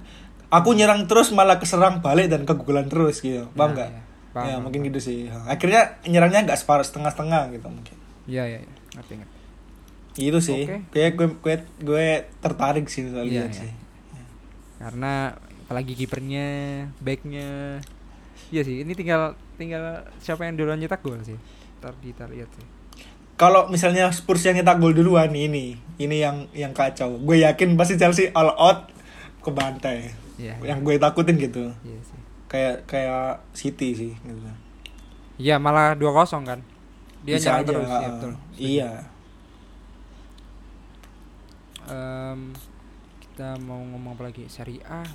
aku 0.48 0.70
nyerang 0.70 1.06
terus 1.06 1.30
malah 1.30 1.58
keserang 1.58 1.98
balik 1.98 2.30
dan 2.30 2.46
kegugulan 2.46 2.86
terus 2.86 3.18
gitu. 3.18 3.50
Paham 3.50 3.74
Nah, 3.74 3.74
nggak? 3.74 3.90
iya. 3.90 4.02
Paham, 4.30 4.46
ya, 4.46 4.54
paham, 4.54 4.62
mungkin 4.62 4.80
paham. 4.80 4.88
gitu 4.88 5.00
sih. 5.02 5.18
Akhirnya 5.44 5.80
nyerangnya 6.04 6.46
nggak 6.46 6.54
separuh 6.56 6.86
setengah-setengah 6.86 7.50
gitu 7.50 7.66
mungkin. 7.66 7.96
iya 8.24 8.46
iya 8.46 8.58
iya. 8.60 8.74
ngerti 8.94 9.12
ngerti 9.16 9.38
Gitu 10.12 10.38
sih. 10.40 10.62
Oke. 10.62 10.76
Kayak 10.90 11.10
gue, 11.12 11.28
gue 11.36 11.54
gue 11.82 12.06
tertarik 12.38 12.86
sih 12.86 13.02
soal 13.04 13.26
Iya, 13.26 13.32
lihat 13.42 13.50
iya. 13.50 13.60
sih. 13.66 13.70
karena 14.78 15.34
apalagi 15.60 15.92
kipernya 15.92 16.46
backnya 16.98 17.82
iya 18.50 18.62
sih 18.66 18.82
ini 18.82 18.92
tinggal 18.98 19.38
tinggal 19.54 20.02
siapa 20.18 20.46
yang 20.46 20.58
duluan 20.58 20.78
nyetak 20.78 21.00
gol 21.02 21.18
sih. 21.22 21.38
Ntar 21.78 21.94
kita 22.02 22.26
lihat 22.30 22.50
sih. 22.54 22.66
Kalau 23.40 23.72
misalnya 23.72 24.12
Spurs 24.12 24.44
yang 24.44 24.60
nyetak 24.60 24.76
gol 24.76 24.92
duluan 24.92 25.32
ini, 25.32 25.78
ini 25.96 26.16
yang 26.20 26.50
yang 26.52 26.76
kacau. 26.76 27.16
Gue 27.22 27.40
yakin 27.40 27.78
pasti 27.78 27.96
Chelsea 27.96 28.28
all 28.36 28.52
out 28.52 28.90
ke 29.40 29.50
bantai. 29.50 30.12
iya. 30.36 30.58
Yang 30.60 30.78
gue 30.84 30.94
takutin 31.00 31.36
gitu. 31.40 31.64
iya 31.86 32.00
sih. 32.04 32.20
Kayak 32.50 32.76
kayak 32.90 33.46
City 33.54 33.94
sih 33.94 34.12
gitu. 34.18 34.50
iya 35.40 35.56
malah 35.56 35.94
dua 35.94 36.10
kosong 36.12 36.44
kan? 36.44 36.60
Dia 37.22 37.38
Bisa 37.38 37.60
aja, 37.60 37.64
terus 37.64 37.86
iya 37.88 37.96
uh, 37.96 38.10
betul. 38.12 38.32
Iya. 38.60 38.90
Em, 41.90 42.40
kita 43.24 43.48
mau 43.64 43.80
ngomong 43.80 44.18
apa 44.18 44.22
lagi? 44.28 44.44
Serie 44.50 44.82
A. 44.84 45.06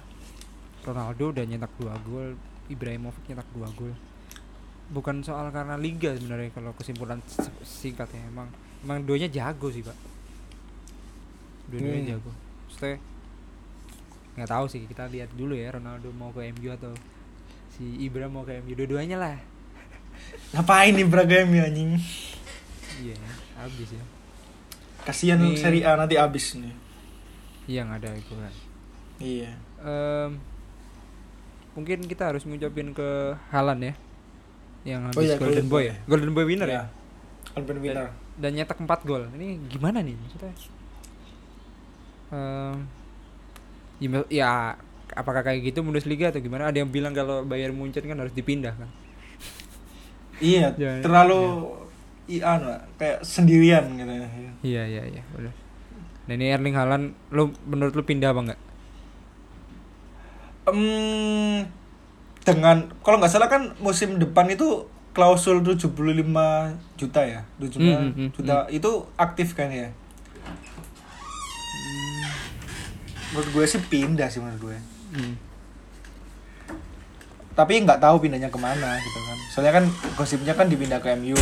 Ronaldo 0.86 1.33
udah 1.33 1.45
nyetak 1.45 1.73
dua 1.81 1.97
gol 2.05 2.38
Ibrahimovic 2.68 3.24
nyetak 3.26 3.47
dua 3.51 3.70
gol 3.72 3.93
bukan 4.88 5.20
soal 5.20 5.49
karena 5.49 5.76
liga 5.76 6.13
sebenarnya 6.13 6.49
kalau 6.51 6.70
kesimpulan 6.72 7.18
singkatnya 7.61 8.22
emang 8.28 8.45
emang 8.82 9.01
duanya 9.01 9.26
jago 9.28 9.68
sih 9.68 9.82
pak 9.82 9.97
dua-duanya 11.68 12.01
Hmm. 12.03 12.11
jago 12.13 12.32
Maksudnya 12.66 12.97
nggak 14.36 14.49
tahu 14.51 14.66
sih 14.68 14.82
kita 14.84 15.07
lihat 15.07 15.32
dulu 15.32 15.53
ya 15.53 15.72
Ronaldo 15.72 16.11
mau 16.11 16.30
ke 16.30 16.43
MU 16.51 16.70
atau 16.70 16.91
si 17.72 17.88
Ibra 17.99 18.28
mau 18.28 18.43
ke 18.43 18.59
MU 18.59 18.76
dua-duanya 18.76 19.18
lah 19.18 19.38
Ngapain 20.53 20.91
nih 20.91 21.05
Braga 21.05 21.41
MU 21.43 21.57
anjing? 21.57 21.97
iya 22.97 23.16
habis 23.55 23.89
ya 23.89 24.03
Kasihan 25.01 25.39
Ini- 25.39 25.55
Serie 25.55 25.84
A 25.84 25.95
nanti 25.95 26.16
abis 26.16 26.55
nih. 26.55 26.74
yang 27.68 27.89
ada 27.89 28.09
itu 28.11 28.30
kan 28.32 28.53
Iya. 29.16 29.55
Em, 29.80 30.36
mungkin 31.76 31.99
kita 32.03 32.32
harus 32.32 32.43
ngucapin 32.43 32.91
ke 32.91 33.07
Halan 33.51 33.80
ya 33.82 33.93
yang 34.86 35.01
habis 35.05 35.17
Oh 35.17 35.23
iya, 35.23 35.36
Golden 35.36 35.65
Golden 35.65 35.67
Boy 35.67 35.76
Boy. 35.76 35.84
ya? 35.86 35.95
Golden 36.07 36.32
Boy 36.32 36.45
winner 36.45 36.67
ya? 36.67 36.73
Iya. 36.73 36.84
Golden 37.53 37.80
winner. 37.80 38.07
dan 38.36 38.51
nyetak 38.51 38.76
4 38.78 39.07
gol. 39.07 39.23
Ini 39.32 39.47
gimana 39.67 39.99
nih 39.99 40.11
maksudnya? 40.13 40.51
Em, 42.36 42.76
ya, 43.97 44.19
ya 44.28 44.49
apakah 45.13 45.39
kayak 45.39 45.63
gitu 45.63 45.80
Bundesliga 45.80 46.34
atau 46.34 46.41
gimana? 46.41 46.67
Ada 46.67 46.84
yang 46.84 46.91
bilang 46.91 47.15
kalau 47.15 47.43
Bayern 47.43 47.71
Munchen 47.71 48.03
kan 48.03 48.17
harus 48.17 48.34
dipindah 48.34 48.76
kan? 48.76 48.89
Iya, 50.38 50.76
Ya, 50.82 50.99
terlalu 50.99 51.63
iya. 52.28 52.59
anu, 52.59 52.76
kayak 52.97 53.23
sendirian 53.23 53.86
gitu. 53.95 54.11
iya 54.65 54.84
iya 54.84 55.03
iya 55.05 55.21
udah 55.32 55.53
dan 56.26 56.41
ini 56.41 56.49
Erling 56.49 56.73
Haaland 56.73 57.05
lu 57.30 57.53
menurut 57.63 57.93
lu 57.93 58.01
pindah 58.01 58.34
apa 58.34 58.41
enggak 58.41 58.59
Em, 60.66 61.61
dengan 62.41 62.78
kalau 63.01 63.18
nggak 63.18 63.30
salah 63.30 63.45
kan 63.45 63.74
musim 63.78 64.18
depan 64.18 64.49
itu 64.49 64.86
klausul 65.11 65.61
75 65.61 65.93
juta 66.95 67.22
ya? 67.22 67.41
75 67.57 67.78
Hmm, 67.78 67.86
hmm, 67.86 68.11
hmm, 68.11 68.30
juta. 68.34 68.66
itu 68.68 68.91
aktif 69.16 69.53
kan 69.53 69.70
ya? 69.70 69.89
Menurut 73.30 73.49
gue 73.51 73.66
sih 73.68 73.82
pindah 73.82 74.28
sih 74.28 74.39
menurut 74.39 74.61
gue. 74.63 74.78
Hmm. 75.16 75.36
tapi 77.55 77.80
nggak 77.80 78.03
tahu 78.03 78.20
pindahnya 78.20 78.51
ke 78.51 78.59
mana 78.59 78.99
gitu 78.99 79.20
kan. 79.22 79.38
Soalnya 79.47 79.74
kan 79.74 79.86
gosipnya 80.13 80.51
kan 80.51 80.68
dipindah 80.68 80.99
ke 80.99 81.16
MU 81.16 81.39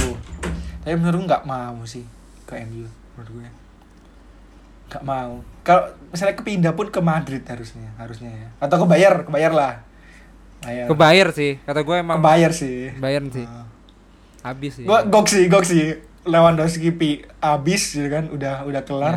tapi 0.79 0.93
menurut 0.93 1.17
gue 1.17 1.25
nggak 1.25 1.47
mau 1.47 1.81
sih 1.83 2.05
ke 2.45 2.53
MU 2.61 2.85
menurut 3.15 3.31
gue 3.33 3.47
nggak 4.93 5.03
mau. 5.03 5.41
Kalau 5.61 5.83
misalnya 6.07 6.35
kepindah 6.35 6.73
pun 6.73 6.87
ke 6.87 6.99
Madrid 6.99 7.41
harusnya 7.43 7.89
harusnya 7.95 8.29
ya. 8.29 8.49
Atau 8.59 8.77
ke 8.79 8.87
Bayar 8.87 9.23
ke 9.23 9.31
Bayar 9.31 9.51
lah. 9.51 9.73
Bayar 10.59 10.85
ke 10.85 10.93
Bayern 10.93 11.31
sih. 11.31 11.53
Kata 11.59 11.81
gue 11.81 11.95
emang 11.97 12.17
ke 12.17 12.23
Bayar 12.23 12.51
sih. 12.51 12.93
Bayern 12.95 13.27
sih. 13.27 13.43
Ah. 13.43 13.65
habis 14.43 14.75
sih. 14.75 14.85
Gue 14.85 14.99
gok 15.07 15.25
sih 15.25 15.47
gok 15.47 15.63
sih 15.63 15.95
Lewandowski 16.23 16.91
pi 16.91 17.09
abis 17.39 17.95
gitu 17.95 18.07
kan. 18.07 18.27
Udah 18.27 18.63
udah 18.63 18.81
kelar. 18.83 19.15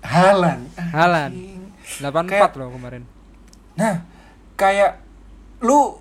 Halan 0.00 0.64
Haaland. 0.76 1.32
Anjing. 1.32 1.60
84 1.98 2.24
Kayak- 2.24 2.54
loh 2.56 2.70
kemarin. 2.70 3.02
Nah, 3.74 4.04
kayak 4.54 5.02
lu 5.60 5.96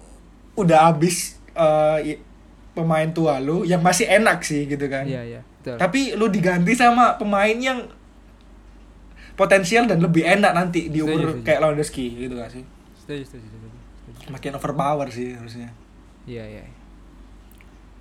udah 0.55 0.87
habis 0.87 1.35
i- 1.99 2.19
pemain 2.71 3.09
tua 3.09 3.39
lu 3.39 3.63
yang 3.63 3.79
masih 3.79 4.07
enak 4.07 4.39
sih 4.39 4.63
gitu 4.63 4.87
kan. 4.87 5.03
iya 5.03 5.19
iya. 5.19 5.41
Betul. 5.59 5.75
Tapi 5.75 6.15
lu 6.15 6.27
diganti 6.27 6.71
sama 6.71 7.15
pemain 7.15 7.51
yang 7.51 7.83
potensial 9.33 9.85
dan 9.89 9.99
lebih 9.99 10.23
enak 10.25 10.51
nanti 10.53 10.89
di 10.89 10.99
umur 11.01 11.41
kayak 11.43 11.59
Lewandowski 11.61 12.27
gitu 12.27 12.33
gak 12.37 12.51
sih? 12.53 12.63
setuju 12.97 13.23
setuju 13.25 13.45
setuju. 13.49 13.67
Makin 14.29 14.51
overpower 14.57 15.07
sih 15.09 15.33
harusnya. 15.33 15.69
iya 16.29 16.45
iya 16.45 16.63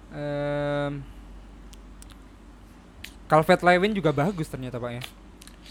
Em, 0.09 1.05
Calvert 3.29 3.61
Lewin 3.61 3.93
juga 3.93 4.09
bagus 4.09 4.49
ternyata 4.49 4.81
pak 4.81 4.91
ya. 4.97 5.03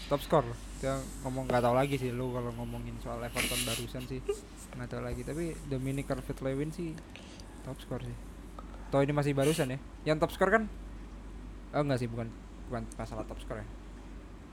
Top 0.06 0.22
score 0.22 0.46
loh. 0.46 0.58
Kita 0.78 0.94
ngomong 1.26 1.50
nggak 1.50 1.58
tahu 1.58 1.74
lagi 1.74 1.98
sih 1.98 2.14
lu 2.14 2.30
kalau 2.30 2.54
ngomongin 2.54 2.94
soal 3.02 3.18
Everton 3.18 3.58
barusan 3.66 4.02
sih. 4.06 4.22
Nggak 4.78 4.88
tahu 4.94 5.02
lagi. 5.02 5.26
Tapi 5.26 5.58
Dominic 5.66 6.06
Calvert 6.06 6.38
Lewin 6.38 6.70
sih 6.70 6.94
top 7.66 7.82
score 7.82 8.06
sih. 8.06 8.16
Toh 8.94 9.02
ini 9.02 9.10
masih 9.10 9.34
barusan 9.34 9.74
ya. 9.74 9.78
Yang 10.06 10.22
top 10.22 10.32
score 10.38 10.54
kan? 10.54 10.70
Oh 11.74 11.82
enggak 11.82 11.98
sih. 11.98 12.06
Bukan 12.06 12.30
bukan 12.70 12.86
masalah 12.94 13.26
top 13.26 13.42
score 13.42 13.58
ya 13.58 13.66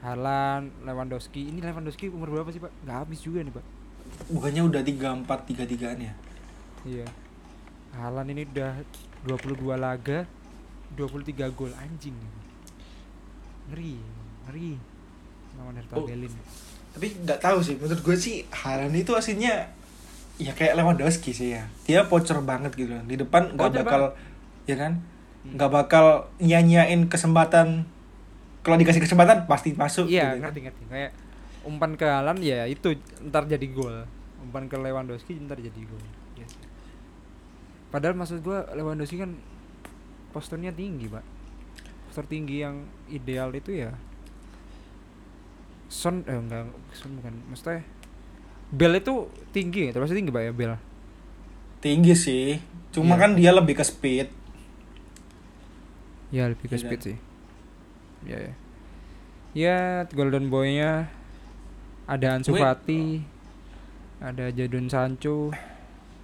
Halan 0.02 0.72
Lewandowski 0.84 1.50
ini 1.50 1.60
Lewandowski 1.60 2.10
umur 2.10 2.30
berapa 2.30 2.50
sih 2.50 2.60
pak 2.60 2.72
nggak 2.84 2.98
habis 3.06 3.20
juga 3.22 3.42
nih 3.42 3.54
pak 3.54 3.66
Bukannya 4.30 4.62
udah 4.70 4.82
34 4.86 5.26
33-an 5.50 5.98
ya? 6.00 6.14
Iya. 6.86 7.06
Halan 7.98 8.30
ini 8.30 8.46
udah 8.46 8.78
22 9.26 9.76
laga, 9.76 10.30
23 10.94 11.50
gol 11.52 11.74
anjing. 11.74 12.14
Ngeri, 13.74 13.98
ngeri. 14.46 14.78
Lawan 15.58 15.76
Hertha 15.76 15.96
Oh. 15.98 16.06
Berlin. 16.06 16.30
Tapi 16.94 17.08
nggak 17.18 17.40
tahu 17.42 17.58
sih 17.60 17.76
menurut 17.76 18.00
gue 18.00 18.16
sih 18.16 18.46
Halan 18.54 18.94
itu 18.94 19.12
aslinya 19.12 19.68
ya 20.38 20.54
kayak 20.54 20.78
Lewandowski 20.80 21.34
sih 21.34 21.58
ya. 21.58 21.66
Dia 21.90 22.06
pocor 22.06 22.46
banget 22.46 22.78
gitu. 22.78 22.94
Di 23.10 23.18
depan 23.18 23.58
nggak 23.58 23.84
bakal 23.84 24.14
ya 24.70 24.78
kan? 24.78 25.02
nggak 25.46 25.70
bakal 25.70 26.06
nyanyain 26.42 27.06
kesempatan 27.06 27.86
kalau 28.66 28.76
dikasih 28.76 28.98
kesempatan 29.00 29.46
pasti 29.46 29.72
masuk 29.72 30.10
Iya, 30.10 30.34
gitu 30.34 30.42
kan. 30.42 30.50
ngerti 30.50 30.60
ngerti. 30.66 30.84
Kayak 30.90 31.12
umpan 31.62 31.94
ke 31.94 32.06
Halan 32.06 32.42
ya 32.42 32.66
itu 32.66 32.98
ntar 33.24 33.46
jadi 33.46 33.68
gol. 33.70 34.10
Umpan 34.42 34.66
ke 34.66 34.76
Lewandowski 34.76 35.38
ntar 35.40 35.58
jadi 35.58 35.82
gol. 35.86 36.02
Iya 36.34 36.50
sih. 36.50 36.66
Padahal 37.88 38.18
maksud 38.18 38.42
gua 38.42 38.66
Lewandowski 38.74 39.22
kan 39.22 39.38
posturnya 40.30 40.74
tinggi, 40.74 41.06
Pak. 41.06 41.22
Postur 42.10 42.26
tinggi 42.26 42.60
yang 42.60 42.84
ideal 43.08 43.52
itu 43.52 43.72
ya 43.76 43.94
Son 45.86 46.26
eh 46.26 46.34
enggak 46.34 46.66
Son 46.92 47.14
bukan 47.14 47.34
maksudnya 47.46 47.86
Bell 48.68 48.98
itu 48.98 49.30
tinggi 49.52 49.94
terus 49.94 50.10
tinggi 50.10 50.34
pak 50.34 50.44
ya 50.44 50.52
Bell 50.52 50.74
tinggi 51.78 52.18
sih 52.18 52.58
cuma 52.90 53.16
Iya. 53.16 53.22
kan 53.22 53.32
dia 53.32 53.52
lebih 53.54 53.78
ke 53.78 53.86
speed 53.86 54.28
ya 56.32 56.50
lebih 56.50 56.68
ke 56.68 56.76
Iya 56.76 56.82
speed 56.82 57.00
kan? 57.00 57.06
sih 57.06 57.18
ya 58.26 58.38
ya 58.42 58.54
ya 59.56 59.78
Golden 60.12 60.50
Boy-nya 60.50 61.08
ada 62.06 62.36
Ansu. 62.36 62.54
Fati 62.54 63.24
ada 64.20 64.50
Jadon 64.50 64.90
Sancho 64.90 65.54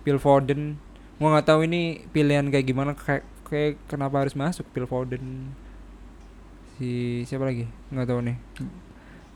Phil 0.03 0.17
Foden. 0.17 0.77
Gua 1.17 1.37
nggak 1.37 1.47
tahu 1.47 1.63
ini 1.63 2.03
pilihan 2.09 2.49
kayak 2.49 2.65
gimana 2.65 2.91
kayak 2.93 3.21
kayak 3.45 3.77
kenapa 3.85 4.25
harus 4.25 4.33
masuk 4.33 4.65
Phil 4.73 4.85
Foden. 4.85 5.53
Si 6.75 7.21
siapa 7.23 7.45
lagi? 7.45 7.69
Nggak 7.89 8.07
tahu 8.09 8.19
nih. 8.25 8.37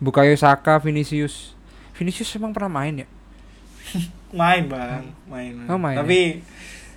Bukayo 0.01 0.34
Saka 0.36 0.82
Vinicius. 0.82 1.53
Vinicius 1.95 2.34
emang 2.36 2.51
pernah 2.51 2.82
main 2.84 3.05
ya? 3.05 3.07
Main 4.36 4.68
bang. 4.68 5.07
Main, 5.32 5.53
Oh, 5.72 5.80
main 5.80 5.95
tapi 5.95 6.41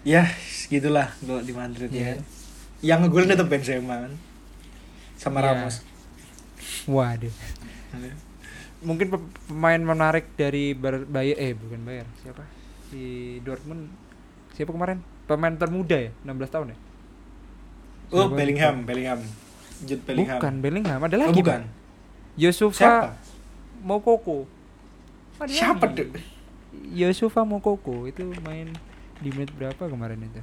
ya 0.02 0.26
gitulah 0.66 1.06
kalau 1.22 1.38
di 1.38 1.52
Madrid 1.54 1.86
Iya. 1.92 2.16
ya. 2.18 2.22
Yang 2.82 2.98
ngegolin 3.06 3.30
tetap 3.30 3.46
Benzema 3.46 4.08
kan 4.08 4.12
sama 5.18 5.42
Iya. 5.42 5.46
Ramos. 5.52 5.82
Waduh. 6.86 7.34
Mungkin 8.78 9.06
pe- 9.10 9.30
pemain 9.50 9.82
menarik 9.82 10.30
dari 10.38 10.70
Bayer 10.78 11.34
eh 11.34 11.52
bukan 11.52 11.82
Bayer 11.82 12.06
siapa? 12.22 12.46
Di 12.88 13.38
Dortmund 13.42 13.90
siapa 14.54 14.70
kemarin? 14.70 15.02
Pemain 15.26 15.52
termuda 15.52 15.98
ya 15.98 16.10
16 16.24 16.54
tahun 16.54 16.66
ya? 16.72 16.78
Oh 18.08 18.24
Siapa? 18.30 18.36
Bellingham 18.38 18.76
Bellingham. 18.86 19.20
Jude 19.84 20.02
Bellingham. 20.06 20.38
Bukan 20.40 20.54
Bellingham 20.62 21.00
ada 21.02 21.16
oh, 21.18 21.20
lagi 21.26 21.40
bukan. 21.42 21.60
Pak. 21.66 21.76
Yusufa 22.38 22.78
siapa? 22.78 23.08
Mokoko 23.82 24.46
Ada 25.38 25.50
siapa 25.50 25.84
tuh 25.90 26.14
Yusufa 26.94 27.42
Mokoko 27.42 28.06
itu 28.06 28.22
main 28.46 28.70
di 29.18 29.30
menit 29.34 29.50
berapa 29.54 29.90
kemarin 29.90 30.22
itu? 30.22 30.40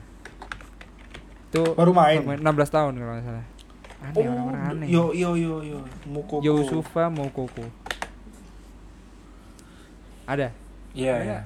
Itu 1.49 1.63
baru 1.73 1.95
main. 1.95 2.19
pemain 2.19 2.39
16 2.43 2.75
tahun 2.75 2.93
kalau 2.99 3.13
nggak 3.15 3.25
salah 3.25 3.45
aneh 4.03 4.23
oh 4.27 4.31
orang-orang 4.31 4.63
aneh. 4.75 4.87
yo 4.91 5.11
yo 5.15 5.35
yo 5.35 5.55
yo. 5.63 5.79
Mukoko 6.09 6.43
Yusufa 6.43 7.07
Mokoko 7.07 7.65
ada? 10.25 10.49
Iya 10.97 11.13
Ada. 11.21 11.39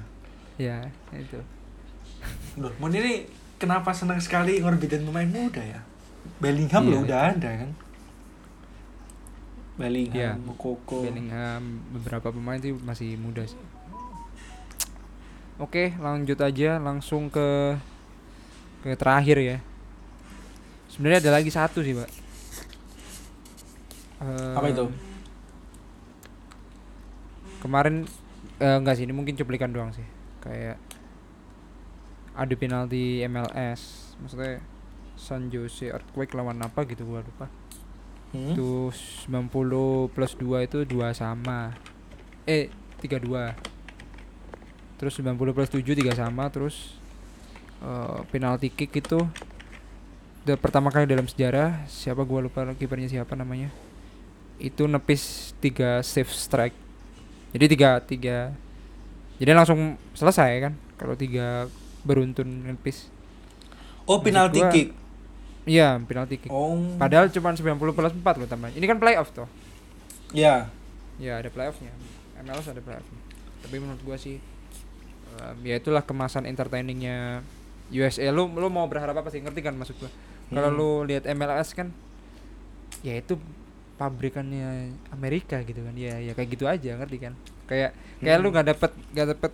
iya. 0.56 0.76
ya 1.12 1.16
itu. 1.20 1.40
Dortmund 2.60 2.96
ini 2.96 3.28
kenapa 3.60 3.92
senang 3.92 4.16
sekali 4.20 4.56
ngorbitin 4.60 5.04
pemain 5.04 5.28
muda 5.28 5.60
ya? 5.60 5.80
Bellingham 6.40 6.88
Iya, 6.88 6.92
lo 6.92 6.98
udah 7.04 7.20
ada 7.36 7.50
kan? 7.64 7.70
Bellingham 9.76 10.16
Iya. 10.16 10.30
Mukoko 10.40 11.04
Bellingham 11.04 11.84
beberapa 11.92 12.32
pemain 12.32 12.60
sih 12.60 12.72
masih 12.72 13.20
muda 13.20 13.44
sih. 13.44 13.60
Oke, 15.60 15.92
lanjut 16.00 16.40
aja 16.40 16.80
langsung 16.80 17.28
ke 17.28 17.76
ke 18.80 18.96
terakhir 18.96 19.36
ya. 19.36 19.56
Sebenarnya 20.88 21.20
ada 21.28 21.36
lagi 21.36 21.52
satu 21.52 21.84
sih, 21.84 21.92
Pak. 21.92 22.08
Apa 24.20 24.68
itu? 24.68 24.84
Em, 24.86 24.92
Kemarin 27.60 28.08
eh, 28.60 28.76
enggak 28.80 28.96
sih, 28.96 29.04
ini 29.04 29.12
mungkin 29.12 29.36
cuplikan 29.36 29.72
doang 29.72 29.92
sih. 29.92 30.04
Kayak 30.40 30.80
adu 32.32 32.56
penalti 32.56 33.20
MLS, 33.28 34.14
maksudnya 34.20 34.64
San 35.20 35.52
Jose 35.52 35.92
Earthquake 35.92 36.32
lawan 36.32 36.56
apa 36.64 36.88
gitu 36.88 37.04
gua 37.04 37.20
lupa. 37.20 37.52
Hmm? 38.32 38.56
Itu 38.56 38.88
90 39.28 40.08
plus 40.08 40.32
2 40.40 40.64
itu 40.64 40.78
2 40.88 41.12
sama. 41.12 41.76
Eh, 42.48 42.72
32. 43.04 43.52
Terus 44.96 45.12
90 45.20 45.52
plus 45.52 45.68
7 45.68 45.84
3 45.84 46.16
sama 46.16 46.48
terus 46.48 46.96
eh, 47.84 48.18
penalti 48.32 48.72
kick 48.72 49.04
itu 49.04 49.20
pertama 50.56 50.88
kali 50.88 51.04
dalam 51.04 51.28
sejarah 51.28 51.84
siapa 51.86 52.24
gua 52.24 52.40
lupa 52.48 52.64
kipernya 52.72 53.20
siapa 53.20 53.36
namanya. 53.36 53.68
Itu 54.62 54.84
nepis 54.84 55.22
3 55.58 55.72
safe 56.00 56.30
strike. 56.30 56.76
Jadi 57.50 57.64
3 57.72 57.98
3 57.98 58.52
Jadi 59.36 59.50
langsung 59.50 59.80
selesai 60.12 60.50
kan 60.60 60.72
kalau 60.94 61.14
3 61.14 61.66
beruntun 62.02 62.44
nepis. 62.66 63.08
oh 64.04 64.18
penalti 64.18 64.58
gua- 64.58 64.68
kick 64.70 64.88
Iya, 65.62 65.96
penalti 65.98 66.36
kick. 66.36 66.48
oh 66.48 66.76
Padahal 66.96 67.28
cuma 67.28 67.52
90 67.52 67.62
plus 67.90 68.12
4 68.12 68.36
loh 68.36 68.46
tambahnya. 68.46 68.74
Ini 68.74 68.86
kan 68.86 68.96
playoff 68.96 69.28
tuh. 69.30 69.48
ya 70.30 70.68
Ya 71.16 71.36
ada 71.36 71.48
playoffnya. 71.48 71.92
MLS 72.38 72.64
ada 72.66 72.80
playoffnya. 72.80 73.20
Tapi 73.60 73.76
menurut 73.76 74.00
gua 74.00 74.16
sih 74.16 74.40
em, 75.34 75.56
ya 75.62 75.76
itulah 75.76 76.00
kemasan 76.00 76.44
entertainingnya 76.44 77.44
USA. 77.90 78.28
Lu 78.28 78.48
lu 78.48 78.68
mau 78.68 78.84
berharap 78.84 79.12
apa 79.14 79.28
sih? 79.28 79.38
Ngerti 79.38 79.60
kan 79.60 79.74
maksud 79.74 79.96
gua? 79.96 80.08
Kalau 80.48 80.68
Hmm. 80.68 80.76
lu 80.76 80.90
lihat 81.04 81.24
MLS 81.26 81.72
kan 81.72 81.92
ya 83.00 83.14
itu 83.14 83.36
pabrikannya 84.00 84.88
Amerika 85.10 85.60
gitu 85.60 85.84
kan. 85.84 85.92
Ya 85.92 86.16
ya 86.16 86.32
kayak 86.32 86.48
gitu 86.50 86.64
aja, 86.64 86.96
ngerti 86.96 87.20
kan? 87.20 87.36
Kayak 87.66 87.92
kayak 88.18 88.38
lu 88.38 88.48
Hmm. 88.48 88.54
nggak 88.56 88.66
dapet 88.68 88.90
nggak 89.12 89.28
dapet 89.30 89.52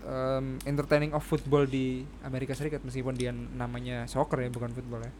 em, 0.00 0.44
entertaining 0.64 1.10
of 1.10 1.20
football 1.20 1.64
di 1.64 2.00
Amerika 2.22 2.52
Serikat 2.52 2.80
meskipun 2.80 3.12
dia 3.12 3.28
namanya 3.32 4.04
soccer 4.04 4.38
ya 4.38 4.48
bukan 4.48 4.70
football 4.70 5.02
ya. 5.02 5.12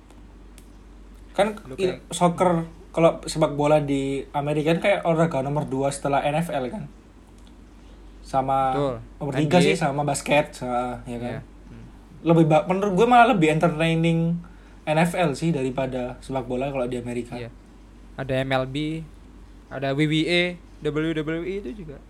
kan 1.30 1.54
Lu 1.64 1.76
kayak- 1.76 2.02
soccer 2.10 2.66
kalau 2.90 3.22
sepak 3.22 3.54
bola 3.54 3.78
di 3.78 4.26
Amerika 4.32 4.72
kan 4.72 4.80
kayak 4.80 5.00
olahraga 5.04 5.38
nomor 5.40 5.62
2 5.62 5.86
setelah 5.88 6.18
NFL 6.20 6.66
kan 6.68 6.84
sama 8.20 8.58
Betul. 8.72 8.94
nomor 9.18 9.32
tiga 9.36 9.58
sih 9.60 9.74
sama 9.74 10.02
basket 10.02 10.50
sa- 10.52 10.98
ya 11.04 11.16
kan 11.16 11.32
Ya. 11.32 11.40
Hmm. 11.40 11.86
lebih 12.24 12.44
menurut 12.66 12.92
gue 12.94 13.06
malah 13.06 13.30
lebih 13.30 13.48
entertaining 13.50 14.34
NFL 14.84 15.32
sih 15.32 15.48
daripada 15.48 16.18
sepak 16.18 16.44
bola 16.44 16.68
kalau 16.68 16.84
di 16.84 16.96
Amerika 16.96 17.36
Iya. 17.36 17.48
Ada 18.18 18.42
MLB, 18.42 19.06
ada 19.70 19.94
WWE, 19.94 20.42
WWE 20.80 21.54
itu 21.56 21.70
juga. 21.76 22.02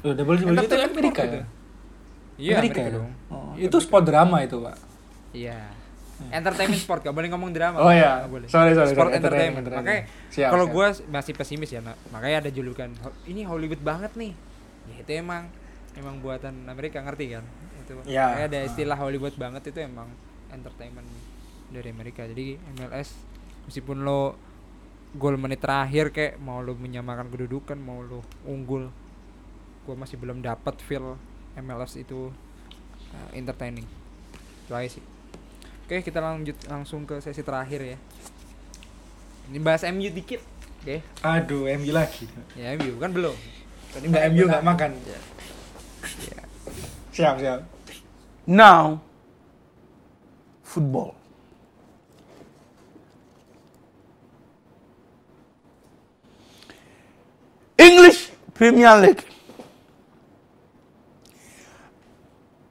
Loh, 0.00 0.14
WWE 0.14 0.38
itu 0.38 0.46
Entertainment 0.46 0.94
Amerika 0.94 1.20
ya? 1.20 1.26
itu. 1.26 1.40
Iya, 2.38 2.54
Amerika, 2.54 2.78
Amerika 2.78 2.80
ya? 2.80 2.90
dong. 2.94 3.10
Oh, 3.28 3.50
Iya, 3.52 3.66
itu 3.66 3.76
sport 3.78 4.04
drama 4.06 4.38
itu 4.40 4.56
pak 4.56 4.76
Iya. 5.30 5.58
Entertainment 6.30 6.78
sport, 6.78 7.00
gak 7.00 7.10
boleh 7.12 7.26
ngomong 7.28 7.50
drama. 7.50 7.78
Oh, 7.78 7.90
iya. 7.90 8.22
Boleh. 8.24 8.46
Sorry, 8.46 8.72
sorry, 8.72 8.90
Sport 8.90 9.10
sorry. 9.10 9.18
entertainment. 9.18 9.62
Entertainment, 9.62 10.06
Makanya 10.06 10.30
Siap, 10.30 10.50
kalau 10.50 10.66
gua 10.66 10.86
masih 11.08 11.32
pesimis 11.32 11.68
ya, 11.68 11.78
nak. 11.78 11.94
makanya 12.08 12.36
ada 12.40 12.50
julukan 12.50 12.90
"Ho- 13.00 13.18
ini 13.24 13.42
Hollywood 13.42 13.78
banget 13.80 14.14
nih. 14.14 14.34
Ya 14.88 14.94
itu 14.98 15.10
emang 15.16 15.46
emang 15.94 16.18
buatan 16.18 16.54
Amerika 16.64 16.98
ngerti 17.00 17.34
kan? 17.34 17.44
Itu. 17.78 17.98
Iya. 18.04 18.34
Makanya 18.34 18.46
ada 18.48 18.60
istilah 18.64 18.96
Hollywood 18.96 19.34
banget 19.34 19.62
itu 19.68 19.78
emang 19.78 20.10
entertainment 20.48 21.06
dari 21.68 21.88
Amerika. 21.88 22.22
Jadi 22.24 22.54
MLS 22.72 23.14
meskipun 23.66 24.02
lo 24.02 24.34
gol 25.16 25.40
menit 25.40 25.64
terakhir 25.64 26.12
kayak 26.12 26.36
mau 26.42 26.60
lo 26.60 26.76
menyamakan 26.76 27.32
kedudukan, 27.32 27.80
mau 27.80 28.04
lo 28.04 28.20
unggul, 28.44 28.92
gua 29.88 29.94
masih 29.96 30.20
belum 30.20 30.44
dapat 30.44 30.76
feel 30.84 31.16
MLS 31.56 31.96
itu 31.96 32.28
uh, 33.14 33.28
entertaining. 33.32 33.88
Itu 34.68 34.76
aja 34.76 35.00
sih. 35.00 35.04
Oke, 35.88 36.04
kita 36.04 36.20
lanjut 36.20 36.56
langsung 36.68 37.08
ke 37.08 37.16
sesi 37.24 37.40
terakhir 37.40 37.80
ya. 37.80 37.98
Ini 39.48 39.58
bahas 39.64 39.80
MU 39.88 40.12
dikit. 40.12 40.44
Oke. 40.78 41.02
aduh 41.26 41.66
MU 41.74 41.90
lagi 41.90 42.30
Ya 42.54 42.70
MU 42.78 43.02
kan 43.02 43.10
belum. 43.10 43.34
Tadi 43.90 44.04
nggak 44.06 44.24
MU 44.30 44.46
nggak 44.46 44.62
makan 44.62 44.90
Ya. 45.02 45.18
siap 47.10 47.34
siap 47.42 47.60
Now, 48.46 49.02
football. 50.62 51.17
English 57.78 58.30
Premier 58.54 58.96
League. 59.00 59.24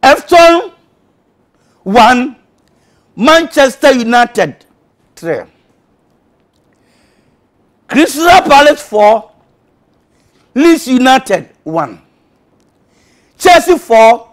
Everton 0.03 0.71
1, 1.83 2.35
Manchester 3.15 3.93
United 3.93 4.65
3. 5.15 5.43
Crystal 7.87 8.41
Palace 8.41 8.81
4, 8.81 9.31
Leeds 10.55 10.87
United 10.87 11.49
1. 11.63 12.01
Chelsea 13.37 13.77
4, 13.77 14.29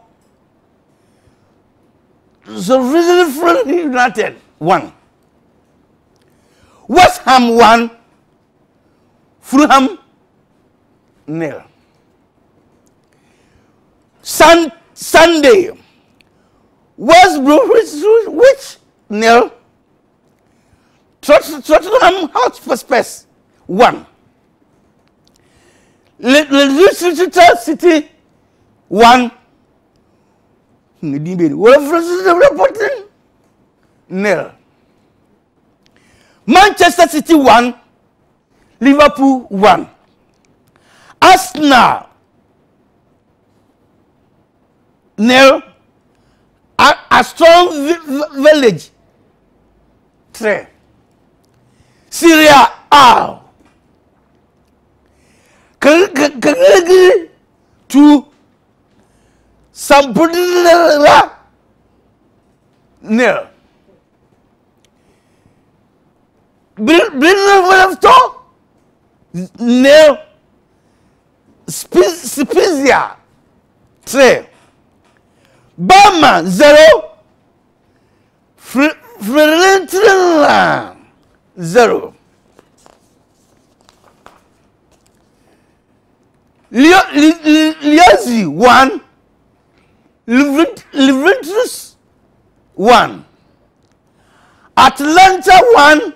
the 2.45 2.62
Sheffield 2.62 3.68
United 3.68 4.37
1. 4.59 4.93
West 6.89 7.22
Ham 7.22 7.57
1, 7.57 7.91
Fulham 9.41 9.99
nil. 11.27 11.62
Sun, 14.22 14.72
Sunday, 14.95 15.70
West 16.97 17.45
Bromwich 17.45 17.89
Which 18.29 18.77
nil. 19.09 19.53
Tot- 21.20 21.64
Tottenham 21.64 22.31
Hotspur 22.35 22.77
1. 23.66 24.07
Le- 26.18 26.47
Leicester 26.51 27.57
City 27.57 28.09
one. 28.89 29.31
Wolverhampton 31.03 33.09
nil. 34.09 34.51
Manchester 36.47 37.09
City 37.09 37.35
one. 37.35 37.75
Liverpool 38.81 39.41
one. 39.49 39.89
Arsenal 41.31 42.07
nil. 45.18 45.62
A, 46.79 46.89
a 47.11 47.22
strong 47.25 47.68
vi- 47.87 48.05
vi- 48.07 48.33
village 48.45 48.91
three. 50.33 50.66
Syria 52.11 52.61
A. 52.91 53.39
Kagagi 55.81 57.31
two. 57.89 58.27
Sampudira 59.72 61.31
nil. 63.03 63.39
Brindleton 66.77 68.25
nil. 69.59 70.12
Spe- 71.67 72.17
Spezia 72.27 73.17
three. 74.05 74.47
Bama 75.79 76.45
zero. 76.47 77.11
Fiorentina 79.21 80.97
zero. 81.61 82.15
Liazzi 86.73 88.47
one. 88.47 89.01
Juventus 90.27 91.97
one. 92.75 93.25
Atlanta 94.77 95.61
one. 95.75 96.15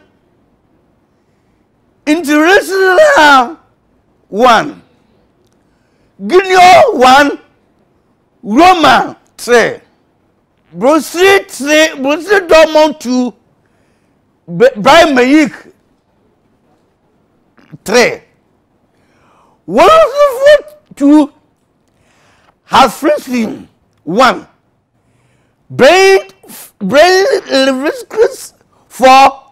International 2.06 3.56
one. 4.28 4.82
Guineo 6.20 6.94
1, 6.94 7.38
Roma 8.42 9.16
3, 9.36 9.80
Borussia 10.72 11.44
3, 11.46 11.94
Borussia 12.02 12.40
Dortmund 12.40 12.98
2, 13.00 13.32
Bayern 14.76 15.14
Munich 15.14 15.52
3, 17.84 18.22
Wolfsburg 19.66 20.64
2, 20.96 21.32
Hafrizim 22.70 23.68
1, 24.04 24.46
Brain 25.70 26.20
Leviscus 26.80 28.54
4, 28.88 29.48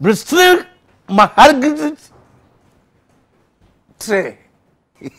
Bristol 0.00 0.66
Mahargit 1.08 2.10
three. 3.98 4.43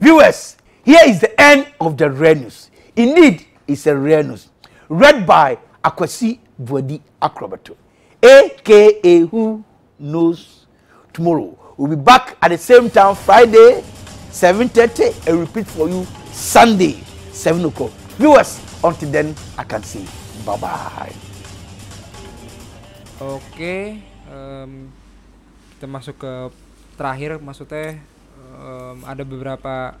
Viewers, 0.00 0.56
here 0.84 1.00
is 1.06 1.20
the 1.20 1.40
end 1.40 1.66
of 1.80 1.96
the 1.96 2.10
rare 2.10 2.34
news. 2.34 2.70
Indeed, 2.96 3.46
it's 3.66 3.86
a 3.86 3.96
rare 3.96 4.22
news. 4.22 4.48
Read 4.88 5.26
by 5.26 5.58
Akwasi 5.84 6.38
Bodi 6.60 7.00
Akrobato, 7.20 7.76
aka 8.22 9.20
Who 9.26 9.64
Knows 9.98 10.66
Tomorrow. 11.12 11.58
We'll 11.76 11.90
be 11.90 11.96
back 11.96 12.36
at 12.42 12.48
the 12.48 12.58
same 12.58 12.90
time 12.90 13.14
Friday, 13.14 13.82
7.30, 14.30 15.28
and 15.28 15.40
repeat 15.40 15.66
for 15.66 15.88
you 15.88 16.06
Sunday, 16.32 17.00
7 17.32 17.64
o'clock. 17.64 17.90
Viewers, 18.18 18.60
until 18.84 19.10
then, 19.10 19.34
I 19.56 19.64
can 19.64 19.82
say 19.82 20.04
bye-bye. 20.44 21.12
Oke, 23.22 23.62
em, 23.62 24.02
um, 24.34 24.90
kita 25.78 25.86
masuk 25.86 26.18
ke 26.18 26.50
terakhir 26.94 27.40
maksudnya 27.40 27.98
em, 28.38 28.98
ada 29.06 29.22
beberapa 29.24 29.96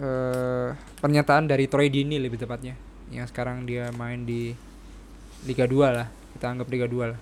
eh, 0.00 0.70
pernyataan 1.00 1.48
dari 1.48 1.70
Troy 1.70 1.88
Dini 1.88 2.20
lebih 2.20 2.40
tepatnya 2.40 2.86
yang 3.10 3.26
sekarang 3.26 3.62
dia 3.66 3.90
main 3.94 4.26
di 4.26 4.54
Liga 5.46 5.68
2 5.68 5.78
lah, 5.94 6.08
kita 6.34 6.50
anggap 6.50 6.66
Liga 6.66 6.90
2 6.90 7.12
lah. 7.14 7.20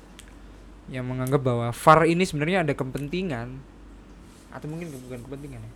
Yang 0.88 1.04
menganggap 1.08 1.40
bahwa 1.44 1.68
VAR 1.72 2.00
ini 2.08 2.24
sebenarnya 2.24 2.64
ada 2.64 2.72
kepentingan 2.72 3.48
atau 4.54 4.66
mungkin 4.70 4.86
bukan 5.08 5.20
kepentingan 5.26 5.60
ya. 5.60 5.72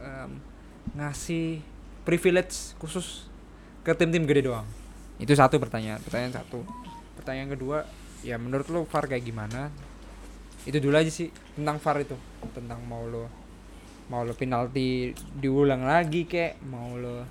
em, 0.00 0.30
ngasih 0.96 1.60
privilege 2.06 2.72
khusus 2.80 3.28
ke 3.84 3.92
tim-tim 3.92 4.24
gede 4.24 4.48
doang. 4.48 4.64
Itu 5.20 5.32
satu 5.36 5.60
pertanyaan, 5.60 6.00
pertanyaan 6.00 6.40
satu 6.40 6.64
pertanyaan 7.20 7.52
kedua 7.52 7.84
ya 8.24 8.40
menurut 8.40 8.68
lo 8.72 8.88
VAR 8.88 9.04
kayak 9.04 9.24
gimana 9.28 9.68
itu 10.64 10.76
dulu 10.76 10.94
aja 10.94 11.08
sih 11.08 11.28
tentang 11.54 11.78
VAR 11.78 11.96
itu. 12.00 12.16
Tentang 12.52 12.80
mau 12.84 13.04
lo 13.04 13.24
mau 14.10 14.26
lo 14.26 14.34
penalti 14.34 15.14
diulang 15.32 15.86
lagi 15.86 16.26
kek 16.26 16.58
mau 16.66 16.94
lo 16.94 17.22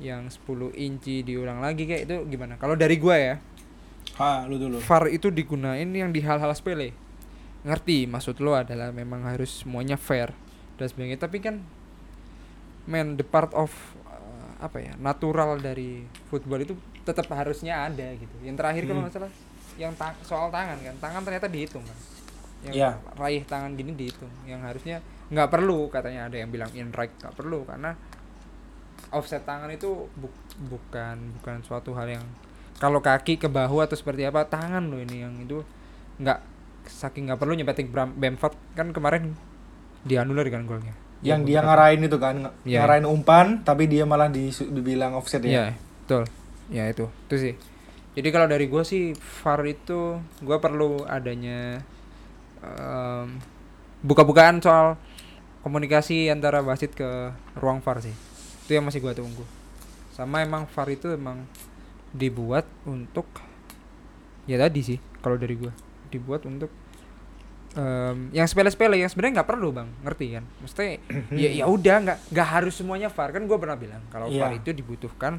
yang 0.00 0.26
10 0.26 0.40
inci 0.74 1.20
diulang 1.20 1.60
lagi 1.60 1.84
kek 1.84 2.08
itu 2.08 2.16
gimana? 2.26 2.56
Kalau 2.56 2.72
dari 2.74 2.96
gua 2.96 3.16
ya 3.16 3.36
Ha, 4.16 4.44
lu 4.44 4.56
dulu. 4.56 4.80
VAR 4.80 5.08
itu 5.08 5.28
digunain 5.28 5.86
yang 5.86 6.10
di 6.10 6.20
hal-hal 6.20 6.50
sepele. 6.52 6.92
Ngerti 7.64 8.04
maksud 8.04 8.36
lo 8.40 8.52
adalah 8.52 8.88
memang 8.90 9.24
harus 9.24 9.64
semuanya 9.64 9.96
fair 9.96 10.32
dan 10.76 10.88
sebagainya. 10.88 11.16
Tapi 11.16 11.40
kan 11.40 11.60
man 12.84 13.16
the 13.16 13.24
part 13.24 13.52
of 13.52 13.68
uh, 14.04 14.60
apa 14.60 14.80
ya 14.82 14.92
natural 14.96 15.56
dari 15.56 16.04
football 16.28 16.60
itu 16.60 16.74
tetap 17.00 17.28
harusnya 17.32 17.86
ada 17.86 18.12
gitu. 18.16 18.32
Yang 18.40 18.56
terakhir 18.60 18.82
kalau 18.84 19.00
Hmm. 19.00 19.04
nggak 19.08 19.14
salah 19.14 19.32
yang 19.76 19.92
ta- 19.94 20.16
soal 20.22 20.48
tangan 20.48 20.78
kan 20.78 20.94
tangan 20.98 21.22
ternyata 21.22 21.46
dihitung 21.46 21.84
kan 21.84 21.98
yang 22.60 22.74
Iya. 22.74 22.90
raih 23.16 23.42
tangan 23.44 23.72
gini 23.74 23.92
dihitung 23.94 24.30
yang 24.44 24.60
harusnya 24.60 25.00
nggak 25.30 25.48
perlu 25.48 25.86
katanya 25.88 26.26
ada 26.26 26.36
yang 26.36 26.50
bilang 26.50 26.68
in 26.74 26.90
right 26.90 27.12
nggak 27.16 27.34
perlu 27.34 27.62
karena 27.64 27.94
offset 29.10 29.42
tangan 29.42 29.70
itu 29.70 30.06
buk- 30.14 30.58
bukan 30.60 31.16
bukan 31.40 31.56
suatu 31.62 31.94
hal 31.94 32.20
yang 32.20 32.24
kalau 32.78 33.00
kaki 33.00 33.36
ke 33.36 33.48
bahu 33.48 33.80
atau 33.82 33.96
seperti 33.96 34.24
apa 34.24 34.46
tangan 34.46 34.86
loh 34.86 35.00
ini 35.00 35.24
yang 35.24 35.34
itu 35.40 35.62
nggak 36.20 36.38
saking 36.86 37.28
nggak 37.28 37.38
perlu 37.38 37.54
Bram- 37.86 38.16
Bamford 38.16 38.54
kan 38.74 38.90
kemarin 38.90 39.34
dianulir 40.02 40.48
kan 40.48 40.64
golnya 40.64 40.94
Yang 41.20 41.52
dia 41.52 41.60
ngarahin 41.60 42.00
itu 42.00 42.16
kan, 42.16 42.34
ng- 42.48 42.56
Iya. 42.64 42.80
ngarahin 42.80 43.04
umpan, 43.04 43.46
tapi 43.60 43.84
dia 43.84 44.08
malah 44.08 44.32
dibilang 44.32 45.12
offset 45.12 45.44
ya. 45.44 45.52
Iya, 45.52 45.64
betul. 45.76 46.24
Ya 46.72 46.88
itu, 46.88 47.12
itu 47.28 47.36
sih. 47.36 47.54
Jadi 48.10 48.28
kalau 48.28 48.46
dari 48.46 48.66
gua 48.66 48.82
sih 48.82 49.14
VAR 49.14 49.62
itu 49.64 50.18
gua 50.42 50.58
perlu 50.58 51.06
adanya 51.06 51.78
em, 52.58 53.38
buka-bukaan 54.02 54.58
soal 54.58 54.98
komunikasi 55.60 56.26
antara 56.26 56.58
wasit 56.60 56.92
ke 56.92 57.06
ruang 57.54 57.78
VAR 57.78 58.02
sih. 58.02 58.14
Itu 58.66 58.74
yang 58.74 58.84
masih 58.84 58.98
gua 58.98 59.14
tunggu. 59.14 59.46
Sama 60.10 60.42
emang 60.42 60.66
VAR 60.66 60.88
itu 60.90 61.06
emang 61.10 61.46
dibuat 62.10 62.66
untuk 62.82 63.30
ya 64.44 64.58
tadi 64.58 64.82
sih 64.82 64.98
kalau 65.22 65.38
dari 65.38 65.54
gua 65.54 65.70
dibuat 66.10 66.42
untuk 66.42 66.74
em, 67.78 68.34
yang 68.34 68.50
sepele-sepele 68.50 68.98
yang 68.98 69.06
sebenarnya 69.06 69.38
nggak 69.38 69.50
perlu 69.54 69.70
bang 69.70 69.86
ngerti 70.02 70.26
kan 70.34 70.42
mesti 70.58 70.98
ya 71.30 71.54
ya 71.54 71.70
udah 71.70 71.96
nggak 72.02 72.18
nggak 72.34 72.48
harus 72.50 72.74
semuanya 72.74 73.06
VAR 73.06 73.30
kan 73.30 73.46
gua 73.46 73.62
pernah 73.62 73.78
bilang 73.78 74.02
kalau 74.10 74.26
Iya. 74.26 74.42
VAR 74.42 74.58
itu 74.58 74.74
dibutuhkan 74.74 75.38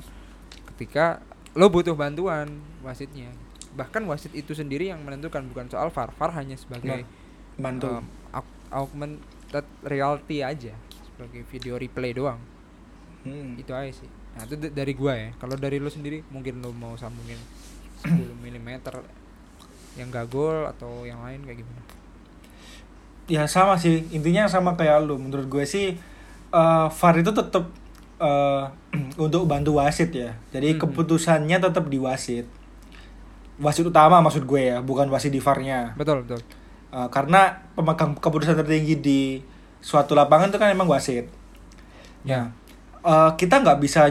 ketika 0.72 1.20
lo 1.56 1.68
butuh 1.68 1.96
bantuan 1.96 2.48
wasitnya 2.82 3.32
bahkan 3.76 4.04
wasit 4.08 4.32
itu 4.36 4.52
sendiri 4.52 4.92
yang 4.92 5.00
menentukan 5.04 5.44
bukan 5.48 5.68
soal 5.72 5.88
VAR 5.92 6.12
VAR 6.16 6.32
hanya 6.36 6.60
sebagai 6.60 7.08
Bantu. 7.56 7.88
um, 8.00 8.04
aug- 8.32 8.60
augmented 8.72 9.66
reality 9.84 10.44
aja 10.44 10.76
sebagai 11.08 11.44
video 11.48 11.76
replay 11.80 12.12
doang 12.12 12.40
Hmm. 13.22 13.54
itu 13.54 13.70
aja 13.70 13.94
sih 13.94 14.10
nah 14.34 14.50
itu 14.50 14.58
dari 14.58 14.98
gua 14.98 15.14
ya 15.14 15.30
kalau 15.38 15.54
dari 15.54 15.78
lo 15.78 15.94
sendiri 15.94 16.26
mungkin 16.34 16.58
lo 16.58 16.74
mau 16.74 16.98
sambungin 16.98 17.38
10 18.02 18.18
mm 18.42 18.82
yang 19.94 20.08
gak 20.10 20.32
gol 20.32 20.66
atau 20.66 21.04
yang 21.04 21.20
lain 21.22 21.44
kayak 21.44 21.62
gimana 21.62 21.82
Ya 23.30 23.48
sama 23.48 23.80
sih, 23.80 24.04
intinya 24.12 24.44
sama 24.52 24.76
kayak 24.76 25.08
lu. 25.08 25.16
Menurut 25.16 25.48
gue 25.48 25.64
sih 25.64 25.96
eh, 26.52 26.88
VAR 26.92 27.16
itu 27.16 27.32
tetap 27.32 27.64
eh, 28.22 28.64
untuk 29.26 29.44
bantu 29.44 29.76
wasit 29.76 30.14
ya. 30.14 30.38
Jadi 30.50 30.76
Mhm. 30.76 30.80
keputusannya 30.80 31.58
tetap 31.60 31.86
di 31.88 31.98
wasit. 31.98 32.46
Wasit 33.58 33.84
utama 33.84 34.18
maksud 34.20 34.44
gue 34.44 34.62
ya, 34.68 34.78
bukan 34.80 35.06
wasit 35.08 35.30
di 35.30 35.38
VAR-nya. 35.38 35.94
betul 35.96 36.22
betul 36.22 36.42
Eh, 36.88 37.08
karena 37.08 37.56
pemegang 37.72 38.14
keputusan 38.14 38.54
tertinggi 38.54 39.00
di 39.00 39.22
suatu 39.80 40.12
lapangan 40.12 40.48
itu 40.48 40.58
kan 40.58 40.70
emang 40.70 40.86
wasit. 40.86 41.26
ya 42.22 42.52
Eh, 43.02 43.32
kita 43.36 43.60
nggak 43.60 43.80
bisa 43.80 44.06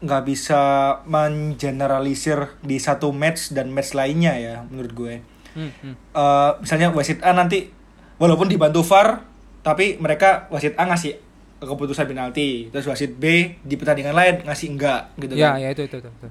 nggak 0.00 0.22
bisa 0.24 0.60
mengeneralisir 1.04 2.56
di 2.60 2.76
satu 2.76 3.12
match 3.12 3.52
dan 3.52 3.68
match 3.68 3.92
lainnya 3.92 4.32
ya 4.32 4.64
menurut 4.64 4.92
gue 4.92 5.14
Hmm, 5.50 5.68
hmm. 5.76 5.94
Eh, 6.14 6.50
misalnya 6.56 6.88
wasit 6.88 7.18
A 7.20 7.32
nanti 7.32 7.68
walaupun 8.16 8.46
dibantu 8.46 8.80
VAR 8.80 9.26
tapi 9.60 9.98
mereka 9.98 10.46
wasit 10.48 10.78
A 10.78 10.86
ngasih 10.86 11.18
keputusan 11.60 12.04
penalti 12.06 12.68
terus 12.68 12.84
wasit 12.84 13.14
B 13.14 13.24
di 13.60 13.76
pertandingan 13.76 14.12
lain 14.12 14.34
ngasih 14.42 14.68
enggak 14.70 15.12
gitu 15.16 15.32
Ya, 15.34 15.52
kan 15.52 15.60
ya 15.60 15.68
itu 15.70 15.84
itu 15.84 15.96
itu. 15.96 16.08
itu. 16.08 16.28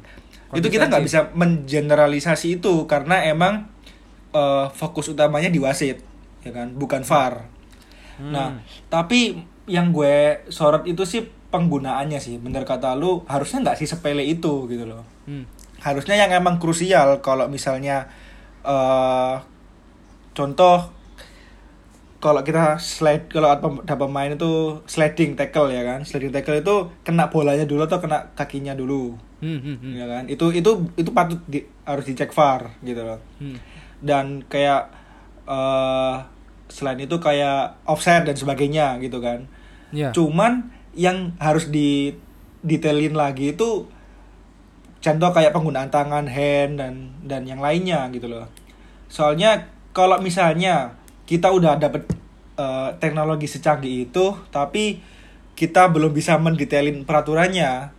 itu 0.52 0.68
kita 0.68 0.86
nggak 0.86 1.04
bisa 1.04 1.20
mengeneralisasi 1.32 2.58
itu 2.58 2.86
karena 2.86 3.22
emang 3.24 3.70
eh, 4.30 4.66
fokus 4.72 5.08
utamanya 5.08 5.48
di 5.48 5.58
wasit 5.58 6.02
ya 6.40 6.52
kan 6.52 6.74
bukan 6.74 7.02
VAR 7.02 7.46
Hmm. 8.16 8.36
nah 8.36 8.52
tapi 8.90 9.40
yang 9.64 9.90
gue 9.90 10.44
sorot 10.48 10.84
itu 10.84 11.08
sih 11.08 11.24
penggunaannya 11.24 12.20
sih 12.20 12.36
bener 12.36 12.68
kata 12.68 12.92
lu 12.92 13.24
harusnya 13.24 13.64
nggak 13.64 13.80
sih 13.80 13.88
sepele 13.88 14.20
itu 14.22 14.68
gitu 14.68 14.84
loh 14.84 15.08
Hmm. 15.24 15.48
harusnya 15.80 16.18
yang 16.18 16.34
emang 16.34 16.60
krusial 16.60 17.24
kalau 17.24 17.48
misalnya 17.48 18.12
eh 18.62 19.36
contoh 20.32 20.92
kalau 22.20 22.44
kita 22.44 22.76
slide 22.78 23.32
kalau 23.32 23.48
ada 23.48 23.64
pem- 23.64 23.80
ada 23.82 23.96
pemain 23.96 24.28
itu 24.30 24.52
sliding 24.86 25.34
tackle 25.34 25.72
ya 25.72 25.82
kan 25.82 26.04
sliding 26.04 26.30
tackle 26.30 26.56
itu 26.56 26.76
kena 27.02 27.32
bolanya 27.32 27.64
dulu 27.64 27.88
atau 27.88 28.00
kena 28.00 28.32
kakinya 28.36 28.76
dulu 28.76 29.16
Hmm, 29.40 29.56
hmm, 29.56 29.78
hmm. 29.80 29.94
ya 29.96 30.04
kan 30.04 30.24
itu 30.28 30.52
itu 30.52 30.68
itu 30.94 31.16
patut 31.16 31.40
di, 31.48 31.64
harus 31.88 32.04
dicek 32.04 32.36
VAR 32.36 32.76
gitu 32.84 33.00
loh 33.00 33.20
Hmm. 33.40 33.56
dan 34.04 34.44
kayak 34.46 34.92
eh 35.48 36.16
selain 36.68 37.00
itu 37.00 37.18
kayak 37.18 37.82
offset 37.84 38.22
dan 38.22 38.36
sebagainya 38.36 39.00
gitu 39.00 39.18
kan 39.20 39.48
Ya. 39.90 40.14
cuman 40.14 40.70
yang 40.94 41.34
harus 41.42 41.72
di 41.72 42.14
detailin 42.62 43.16
lagi 43.16 43.56
itu 43.56 43.88
contoh 45.00 45.32
kayak 45.32 45.56
penggunaan 45.56 45.90
tangan 45.90 46.28
hand 46.28 46.78
dan 46.78 46.94
dan 47.24 47.48
yang 47.48 47.58
lainnya 47.58 48.12
gitu 48.12 48.28
loh 48.28 48.46
soalnya 49.08 49.66
kalau 49.90 50.20
misalnya 50.20 50.99
kita 51.30 51.54
udah 51.54 51.78
dapet 51.78 52.10
eh, 52.58 52.90
teknologi 52.98 53.46
secanggih 53.46 54.10
itu 54.10 54.34
tapi 54.50 54.98
kita 55.54 55.94
belum 55.94 56.10
bisa 56.10 56.42
mendetailin 56.42 57.06
peraturannya 57.06 57.94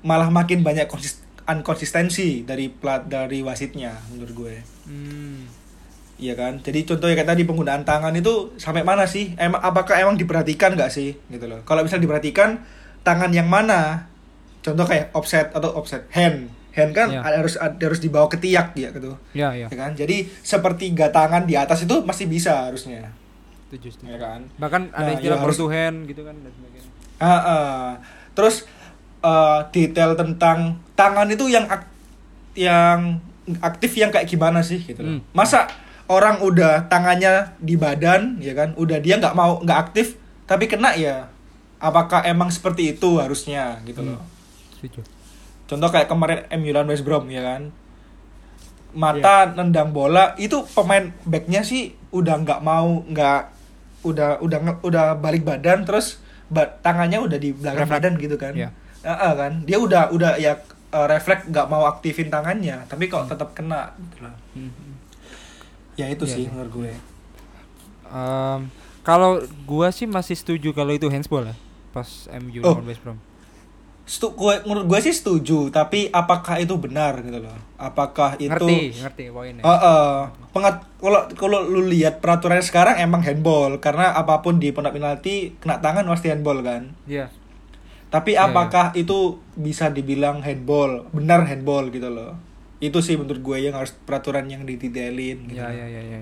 malah 0.00 0.32
makin 0.32 0.64
banyak 0.64 0.88
konsis 0.88 1.20
unkonsistensi 1.44 2.48
dari 2.48 2.72
plat 2.72 3.04
dari 3.04 3.44
wasitnya 3.44 3.92
menurut 4.08 4.32
gue 4.32 4.54
Hmm. 4.82 5.46
Iya 6.18 6.38
kan? 6.38 6.62
Jadi 6.62 6.86
contohnya 6.86 7.18
kayak 7.18 7.30
tadi 7.34 7.42
penggunaan 7.42 7.82
tangan 7.82 8.14
itu 8.14 8.54
sampai 8.54 8.86
mana 8.86 9.10
sih? 9.10 9.34
Emang 9.34 9.58
apakah 9.58 9.98
emang 9.98 10.14
diperhatikan 10.14 10.78
nggak 10.78 10.90
sih? 10.94 11.18
Gitu 11.26 11.50
loh. 11.50 11.66
Kalau 11.66 11.82
misalnya 11.82 12.06
diperhatikan 12.06 12.62
tangan 13.02 13.34
yang 13.34 13.50
mana? 13.50 14.06
Contoh 14.62 14.86
kayak 14.86 15.10
offset 15.18 15.50
atau 15.50 15.74
offset 15.74 16.06
hand. 16.14 16.50
Hand 16.72 16.90
kan 16.90 17.08
Iya. 17.08 17.20
harus 17.20 17.54
harus 17.54 18.00
dibawa 18.00 18.26
ke 18.26 18.36
tiak 18.36 18.72
ya 18.72 18.88
gitu. 18.90 19.12
Ya, 19.32 19.52
ya. 19.52 19.66
Ya 19.66 19.76
kan? 19.78 19.92
Jadi 19.92 20.24
sepertiga 20.40 21.08
tangan 21.08 21.44
di 21.44 21.52
atas 21.52 21.82
itu 21.82 22.00
masih 22.00 22.26
bisa 22.26 22.66
harusnya. 22.66 23.12
Setuju, 23.66 23.88
setuju. 23.90 24.08
Ya 24.08 24.18
kan? 24.18 24.40
Bahkan 24.56 24.82
ada 24.90 25.00
Nah, 25.02 25.14
istilah 25.14 25.28
ya 25.30 25.38
harus- 25.38 25.48
bertuhan 25.54 25.94
gitu 26.04 26.22
kan 26.22 26.34
dan 26.34 26.50
sebagainya. 26.50 26.90
Ah, 27.18 27.28
ah. 27.28 27.86
Terus 28.32 28.64
eh, 29.20 29.60
detail 29.70 30.12
tentang 30.12 30.58
tangan 30.92 31.28
itu 31.28 31.46
yang 31.46 31.62
ak- 31.64 31.86
yang 32.54 33.22
aktif 33.60 33.94
yang 33.94 34.10
kayak 34.10 34.26
gimana 34.26 34.58
sih 34.60 34.78
gitu. 34.78 34.98
Hmm. 34.98 35.22
Masa 35.30 35.70
orang 36.04 36.40
udah 36.40 36.84
tangannya 36.86 37.54
di 37.56 37.74
badan 37.74 38.36
ya 38.38 38.52
kan, 38.52 38.74
udah 38.74 38.98
dia 38.98 39.16
nggak 39.16 39.32
mau 39.32 39.56
nggak 39.58 39.78
aktif 39.80 40.18
tapi 40.42 40.66
kena 40.66 40.92
ya. 40.92 41.30
Apakah 41.78 42.22
emang 42.24 42.48
seperti 42.48 42.92
itu 42.92 43.16
harusnya 43.16 43.78
gitu 43.82 44.02
loh. 44.02 44.18
Setuju. 44.74 45.02
Contoh 45.72 45.88
kayak 45.88 46.04
kemarin 46.06 46.44
MU 46.52 46.68
lawan 46.70 46.84
West 46.86 47.00
Brom 47.00 47.24
ya 47.26 47.40
kan. 47.42 47.72
Mata 48.92 49.48
nendang 49.50 49.88
bola 49.88 50.36
itu 50.36 50.68
pemain 50.68 51.08
backnya 51.24 51.64
sih 51.64 51.82
udah 52.10 52.36
nggak 52.38 52.60
mau 52.60 53.00
nggak 53.02 53.40
udah 54.02 54.36
udah 54.38 54.58
udah 54.80 55.16
balik 55.16 55.42
badan 55.42 55.82
terus 55.82 56.20
ba- 56.46 56.68
tangannya 56.78 57.16
udah 57.18 57.38
di 57.38 57.50
belakang 57.50 57.88
Refleks. 57.88 57.96
badan 57.96 58.12
gitu 58.18 58.36
kan. 58.36 58.52
Iya. 58.52 58.68
Heeh, 59.00 59.32
kan. 59.32 59.52
Dia 59.64 59.78
udah 59.78 60.12
udah 60.12 60.36
ya 60.36 60.60
eh, 60.92 61.06
refleks 61.08 61.48
nggak 61.48 61.66
mau 61.66 61.88
aktifin 61.88 62.28
tangannya 62.28 62.84
tapi 62.84 63.08
kok 63.08 63.24
tetap 63.26 63.50
kena 63.52 63.96
gitu. 64.12 64.28
Hmm, 64.52 64.68
hmm. 64.68 64.92
Ya 65.94 66.06
itu 66.06 66.22
Iya, 66.22 66.34
sih 66.34 66.42
iya. 66.42 66.50
menurut 66.52 66.72
gue. 66.74 66.92
Em, 68.06 68.60
kalau 69.00 69.30
gua 69.64 69.88
sih 69.88 70.04
masih 70.04 70.32
setuju 70.34 70.70
kalau 70.70 70.92
itu 70.92 71.08
handsball 71.08 71.48
ya 71.48 71.56
pas 71.90 72.08
MU 72.30 72.60
Oh. 72.60 72.76
West 72.82 73.00
Brom. 73.00 73.16
Stu- 74.02 74.34
gue 74.34 74.66
menurut 74.66 74.90
gue 74.90 74.98
sih 74.98 75.14
setuju, 75.14 75.70
tapi 75.70 76.10
apakah 76.10 76.58
itu 76.58 76.74
benar 76.74 77.22
gitu 77.22 77.38
loh? 77.38 77.54
Apakah 77.78 78.34
itu 78.34 78.50
Ngerti, 78.50 78.98
ngerti 78.98 79.24
poinnya. 79.30 79.62
Heeh. 79.62 80.10
Pengat 80.50 80.82
kalau 80.98 81.20
kalau 81.38 81.58
lu 81.62 81.86
lihat 81.86 82.18
peraturannya 82.18 82.66
sekarang 82.66 82.98
emang 82.98 83.22
handball 83.22 83.78
karena 83.78 84.10
apa 84.10 84.42
pun 84.42 84.58
di 84.58 84.74
penalti 84.74 84.98
penalti 84.98 85.34
kena 85.62 85.78
tangan 85.78 86.04
pasti 86.10 86.34
handball 86.34 86.60
kan. 86.66 86.90
Iya. 87.06 87.30
Tapi 88.12 88.36
Iya, 88.36 88.50
apakah 88.50 88.92
itu 88.92 89.40
bisa 89.56 89.88
dibilang 89.88 90.42
handball? 90.44 91.08
Benar 91.14 91.46
handball 91.48 91.88
gitu 91.88 92.10
loh. 92.10 92.36
Itu 92.82 93.00
sih 93.00 93.14
menurut 93.14 93.40
gue 93.40 93.70
yang 93.70 93.78
harus 93.78 93.94
peraturan 93.94 94.50
yang 94.50 94.66
didetailin 94.66 95.46
gitu. 95.46 95.62
Iya, 95.62 95.70
iya, 95.70 95.86
iya, 95.88 96.02
iya. 96.02 96.18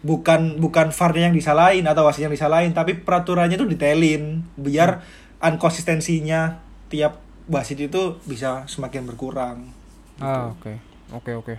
Bukan 0.00 0.58
bukan 0.58 0.90
VAR-nya 0.90 1.30
yang 1.30 1.36
disalahin 1.36 1.84
atau 1.84 2.08
wasitnya 2.08 2.32
yang 2.32 2.36
disalahin, 2.40 2.72
tapi 2.72 2.98
peraturannya 2.98 3.60
tuh 3.60 3.68
detailin 3.68 4.42
biar 4.56 5.04
inkonsistensinya 5.38 6.67
tiap 6.88 7.20
wasit 7.46 7.78
itu 7.78 8.16
bisa 8.24 8.64
semakin 8.64 9.04
berkurang. 9.04 9.72
Gitu. 10.16 10.24
Ah, 10.24 10.52
oke. 10.52 10.72
Oke, 11.10 11.32
oke. 11.34 11.54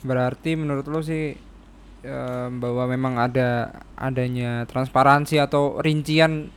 Berarti 0.00 0.56
menurut 0.56 0.88
lo 0.88 1.00
sih 1.00 1.36
em, 2.00 2.50
bahwa 2.56 2.88
memang 2.88 3.20
ada 3.20 3.68
adanya 3.92 4.64
transparansi 4.64 5.36
atau 5.36 5.76
rincian 5.76 6.48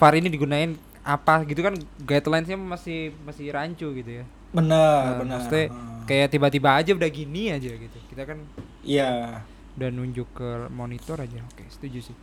VAR 0.00 0.16
ini 0.16 0.32
digunain 0.32 0.72
apa 1.00 1.44
gitu 1.44 1.60
kan 1.60 1.76
guidelines-nya 2.00 2.56
masih 2.56 3.12
masih 3.24 3.52
rancu 3.52 3.92
gitu 3.92 4.20
ya. 4.20 4.24
Benar, 4.50 5.04
Nah, 5.04 5.16
benar. 5.20 5.36
maksudnya 5.38 5.64
kayak 6.08 6.32
tiba-tiba 6.32 6.72
aja 6.74 6.90
udah 6.96 7.10
gini 7.12 7.52
aja 7.52 7.68
gitu. 7.68 7.98
Kita 8.08 8.24
kan 8.24 8.40
Iya. 8.80 9.44
udah 9.76 9.88
nunjuk 9.92 10.28
ke 10.32 10.48
monitor 10.72 11.20
aja. 11.20 11.36
Oke, 11.52 11.68
setuju 11.68 12.00
sih. 12.10 12.16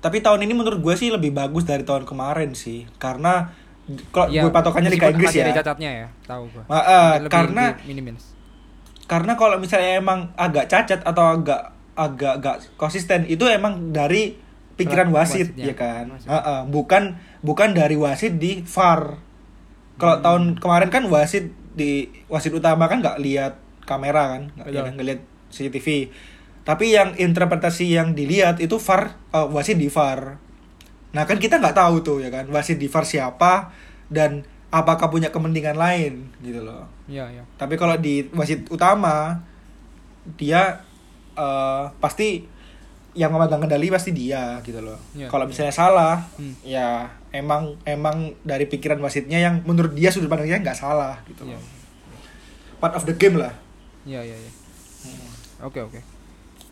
Tapi 0.00 0.18
tahun 0.18 0.40
ini 0.40 0.52
menurut 0.52 0.80
gue 0.80 0.94
sih 0.96 1.12
lebih 1.12 1.30
bagus 1.30 1.62
dari 1.62 1.84
tahun 1.84 2.08
kemarin 2.08 2.56
sih, 2.56 2.88
karena 2.96 3.52
kalau 4.08 4.32
Iya, 4.32 4.42
gue 4.42 4.50
patokannya 4.50 4.88
Liga 4.88 5.12
Inggris 5.12 5.34
ya. 5.34 5.44
ada 5.44 5.76
ya, 5.92 6.08
tahu 6.24 6.44
eh, 6.46 6.56
Mungkin 6.62 7.20
lebih- 7.20 7.28
karena 7.28 7.64
lebih 7.76 8.16
karena 9.04 9.32
kalau 9.34 9.56
misalnya 9.58 9.98
emang 9.98 10.30
agak 10.34 10.70
cacat 10.70 11.02
atau 11.02 11.24
agak 11.34 11.74
agak 11.92 12.32
agak 12.38 12.56
konsisten 12.78 13.26
itu 13.26 13.42
emang 13.44 13.90
dari 13.90 14.38
pikiran 14.78 15.10
wasit 15.12 15.52
ya 15.52 15.74
kan, 15.74 16.08
Wasit. 16.08 16.28
Heeh, 16.30 16.60
bukan 16.70 17.02
bukan 17.42 17.74
dari 17.74 17.98
wasit 17.98 18.38
di 18.38 18.64
VAR. 18.64 19.20
Kalau 19.98 20.16
Hmm. 20.16 20.24
tahun 20.24 20.42
kemarin 20.56 20.88
kan 20.88 21.04
wasit 21.04 21.52
di 21.70 22.08
wasit 22.26 22.54
utama 22.54 22.88
kan 22.88 23.04
nggak 23.04 23.20
lihat 23.20 23.58
kamera 23.84 24.38
kan, 24.38 24.42
ya, 24.64 24.86
nggak 24.88 25.06
lihat 25.06 25.20
CCTV. 25.50 26.08
Tapi 26.60 26.92
yang 26.92 27.16
interpretasi 27.16 27.96
yang 27.96 28.12
dilihat 28.12 28.60
itu 28.60 28.76
VAR 28.76 29.16
eh, 29.32 29.48
wasit 29.50 29.80
di 29.80 29.88
VAR. 29.88 30.36
Nah 31.10 31.24
kan 31.26 31.40
kita 31.40 31.58
nggak 31.58 31.74
tahu 31.74 31.94
tuh 32.04 32.18
ya 32.22 32.30
kan 32.30 32.46
wasit 32.52 32.78
di 32.78 32.86
VAR 32.86 33.02
siapa 33.02 33.72
dan 34.12 34.44
apakah 34.70 35.10
punya 35.10 35.34
kepentingan 35.34 35.74
lain 35.74 36.30
gitu 36.40 36.62
loh. 36.62 36.86
Iya, 37.10 37.26
iya. 37.32 37.42
Tapi 37.58 37.74
kalau 37.74 37.98
di 37.98 38.28
wasit 38.30 38.68
utama 38.70 39.42
dia 40.38 40.84
eh, 41.34 41.84
pasti 41.98 42.44
yang 43.10 43.34
memegang 43.34 43.58
kendali 43.58 43.90
pasti 43.90 44.14
dia 44.14 44.62
gitu 44.62 44.78
loh. 44.78 44.94
Iya. 45.18 45.26
Kalau 45.26 45.50
misalnya 45.50 45.74
salah, 45.74 46.22
Hmm. 46.38 46.54
ya 46.62 47.10
emang 47.34 47.74
emang 47.82 48.30
dari 48.46 48.70
pikiran 48.70 49.02
wasitnya 49.02 49.42
yang 49.42 49.66
menurut 49.66 49.90
dia 49.98 50.14
sudut 50.14 50.30
pandangnya 50.30 50.62
nggak 50.62 50.78
salah 50.78 51.18
gitu. 51.26 51.42
Iya. 51.42 51.58
loh. 51.58 51.64
Part 52.78 52.94
of 52.94 53.02
the 53.04 53.14
game 53.18 53.34
lah. 53.34 53.50
Iya, 54.06 54.22
iya, 54.22 54.36
iya. 54.38 54.52
Hmm. 55.02 55.66
Oke 55.66 55.82
oke. 55.82 55.98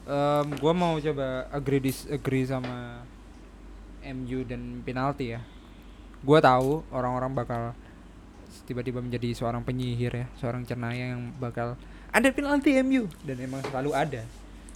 Em, 0.09 0.46
gua 0.56 0.72
mau 0.72 0.96
coba 0.96 1.44
agree 1.52 1.84
disagree 1.84 2.48
sama 2.48 3.04
MU 4.00 4.40
dan 4.48 4.80
penalti 4.80 5.36
ya. 5.36 5.44
Gua 6.24 6.40
tahu 6.40 6.80
orang-orang 6.88 7.36
bakal 7.36 7.62
tiba-tiba 8.64 9.04
menjadi 9.04 9.36
seorang 9.36 9.61
penyihir 9.61 10.12
ya, 10.16 10.26
seorang 10.40 10.64
cenayang 10.64 11.11
yang 11.12 11.22
bakal 11.36 11.76
ada 12.09 12.28
penalti 12.32 12.72
MU 12.80 13.04
dan 13.20 13.36
emang 13.36 13.61
selalu 13.68 13.92
ada. 13.92 14.22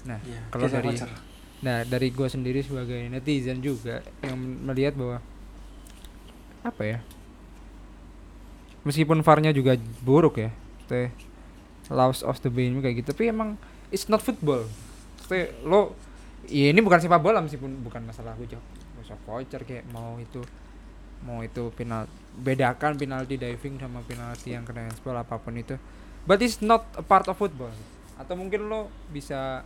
Nah, 0.05 0.21
Iya, 0.21 0.41
kalau 0.53 0.69
dari 0.69 0.93
wajar. 0.93 1.09
nah 1.65 1.81
dari 1.87 2.13
gua 2.13 2.29
sendiri 2.29 2.61
sebagai 2.61 3.01
netizen 3.09 3.65
juga 3.65 4.05
yang 4.21 4.37
melihat 4.37 4.93
bahwa 4.93 5.17
apa 6.61 6.83
ya? 6.85 6.99
Meskipun 8.85 9.23
VAR-nya 9.25 9.55
juga 9.55 9.79
buruk 10.05 10.43
ya, 10.43 10.51
teh 10.91 11.09
loss 11.89 12.21
of 12.21 12.37
the 12.45 12.51
game 12.53 12.83
kayak 12.85 13.01
gitu, 13.01 13.17
tapi 13.17 13.33
emang 13.33 13.57
it's 13.89 14.13
not 14.13 14.21
football. 14.21 14.67
Teh 15.33 15.65
lo 15.65 15.97
ya 16.45 16.69
ini 16.69 16.85
bukan 16.85 17.01
sepak 17.01 17.25
bola 17.25 17.41
meskipun 17.41 17.81
bukan 17.81 18.05
masalah 18.05 18.37
hujah 18.37 18.61
usah 19.01 19.17
voucher 19.25 19.65
kayak 19.65 19.89
mau 19.91 20.21
itu 20.21 20.45
mau 21.25 21.41
itu 21.41 21.73
penal 21.73 22.05
bedakan 22.37 23.01
penalti 23.01 23.41
diving 23.41 23.81
sama 23.81 24.05
penalti 24.05 24.53
yang 24.53 24.69
kena 24.69 24.91
handsball 24.91 25.17
apa 25.17 25.41
pun 25.41 25.57
itu 25.57 25.81
but 26.29 26.39
it's 26.45 26.61
not 26.61 26.85
a 26.99 27.05
part 27.05 27.25
of 27.27 27.35
football 27.41 27.73
Atau 28.21 28.39
mungkin 28.39 28.71
lo 28.71 28.93
bisa 29.11 29.65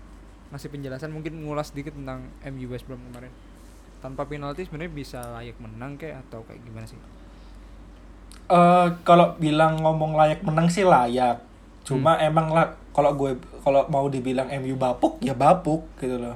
ngasih 0.55 0.71
penjelasan 0.71 1.11
mungkin 1.11 1.43
ngulas 1.43 1.75
sedikit 1.75 1.93
tentang 1.93 2.31
MU 2.47 2.71
West 2.71 2.87
Brom 2.87 3.03
kemarin. 3.11 3.33
Tanpa 3.99 4.25
penalti 4.29 4.65
sebenarnya 4.65 4.93
bisa 4.93 5.21
layak 5.35 5.59
menang 5.59 5.99
kayak 5.99 6.23
atau 6.29 6.47
kayak 6.47 6.63
gimana 6.63 6.87
sih? 6.87 6.99
Eh 8.47 8.89
kalau 9.03 9.35
bilang 9.37 9.83
ngomong 9.83 10.15
layak 10.15 10.41
menang 10.47 10.71
sih 10.71 10.87
layak. 10.87 11.43
Cuma 11.87 12.13
Hmm. 12.13 12.27
emang 12.27 12.47
lah 12.51 12.67
kalau 12.91 13.15
gue 13.15 13.33
kalau 13.61 13.87
mau 13.87 14.07
dibilang 14.07 14.51
MU 14.53 14.75
bapuk 14.75 15.17
ya 15.21 15.33
bapuk 15.33 15.87
gitu 15.97 16.19
loh. 16.19 16.35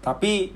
Tapi 0.00 0.50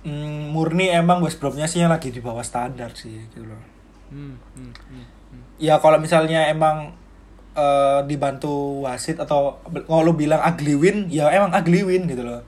mm, 0.00 0.48
murni 0.48 0.88
emang 0.88 1.20
West 1.20 1.36
Bromnya 1.36 1.66
sih 1.66 1.78
yang 1.78 1.90
lagi 1.90 2.08
di 2.08 2.18
bawah 2.18 2.40
standar 2.40 2.94
sih 2.94 3.28
gitu 3.28 3.44
loh. 3.44 3.60
Hmm, 4.08 4.40
hmm, 4.54 4.72
hmm, 4.72 5.04
hmm. 5.28 5.42
Ya 5.58 5.76
kalau 5.76 5.98
misalnya 5.98 6.46
emang 6.46 6.96
eh, 7.52 8.00
dibantu 8.04 8.80
wasit 8.80 9.18
atau 9.18 9.58
kalau 9.82 10.02
lu 10.02 10.14
bilang 10.14 10.38
ugly 10.40 10.72
win 10.72 11.10
ya 11.10 11.26
emang 11.28 11.50
ugly 11.50 11.82
win 11.82 12.06
gitu 12.06 12.22
loh. 12.22 12.38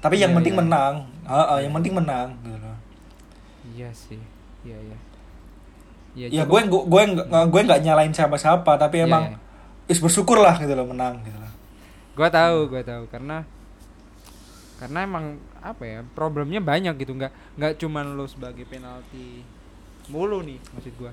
Tapi 0.00 0.16
yang 0.16 0.32
Iya, 0.32 0.38
penting 0.38 0.54
iya. 0.54 0.60
menang. 0.60 0.94
Heeh, 1.22 1.58
yang 1.60 1.72
penting 1.72 1.94
menang 1.94 2.28
gitu 2.40 2.56
loh. 2.56 2.76
Iya 3.70 3.88
sih. 3.90 4.20
Iya, 4.62 4.78
iya. 4.80 4.98
Ya, 6.14 6.26
Ya 6.32 6.42
cukup- 6.42 6.64
gue 6.64 6.80
gue 6.88 7.02
gue 7.44 7.60
nggak 7.62 7.80
nyalain 7.82 8.08
siapa-siapa 8.08 8.72
tapi 8.74 8.98
Iya, 8.98 9.06
emang 9.06 9.24
iya. 9.28 9.38
Is 9.86 10.00
bersyukur 10.00 10.38
lah 10.38 10.56
gitu 10.56 10.72
loh 10.72 10.86
menang 10.86 11.20
gitu 11.22 11.36
loh. 11.36 11.52
Gua 12.14 12.28
tahu, 12.30 12.70
gua 12.70 12.82
tahu 12.82 13.04
karena 13.08 13.42
karena 14.74 15.06
emang 15.06 15.38
apa 15.62 15.82
ya 15.86 15.98
problemnya 16.12 16.58
banyak 16.58 16.98
gitu 16.98 17.14
nggak 17.14 17.30
nggak 17.56 17.72
cuman 17.78 18.18
lo 18.18 18.26
sebagai 18.26 18.66
penalti 18.66 19.40
mulu 20.10 20.42
nih 20.42 20.58
maksud 20.74 20.92
gua 20.98 21.12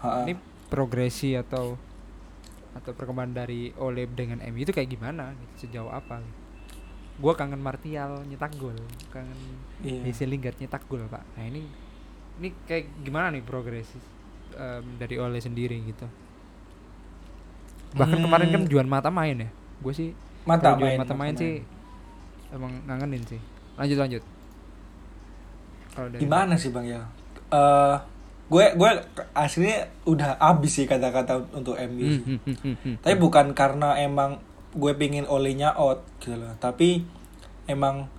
Ha-ha. 0.00 0.24
ini 0.24 0.38
progresi 0.70 1.34
atau 1.34 1.74
atau 2.72 2.90
perkembangan 2.94 3.34
dari 3.44 3.74
Ole 3.76 4.06
dengan 4.06 4.38
MU 4.46 4.62
itu 4.62 4.70
kayak 4.70 4.88
gimana 4.88 5.34
gitu, 5.34 5.66
sejauh 5.66 5.90
apa 5.90 6.22
gitu. 6.22 6.38
gua 7.18 7.34
kangen 7.34 7.60
Martial 7.60 8.22
nyetak 8.24 8.54
gol 8.56 8.78
kangen 9.10 9.36
Iya. 9.82 10.00
Jesse 10.06 10.24
Lingard 10.24 10.56
nyetak 10.56 10.86
gol 10.86 11.04
pak 11.10 11.26
nah 11.34 11.44
ini 11.44 11.66
ini 12.40 12.48
kayak 12.64 12.88
gimana 13.02 13.34
nih 13.34 13.42
progresi 13.42 13.98
em, 14.54 14.96
dari 14.96 15.18
Ole 15.18 15.42
sendiri 15.42 15.76
gitu 15.82 16.06
bahkan 17.94 18.18
kemarin 18.18 18.48
kan 18.50 18.62
Hmm. 18.66 18.70
Juan 18.70 18.88
Mata 18.90 19.10
main 19.10 19.36
ya 19.38 19.50
gue 19.80 19.92
sih 19.94 20.10
Mata 20.44 20.74
Juan 20.74 20.82
main, 20.82 20.98
Mata 20.98 21.14
Mata 21.14 21.14
main 21.14 21.34
main. 21.34 21.42
sih 21.42 21.54
emang 22.50 22.72
ngangenin 22.86 23.22
sih 23.26 23.40
lanjut 23.74 23.98
lanjut 23.98 24.22
kalau 25.94 26.08
dari 26.10 26.20
Gimana 26.26 26.54
sih 26.58 26.74
bang 26.74 26.86
ya? 26.90 27.02
Eh 27.54 27.96
gue 28.44 28.64
gue 28.76 28.90
aslinya 29.32 29.88
udah 30.04 30.36
abis 30.36 30.82
sih 30.82 30.86
kata-kata 30.90 31.40
untuk 31.54 31.78
MU. 31.80 32.04
Hmm, 32.04 32.20
hmm, 32.20 32.38
hmm, 32.44 32.56
hmm, 32.60 32.76
hmm. 32.82 32.94
Tapi 33.00 33.16
bukan 33.16 33.54
karena 33.56 33.96
emang 33.96 34.42
gue 34.74 34.92
pingin 34.98 35.24
olehnya 35.24 35.70
out 35.78 36.02
gitu 36.18 36.34
loh. 36.34 36.50
Tapi 36.58 37.06
emang 37.70 38.10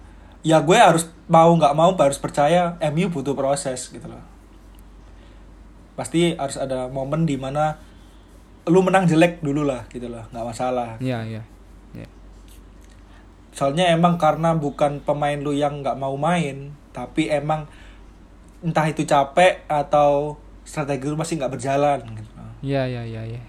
ya 0.41 0.63
gue 0.63 0.77
harus 0.79 1.11
mau 1.27 1.51
nggak 1.51 1.75
mau 1.75 1.91
harus 1.99 2.17
percaya 2.17 2.79
MU 2.89 3.11
butuh 3.11 3.35
proses 3.35 3.91
gitu 3.91 4.07
loh. 4.07 4.23
Pasti 5.99 6.33
harus 6.33 6.55
ada 6.55 6.87
momen 6.87 7.27
di 7.27 7.35
mana 7.35 7.75
lu 8.65 8.81
menang 8.81 9.05
jelek 9.05 9.45
dulu 9.45 9.61
lah 9.65 9.85
gitu 9.93 10.09
loh, 10.09 10.25
nggak 10.33 10.45
masalah. 10.45 10.97
Iya 10.97 11.21
iya. 11.25 11.41
Iya. 11.93 12.09
Soalnya 13.53 13.93
emang 13.93 14.17
karena 14.17 14.57
bukan 14.57 14.99
pemain 15.05 15.37
lu 15.37 15.53
yang 15.53 15.85
nggak 15.85 15.97
mau 16.01 16.17
main, 16.17 16.73
tapi 16.89 17.29
emang 17.29 17.69
entah 18.65 18.89
itu 18.89 19.05
capek 19.05 19.61
atau 19.69 20.41
strategi 20.65 21.05
lu 21.05 21.15
masih 21.15 21.37
nggak 21.37 21.53
berjalan. 21.53 22.01
Gitu. 22.01 22.31
Iya 22.65 22.89
iya 22.89 23.01
iya 23.05 23.21
iya. 23.37 23.41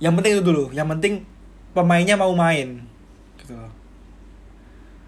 Yang 0.00 0.12
penting 0.18 0.32
itu 0.40 0.42
dulu, 0.42 0.64
yang 0.72 0.88
penting 0.88 1.22
pemainnya 1.76 2.16
mau 2.16 2.32
main, 2.32 2.80
gitu 3.36 3.52
loh. 3.52 3.70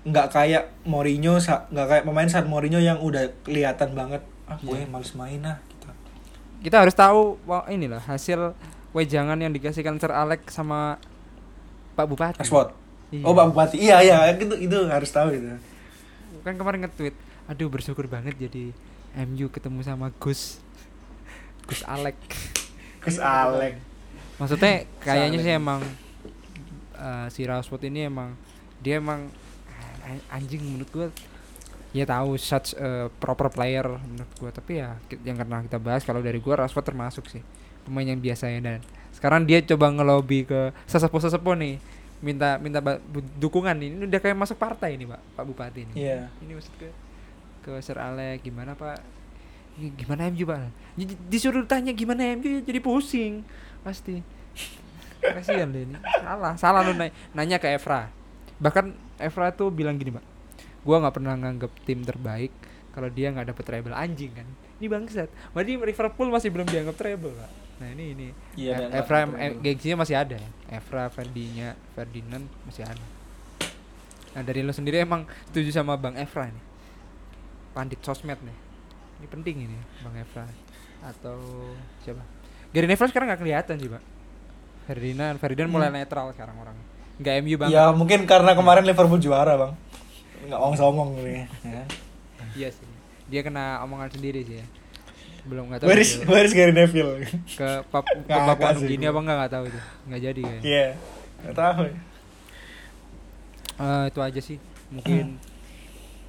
Nggak 0.05 0.29
kayak 0.29 0.65
Mourinho, 0.85 1.41
nggak 1.41 1.87
kayak 1.89 2.05
pemain 2.05 2.29
saat 2.29 2.45
Mourinho 2.45 2.77
yang 2.77 3.01
udah 3.01 3.25
kelihatan 3.41 3.97
banget, 3.97 4.21
ah 4.45 4.61
gue 4.61 4.77
Iya. 4.77 4.87
males 4.93 5.17
main 5.17 5.41
ah. 5.49 5.57
Gitu. 5.73 5.89
Kita 6.69 6.85
harus 6.85 6.93
tahu 6.93 7.41
wah, 7.49 7.65
inilah 7.73 8.05
hasil 8.05 8.53
wejangan 8.95 9.37
yang 9.37 9.51
dikasihkan 9.51 9.99
Sir 9.99 10.15
Alex 10.15 10.55
sama 10.55 10.97
Pak 11.95 12.07
Bupati. 12.07 12.41
Iya. 13.11 13.23
Oh 13.27 13.35
Pak 13.35 13.47
Bupati, 13.51 13.77
iya 13.79 14.01
iya, 14.01 14.31
itu 14.33 14.49
itu 14.57 14.79
harus 14.87 15.11
tahu 15.11 15.35
gitu. 15.35 15.55
Kan 16.43 16.55
kemarin 16.55 16.87
nge-tweet, 16.87 17.15
aduh 17.47 17.69
bersyukur 17.69 18.07
banget 18.07 18.39
jadi 18.39 18.71
MU 19.27 19.51
ketemu 19.51 19.83
sama 19.83 20.11
Gus. 20.19 20.59
Gus 21.67 21.83
Alex. 21.85 22.17
Gus 23.05 23.21
Alek. 23.21 23.77
Maksudnya 24.41 24.89
kayaknya 25.01 25.39
Alex. 25.39 25.47
sih 25.47 25.53
emang 25.53 25.81
eh, 26.97 27.27
si 27.31 27.41
Rashford 27.45 27.85
ini 27.87 28.09
emang 28.09 28.33
dia 28.81 28.99
emang 28.99 29.29
a- 30.05 30.25
anjing 30.37 30.61
menurut 30.61 30.89
gua 30.91 31.09
ya 31.95 32.05
tahu 32.05 32.35
such 32.35 32.75
a 32.75 33.07
proper 33.23 33.49
player 33.49 33.87
menurut 33.87 34.33
gua 34.37 34.51
tapi 34.51 34.83
ya 34.83 34.99
yang 35.23 35.39
pernah 35.39 35.63
kita 35.63 35.79
bahas 35.79 36.03
kalau 36.03 36.19
dari 36.21 36.43
gua 36.43 36.65
Rashford 36.67 36.85
termasuk 36.85 37.25
sih 37.31 37.41
pemain 37.85 38.09
yang 38.09 38.21
biasanya. 38.21 38.61
Dan 38.61 38.79
sekarang 39.15 39.47
dia 39.47 39.63
coba 39.63 39.89
ngelobi 39.95 40.45
ke 40.45 40.75
sesepuh-sesepuh 40.91 41.55
nih 41.57 41.77
minta 42.25 42.57
minta 42.57 42.81
dukungan 43.39 43.77
nih. 43.77 43.89
Ini 43.93 44.05
udah 44.09 44.21
kayak 44.21 44.37
masuk 44.37 44.57
partai 44.57 44.97
ini 44.97 45.05
pak 45.05 45.21
pak 45.37 45.45
bupati 45.45 45.81
ini. 45.85 45.95
Iya. 46.09 46.33
ini 46.41 46.57
maksud 46.57 46.75
ke 46.81 46.89
ke 47.65 47.73
Sir 47.85 48.01
Alex 48.01 48.41
gimana 48.45 48.73
pak? 48.73 49.01
Gimana 49.77 50.29
MU 50.33 50.45
pak? 50.49 50.73
Di- 50.97 51.21
disuruh 51.29 51.65
tanya 51.69 51.93
gimana 51.93 52.37
MU 52.37 52.49
ya 52.49 52.61
jadi 52.65 52.81
pusing. 52.81 53.45
Pasti. 53.85 54.25
Kasihan 55.25 55.69
deh 55.73 55.85
ini. 55.85 55.97
Salah 56.21 56.53
salah 56.57 56.81
lu 56.85 56.93
nanya, 56.97 57.13
nanya 57.33 57.57
ke 57.61 57.69
Evra. 57.73 58.09
Bahkan 58.61 58.93
Evra 59.21 59.53
tuh 59.53 59.69
bilang 59.69 60.01
gini 60.01 60.13
pak 60.13 60.25
gua 60.85 61.01
nggak 61.01 61.17
pernah 61.17 61.33
nganggep 61.33 61.73
tim 61.89 62.05
terbaik 62.05 62.53
kalau 62.93 63.09
dia 63.09 63.33
nggak 63.33 63.57
dapet 63.57 63.65
treble. 63.65 63.97
Anjing 63.97 64.37
kan? 64.37 64.45
Ini 64.81 64.87
bangsat. 64.93 65.33
Berarti 65.57 65.81
Liverpool 65.81 66.29
masih 66.29 66.53
belum 66.53 66.69
dianggap 66.69 66.97
treble 67.01 67.33
pak 67.33 67.64
nah 67.75 67.89
ini 67.89 68.05
ini. 68.13 68.29
Iya, 68.55 68.87
E- 68.89 69.03
treble. 69.03 69.59
gengsinya 69.61 69.97
masih 69.99 70.15
ada 70.15 70.37
ya? 70.37 70.49
Evra 70.73 71.09
Ferdinya 71.09 71.69
Ferdinand 71.93 72.47
masih 72.65 72.83
ada. 72.83 73.07
Nah 74.33 74.43
dari 74.43 74.61
lo 74.61 74.71
sendiri 74.71 74.99
emang 74.99 75.23
setuju 75.45 75.71
sama 75.73 75.95
Bang 75.95 76.15
Evra 76.15 76.47
nih 76.47 76.65
pandit 77.71 77.99
sosmed 78.01 78.39
nih. 78.41 78.57
Ini 79.17 79.27
penting 79.27 79.57
ini 79.61 79.77
Bang 80.01 80.15
Evra 80.15 80.47
atau 81.01 81.39
siapa? 82.01 82.23
Gary 82.71 82.87
Neville 82.87 83.09
sekarang 83.09 83.27
nggak 83.29 83.41
kelihatan 83.41 83.75
sih 83.77 83.89
pak. 83.89 84.03
Ferdinand 84.85 85.37
Ferdinand 85.37 85.71
mulai 85.71 85.89
Hmm. 85.89 85.97
netral 85.97 86.27
sekarang 86.31 86.57
orang. 86.57 86.77
Nggak 87.17 87.35
MU 87.41 87.57
banget. 87.57 87.73
Ya 87.73 87.85
mungkin 87.91 88.21
karena 88.25 88.53
kemarin 88.53 88.83
Liverpool 88.83 89.19
juara 89.19 89.55
bang. 89.57 89.73
Nggak 90.45 90.61
omong-omong 90.61 91.11
nih. 91.17 91.47
Ya. 91.63 91.83
iya 92.55 92.69
sih. 92.69 92.87
Dia 93.25 93.41
kena 93.41 93.81
omongan 93.81 94.11
sendiri 94.11 94.43
sih 94.43 94.59
ya 94.59 94.67
belum 95.45 95.65
nggak 95.69 95.81
tahu 95.81 95.89
Where 95.93 96.01
is 96.01 96.13
Where 96.25 96.45
is 96.45 96.53
Gary 96.53 96.73
Neville? 96.73 97.21
ke 97.45 97.69
Pap 97.89 98.05
ke 98.29 98.33
Papua 98.33 98.73
Nugini 98.73 99.05
apa 99.05 99.19
enggak 99.21 99.37
nggak 99.39 99.53
tahu 99.53 99.65
itu 99.69 99.81
nggak 100.09 100.21
jadi 100.23 100.41
kayaknya 100.41 100.63
Iya. 100.65 100.87
Nggak 101.45 101.57
tahu. 101.57 101.83
Eh, 103.75 104.05
itu 104.09 104.21
aja 104.23 104.41
sih 104.41 104.59
mungkin 104.89 105.37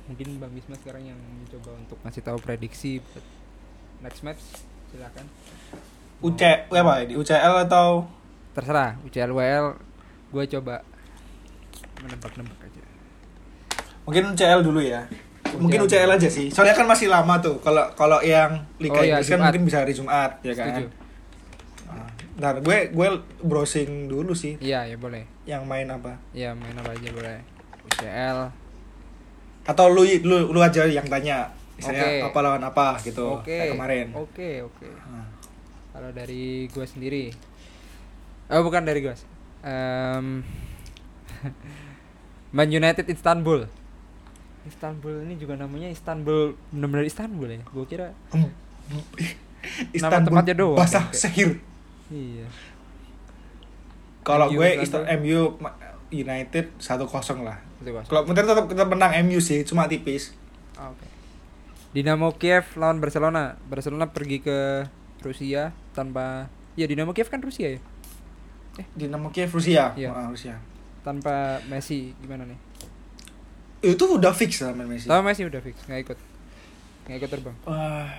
mungkin 0.06 0.28
bang 0.38 0.52
Bisma 0.52 0.76
sekarang 0.78 1.04
yang 1.06 1.20
mencoba 1.20 1.72
untuk 1.78 1.98
ngasih 2.02 2.22
tahu 2.22 2.38
prediksi 2.38 3.00
next 4.00 4.22
match 4.22 4.42
silakan 4.90 5.26
UC 6.20 6.42
apa 6.68 6.94
ini? 7.04 7.14
UCL 7.16 7.70
atau 7.70 8.10
terserah 8.52 8.98
UCL 9.04 9.32
WL 9.32 9.68
gue 10.32 10.44
coba 10.58 10.82
menebak-nebak 12.02 12.60
aja 12.60 12.82
mungkin 14.04 14.34
UCL 14.34 14.62
dulu 14.62 14.82
ya? 14.82 15.06
Mungkin 15.58 15.80
UCL. 15.84 16.10
Aja 16.12 16.28
sih. 16.28 16.48
Soalnya 16.48 16.74
kan 16.74 16.86
masih 16.86 17.08
lama 17.08 17.38
tuh. 17.38 17.58
Kalau 17.60 17.88
kalau 17.94 18.20
yang 18.20 18.64
Liga 18.78 18.94
Oh 18.94 19.02
iya, 19.02 19.16
Inggris 19.16 19.28
kan 19.28 19.38
Jumat. 19.38 19.46
mungkin 19.50 19.64
bisa 19.64 19.78
hari 19.80 19.94
Jumat 19.94 20.32
ya 20.42 20.54
kan. 20.54 20.68
Setuju. 20.70 20.88
Nah, 22.36 22.52
gue 22.54 22.92
gue 22.92 23.08
browsing 23.42 24.08
dulu 24.08 24.36
sih 24.36 24.60
iya 24.60 24.84
ya 24.84 25.00
boleh 25.00 25.24
yang 25.44 25.64
main 25.64 25.88
apa. 25.88 26.20
ya 26.32 26.52
main 26.52 26.76
apa 26.76 26.92
aja 26.92 27.08
boleh 27.10 27.40
UCL 27.86 28.38
Atau 29.64 29.88
lu 29.90 30.04
lu 30.04 30.52
lu 30.52 30.60
aja 30.60 30.84
yang 30.84 31.08
tanya. 31.08 31.48
Misalnya 31.74 32.04
Oke. 32.04 32.28
apa 32.28 32.40
lawan 32.42 32.60
apa 32.62 33.00
gitu 33.00 33.40
oke 33.40 33.48
kayak 33.48 33.72
kemarin. 33.72 34.08
oke 34.12 34.50
oke 34.64 34.88
Nah. 35.06 35.28
kalau 35.92 36.12
dari 36.12 36.68
gue 36.68 36.86
sendiri 36.86 37.32
oh 38.48 38.60
bukan 38.62 38.84
dari 38.84 39.00
gue 39.02 39.16
Em, 39.62 40.44
Man 42.52 42.70
United 42.70 43.04
Istanbul 43.06 43.68
Istanbul 44.66 45.24
ini 45.24 45.36
juga 45.36 45.54
namanya 45.54 45.88
Istanbul 45.88 46.58
benar-benar 46.70 47.06
Istanbul 47.06 47.48
ya 47.48 47.62
gue 47.64 47.86
kira 47.86 48.12
Istanbul 49.92 50.30
tempatnya 50.30 50.56
doang, 50.56 50.78
Basah 50.78 51.06
kayak- 51.06 51.18
Sehir. 51.18 51.50
iya 52.08 52.46
Kalau 54.22 54.50
gue. 54.50 54.70
Istan- 54.80 55.06
MU 55.16 55.58
United 56.08 56.66
1-0 56.78 57.06
lah. 57.40 57.62
itu 57.78 57.90
Bos. 57.92 58.06
Kalau 58.06 58.26
Inter 58.26 58.42
tetap 58.44 58.66
tetap 58.66 58.88
menang 58.88 59.14
MU 59.22 59.38
sih, 59.38 59.62
cuma 59.62 59.86
tipis. 59.86 60.34
Ah, 60.74 60.90
oke 60.90 61.06
Dinamo 61.92 62.34
Kiev 62.34 62.66
lawan 62.76 62.98
Barcelona 62.98 63.56
Barcelona 63.64 64.10
pergi 64.10 64.38
ke 64.40 64.84
Rusia 65.22 65.72
tanpa 65.94 66.50
ya 66.74 66.86
Dinamo 66.86 67.12
Kiev 67.12 67.26
kan 67.26 67.40
Rusia 67.40 67.72
ya 67.72 67.80
Dinamo 68.92 69.30
Kiev 69.30 69.48
Rusia. 69.50 69.96
Iya. 69.96 70.12
Rusia. 70.28 70.58
tanpa 71.02 71.62
Messi 71.66 72.18
gimana 72.18 72.44
nih? 72.44 72.58
Itu 73.86 74.18
udah 74.18 74.34
fix 74.34 74.60
lah 74.60 74.74
main 74.74 74.90
Messi. 74.90 75.06
Tahu 75.06 75.22
Messi 75.22 75.46
udah 75.46 75.62
fix 75.62 75.76
nggak 75.86 76.00
ikut 76.02 76.18
nggak 77.06 77.18
ikut 77.22 77.30
terbang. 77.30 77.56
Wah, 77.64 78.10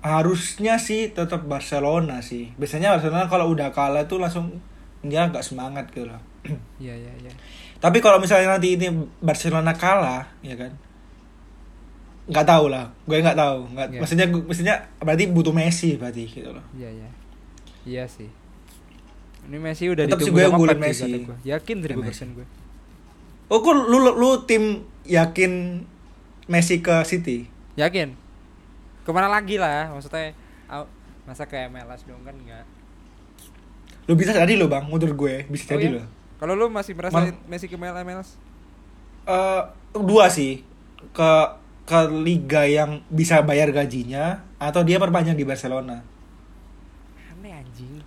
harusnya 0.00 0.80
sih 0.80 1.12
tetap 1.12 1.44
Barcelona 1.44 2.24
sih. 2.24 2.48
Biasanya 2.56 2.96
Barcelona 2.96 3.28
kalau 3.28 3.52
udah 3.52 3.68
kalah 3.70 4.08
tuh 4.08 4.16
langsung 4.16 4.56
dia 5.00 5.28
agak 5.28 5.44
semangat 5.44 5.92
gitu 5.92 6.08
loh. 6.08 6.20
Iya 6.80 6.96
iya 6.96 7.12
iya. 7.20 7.32
Tapi 7.80 8.00
kalau 8.00 8.16
misalnya 8.16 8.56
nanti 8.56 8.76
ini 8.76 8.88
Barcelona 9.20 9.72
kalah, 9.72 10.24
ya 10.40 10.56
kan? 10.56 10.72
Nggak 12.28 12.46
tahu 12.46 12.68
lah, 12.68 12.88
gue 13.04 13.16
nggak 13.18 13.36
tahu. 13.36 13.58
Nggak, 13.72 13.86
Iya. 13.90 14.00
maksudnya, 14.00 14.26
maksudnya 14.28 14.74
berarti 15.00 15.24
butuh 15.32 15.52
Messi 15.52 15.96
berarti 15.96 16.24
gitu 16.24 16.52
loh. 16.52 16.64
Iya 16.76 16.88
iya. 16.92 17.08
Iya 17.84 18.04
sih. 18.04 18.28
Ini 19.48 19.56
Messi 19.56 19.88
udah 19.88 20.04
Tetap 20.04 20.20
sih 20.20 20.28
ditunggu 20.28 20.60
gue 20.60 20.68
sama 20.68 20.88
sih 20.92 21.08
Messi. 21.08 21.24
gua. 21.24 21.36
Yakin 21.42 21.76
Ya, 21.80 21.96
1000% 21.96 22.36
gue. 22.36 22.46
Oh, 23.50 23.58
kok 23.58 23.72
lu, 23.74 23.98
lu, 23.98 24.12
lu 24.14 24.30
tim 24.46 24.84
yakin 25.06 25.84
Messi 26.50 26.82
ke 26.82 27.04
City? 27.06 27.46
Yakin. 27.78 28.12
Ke 29.06 29.10
mana 29.14 29.30
lagi 29.30 29.56
lah 29.56 29.90
maksudnya 29.94 30.34
masa 31.30 31.46
ke 31.46 31.56
MLS 31.70 32.02
dong 32.10 32.26
kan 32.26 32.34
enggak. 32.34 32.66
Lu 34.10 34.18
bisa 34.18 34.34
jadi 34.34 34.58
lo 34.58 34.66
bang, 34.66 34.82
menurut 34.82 35.14
gue 35.14 35.34
bisa 35.46 35.78
jadi 35.78 35.86
iya? 35.86 35.96
lo. 36.00 36.04
Kalau 36.42 36.58
lu 36.58 36.66
masih 36.72 36.98
merasa 36.98 37.22
Mal- 37.22 37.38
Messi 37.46 37.70
ke 37.70 37.78
MLS? 37.78 38.34
Eh, 39.30 39.62
dua 39.94 40.26
sih 40.26 40.66
ke 41.14 41.30
ke 41.86 41.98
liga 42.10 42.66
yang 42.66 43.02
bisa 43.06 43.42
bayar 43.46 43.70
gajinya 43.70 44.42
atau 44.58 44.82
dia 44.82 44.98
perpanjang 44.98 45.38
di 45.38 45.46
Barcelona. 45.46 46.02
Aneh 47.30 47.62
anjing. 47.62 48.02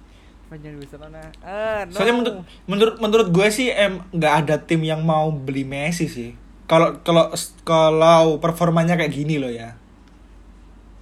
Panjang 0.52 0.76
di 0.76 0.80
Barcelona. 0.84 1.24
Ah, 1.40 1.88
no. 1.88 1.96
Soalnya 1.96 2.16
menurut 2.20 2.36
menurut 2.68 2.96
menurut 3.00 3.28
gue 3.32 3.48
sih 3.48 3.72
em 3.72 4.04
nggak 4.12 4.34
ada 4.44 4.56
tim 4.60 4.84
yang 4.84 5.00
mau 5.00 5.32
beli 5.32 5.64
Messi 5.64 6.12
sih. 6.12 6.36
Kalau 6.64 7.00
kalau 7.02 7.30
kalau 7.62 8.40
performanya 8.40 8.96
kayak 8.96 9.12
gini 9.12 9.36
loh 9.38 9.52
ya. 9.52 9.76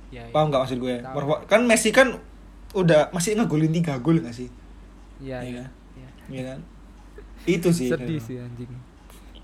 Ya, 0.09 0.21
ya. 0.21 0.31
Paham 0.31 0.49
nggak 0.49 0.61
maksud 0.61 0.77
gue? 0.77 0.95
Tahu. 0.99 1.13
Perfor- 1.13 1.43
kan 1.45 1.61
Messi 1.63 1.89
kan 1.89 2.19
udah 2.71 3.11
masih 3.11 3.35
ngegolin 3.35 3.71
tiga 3.71 3.95
gol 3.97 4.19
nggak 4.19 4.33
sih? 4.33 4.49
Iya, 5.19 5.39
Iya 5.39 5.45
iya. 5.45 5.53
kan? 5.55 5.67
iya. 5.95 6.09
Iya 6.27 6.43
kan? 6.47 6.59
Itu 7.45 7.69
sih. 7.71 7.87
Sedih 7.87 8.19
sih 8.19 8.37
anjing. 8.37 8.71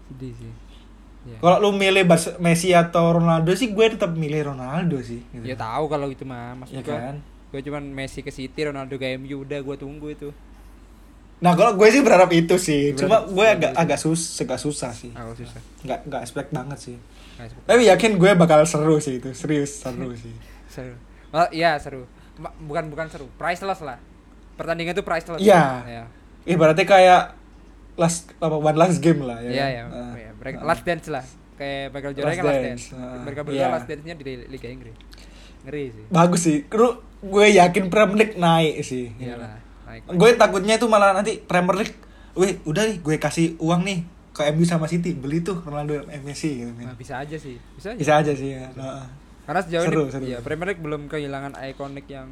Sedih 0.07 0.33
sih. 0.35 0.51
Iya. 1.23 1.37
Kalau 1.39 1.57
lu 1.59 1.69
milih 1.71 2.03
Barce- 2.03 2.35
Messi 2.37 2.71
atau 2.71 3.11
Ronaldo 3.13 3.51
sih 3.53 3.71
gue 3.71 3.85
tetap 3.89 4.11
milih 4.11 4.47
Ronaldo 4.47 4.99
sih. 4.99 5.21
gitu. 5.29 5.43
Ya 5.43 5.55
tahu 5.55 5.85
kalau 5.85 6.07
itu 6.07 6.23
mah, 6.23 6.55
maksud 6.55 6.73
Ya 6.73 6.81
gua. 6.81 6.95
kan? 6.97 7.15
Gue 7.47 7.61
cuman 7.61 7.83
Messi 7.85 8.19
ke 8.19 8.29
City, 8.29 8.59
Ronaldo 8.61 8.95
ke 8.95 9.15
MU, 9.15 9.43
udah 9.43 9.59
gue 9.59 9.75
tunggu 9.75 10.07
itu. 10.09 10.29
Nah 11.37 11.53
kalau 11.53 11.77
gue 11.77 11.87
sih 11.87 12.01
berharap 12.01 12.29
itu 12.31 12.57
sih. 12.57 12.93
Cuma 12.93 13.21
Berharap- 13.21 13.29
gue 13.29 13.45
agak 13.47 13.71
agak 13.77 13.97
sus 13.97 14.21
agak 14.37 14.57
susah 14.57 14.89
sih. 14.89 15.13
Aku 15.13 15.37
susah. 15.37 15.61
Nggak 15.85 15.99
nggak 16.05 16.21
expect 16.21 16.49
banget 16.49 16.79
sih. 16.81 16.95
Tapi 17.63 17.85
yakin 17.85 18.17
gue 18.17 18.31
bakal 18.33 18.65
seru 18.65 18.97
sih 18.97 19.21
itu. 19.21 19.29
Serius 19.37 19.77
seru 19.77 20.09
sih. 20.23 20.33
Seru. 20.67 20.97
Oh, 21.29 21.47
iya 21.51 21.77
seru. 21.77 22.09
Bukan 22.37 22.89
bukan 22.89 23.09
seru, 23.09 23.25
priceless 23.33 23.81
lah. 23.81 23.97
Pertandingan 24.57 24.93
itu 24.93 25.05
priceless. 25.05 25.37
Iya. 25.37 25.85
Iya. 25.85 26.03
Ibaratnya 26.47 26.85
kayak 26.85 27.21
last 27.97 28.29
apa 28.37 28.53
one 28.53 28.77
last 28.77 28.97
game 28.97 29.21
lah 29.21 29.41
ya. 29.41 29.49
Iya, 29.49 29.65
kan? 29.85 30.15
iya. 30.17 30.29
Ah. 30.57 30.65
last 30.65 30.83
dance 30.85 31.07
lah. 31.09 31.25
Kayak 31.57 31.89
Michael 31.89 32.13
Jordan 32.13 32.29
Last 32.29 32.37
kan 32.37 32.45
last 32.45 32.61
dance. 32.61 32.85
dance. 32.85 32.85
Ah, 32.93 33.21
Mereka 33.25 33.39
berdua 33.41 33.57
iya. 33.57 33.67
last 33.73 33.87
dance-nya 33.89 34.13
di 34.13 34.33
Liga 34.45 34.69
Inggris. 34.69 34.93
Ngeri 35.65 35.83
sih. 35.89 36.05
Bagus 36.07 36.41
sih. 36.41 36.57
Lu 36.69 36.89
gue 37.19 37.45
yakin 37.51 37.83
Premier 37.89 38.17
League 38.17 38.37
naik 38.37 38.81
sih. 38.81 39.09
Iyalah. 39.17 39.49
Naik. 39.49 39.65
Gue 40.09 40.29
takutnya 40.33 40.75
itu 40.75 40.85
malah 40.85 41.11
nanti 41.11 41.39
Premier 41.39 41.77
League, 41.77 41.97
wih 42.33 42.59
udah 42.63 42.83
nih 42.83 42.97
gue 42.99 43.15
kasih 43.17 43.55
uang 43.57 43.81
nih 43.81 43.99
ke 44.29 44.45
MU 44.51 44.63
sama 44.63 44.85
City 44.85 45.11
beli 45.11 45.39
tuh 45.39 45.57
Ronaldo 45.59 45.97
Messi 46.21 46.61
gitu. 46.61 46.71
Nah, 46.71 46.93
bisa 46.93 47.17
aja 47.17 47.33
sih. 47.33 47.57
Bisa 47.73 47.89
aja. 47.89 47.97
Bisa 47.97 48.13
aja 48.15 48.31
sih 48.31 48.49
ya. 48.53 48.69
Nah, 48.73 49.07
Karena 49.43 49.63
sejauh 49.63 49.85
Seru, 49.85 50.03
ini 50.03 50.11
seru. 50.11 50.25
ya 50.27 50.37
Premier 50.39 50.67
League 50.67 50.83
belum 50.83 51.01
kehilangan 51.07 51.55
ikonik 51.65 52.05
yang 52.05 52.27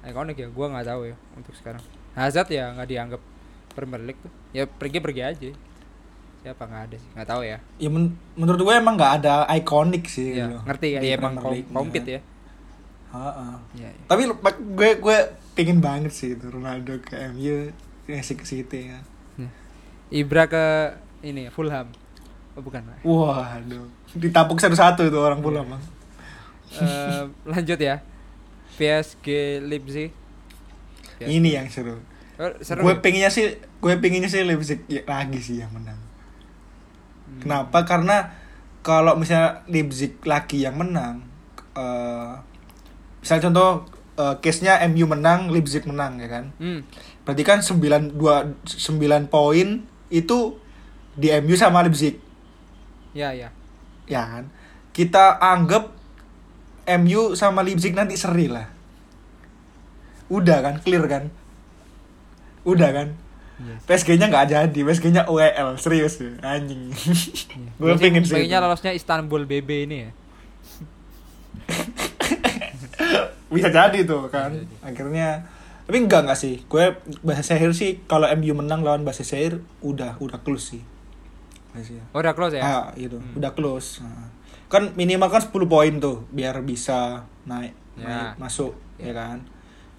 ikonik 0.00 0.36
ya. 0.36 0.48
Gua 0.48 0.70
nggak 0.70 0.86
tahu 0.86 1.02
ya 1.04 1.16
untuk 1.34 1.52
sekarang. 1.52 1.82
Hazard 2.12 2.48
ya 2.48 2.70
nggak 2.70 2.86
dianggap 2.86 3.22
Premier 3.72 4.02
League 4.02 4.20
tuh. 4.20 4.30
Ya 4.52 4.64
pergi 4.64 4.98
pergi 4.98 5.22
aja. 5.22 5.50
Siapa 6.40 6.62
nggak 6.62 6.82
ada 6.84 6.96
sih? 6.96 7.10
Nggak 7.12 7.28
tahu 7.28 7.42
ya. 7.42 7.58
ya 7.76 7.88
men- 7.88 8.14
menurut 8.34 8.58
gue 8.58 8.74
emang 8.74 8.94
nggak 8.94 9.12
ada 9.20 9.34
ikonik 9.52 10.06
sih. 10.06 10.34
Ya, 10.34 10.46
gitu 10.48 10.58
ngerti 10.64 10.86
ya. 10.88 10.98
di 10.98 11.08
Ya, 11.08 11.14
emang 11.16 11.34
kom- 11.36 11.66
kompet 11.68 12.04
ya. 12.04 12.20
Iya. 13.12 13.90
iya. 13.92 14.04
Tapi 14.08 14.22
pak- 14.40 14.64
gue 14.72 14.90
gue 14.98 15.18
pingin 15.52 15.84
banget 15.84 16.12
sih 16.12 16.32
itu 16.32 16.48
Ronaldo 16.48 16.96
ke 17.04 17.16
MU, 17.32 17.68
Messi 18.08 18.34
ke 18.34 18.44
City 18.48 18.88
ya. 18.88 19.00
Ya. 19.36 19.50
Ibra 20.08 20.48
ke 20.48 20.96
ini 21.20 21.52
Fulham. 21.52 21.92
Oh 22.56 22.64
bukan. 22.64 22.80
Pak. 22.84 23.04
Waduh, 23.04 23.88
ditapuk 24.16 24.60
satu-satu 24.60 25.08
itu 25.08 25.18
orang 25.20 25.40
pula 25.44 25.64
bang. 25.64 25.82
Eh, 26.72 27.24
lanjut 27.44 27.76
ya. 27.76 28.00
PSG 28.80 29.60
Leipzig. 29.60 30.08
PSG. 31.20 31.28
Ini 31.28 31.60
yang 31.60 31.68
seru. 31.68 32.00
Oh, 32.40 32.48
seru. 32.64 32.80
Gue 32.80 32.96
ya? 32.96 33.00
pengennya 33.04 33.30
sih, 33.30 33.60
gue 33.60 33.92
pengennya 34.00 34.32
sih 34.32 34.40
Leipzig 34.40 34.80
ya, 34.88 35.04
lagi 35.04 35.36
sih 35.36 35.60
yang 35.60 35.68
menang. 35.76 36.00
Hmm. 36.00 37.40
Kenapa? 37.44 37.84
Karena 37.84 38.32
kalau 38.80 39.20
misalnya 39.20 39.60
Leipzig 39.68 40.16
lagi 40.24 40.64
yang 40.64 40.80
menang, 40.80 41.20
eh 41.76 42.51
misalnya 43.22 43.46
contoh 43.46 43.70
eh, 44.14 44.34
case-nya 44.38 44.82
MU 44.84 45.06
menang, 45.06 45.48
Leipzig 45.48 45.86
menang 45.86 46.18
ya 46.18 46.28
kan. 46.28 46.44
Hmm. 46.58 46.82
Berarti 47.22 47.42
kan 47.42 47.58
9 47.62 48.18
2 48.18 48.18
9 48.66 48.98
poin 49.26 49.68
itu 50.10 50.38
di 51.14 51.30
MU 51.38 51.54
sama 51.54 51.80
Leipzig. 51.80 52.18
Ya 53.14 53.30
ya. 53.30 53.48
Ya 54.04 54.22
kan? 54.26 54.44
Kita 54.90 55.38
anggap 55.38 55.94
MU 57.00 57.32
sama 57.32 57.62
Leipzig 57.62 57.94
nanti 57.94 58.18
seri 58.18 58.50
lah. 58.50 58.66
Udah 60.26 60.58
kan, 60.60 60.74
clear 60.80 61.04
kan? 61.06 61.24
Udah 62.64 62.90
kan? 62.90 63.08
Iya. 63.62 63.76
PSG-nya 63.86 64.26
nggak 64.26 64.46
jadi, 64.48 64.78
PSG-nya 64.82 65.22
UEL, 65.28 65.76
serius 65.76 66.18
ya, 66.18 66.34
anjing. 66.42 66.88
Gue 67.78 67.94
Biasanya- 67.94 68.00
pengen 68.00 68.22
sih. 68.24 68.34
pengennya 68.34 68.58
lolosnya 68.58 68.90
Istanbul 68.90 69.46
BB 69.46 69.86
ini 69.86 69.96
ya. 70.02 70.10
Bisa 73.52 73.68
jadi 73.68 74.02
tuh 74.02 74.26
kan. 74.28 74.50
Akhirnya 74.80 75.44
tapi 75.82 75.98
enggak 75.98 76.24
enggak 76.24 76.38
sih. 76.40 76.62
Gue 76.66 76.96
bahasa 77.20 77.52
Sehir 77.52 77.74
sih 77.74 78.00
kalau 78.06 78.24
MU 78.38 78.54
menang 78.56 78.80
lawan 78.80 79.02
bahasa 79.02 79.26
Sehir 79.26 79.60
udah 79.82 80.16
udah 80.18 80.40
close 80.40 80.78
sih. 80.78 80.82
Oh, 82.12 82.20
udah 82.20 82.36
close 82.36 82.56
ya? 82.56 82.62
Ah, 82.62 82.86
gitu. 82.94 83.16
Hmm. 83.16 83.36
Udah 83.40 83.52
close. 83.56 84.04
Nah. 84.04 84.28
Kan 84.68 84.92
minimal 84.96 85.28
kan 85.28 85.40
10 85.40 85.52
poin 85.68 85.92
tuh 86.00 86.24
biar 86.28 86.60
bisa 86.64 87.24
naik, 87.44 87.72
Ya. 87.96 88.36
naik 88.36 88.40
masuk 88.40 88.72
Ya. 88.96 89.12
ya 89.12 89.12
kan. 89.16 89.38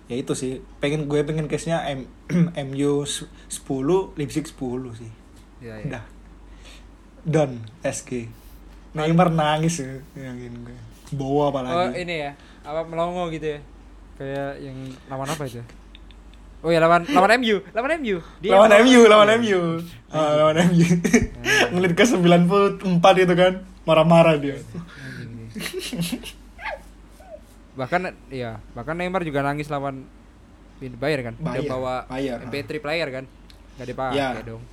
Ya 0.05 0.15
itu 0.17 0.33
sih. 0.33 0.61
Pengen 0.77 1.09
gue 1.09 1.25
pengen 1.25 1.49
case-nya 1.49 1.81
M 1.89 2.05
MU 2.69 3.05
10, 3.05 3.29
Leipzig 4.17 4.45
10 4.45 4.53
sih. 4.93 5.11
Iya, 5.61 5.73
iya. 5.81 5.85
Udah. 5.89 6.03
Done 7.23 7.55
SG. 7.81 8.29
Neymar 8.93 9.33
nangis 9.33 9.81
ya, 9.81 9.89
yakin 10.13 10.53
gue. 10.61 10.77
Bawa 11.13 11.49
apa 11.49 11.59
lagi? 11.65 11.73
Oh, 11.73 11.89
ini 11.97 12.15
ya. 12.21 12.31
Apa 12.63 12.81
melongo 12.87 13.27
gitu 13.29 13.45
ya. 13.45 13.59
Kayak 14.15 14.51
yang 14.63 14.77
lawan 15.11 15.27
apa 15.27 15.43
itu? 15.45 15.63
Oh 16.63 16.71
ya 16.71 16.79
lawan 16.79 17.03
lawan 17.11 17.43
MU, 17.43 17.59
lawan 17.75 17.91
MU. 17.99 18.17
Dia 18.39 18.55
lawan. 18.55 18.71
MU, 18.87 19.01
lawan 19.03 19.29
MU. 19.43 19.61
Ah, 20.07 20.31
lawan 20.39 20.55
MU. 20.71 20.87
Menit 21.75 21.91
ke 21.99 22.07
94 22.07 22.79
itu 23.19 23.33
kan. 23.35 23.53
Marah-marah 23.83 24.39
dia. 24.39 24.63
Bahkan 27.75 28.01
ya, 28.31 28.63
bahkan 28.71 28.95
Neymar 28.95 29.27
juga 29.27 29.43
nangis 29.43 29.67
lawan 29.67 30.07
Bayar 30.79 31.31
kan? 31.31 31.35
Dia 31.39 31.63
Bayern, 31.63 31.71
bawa 31.71 32.03
Bayern, 32.11 32.43
MP3 32.51 32.83
player 32.83 33.07
kan? 33.07 33.23
Gak 33.79 33.87
dipakai 33.87 34.19
Ya. 34.19 34.35
dong. 34.43 34.63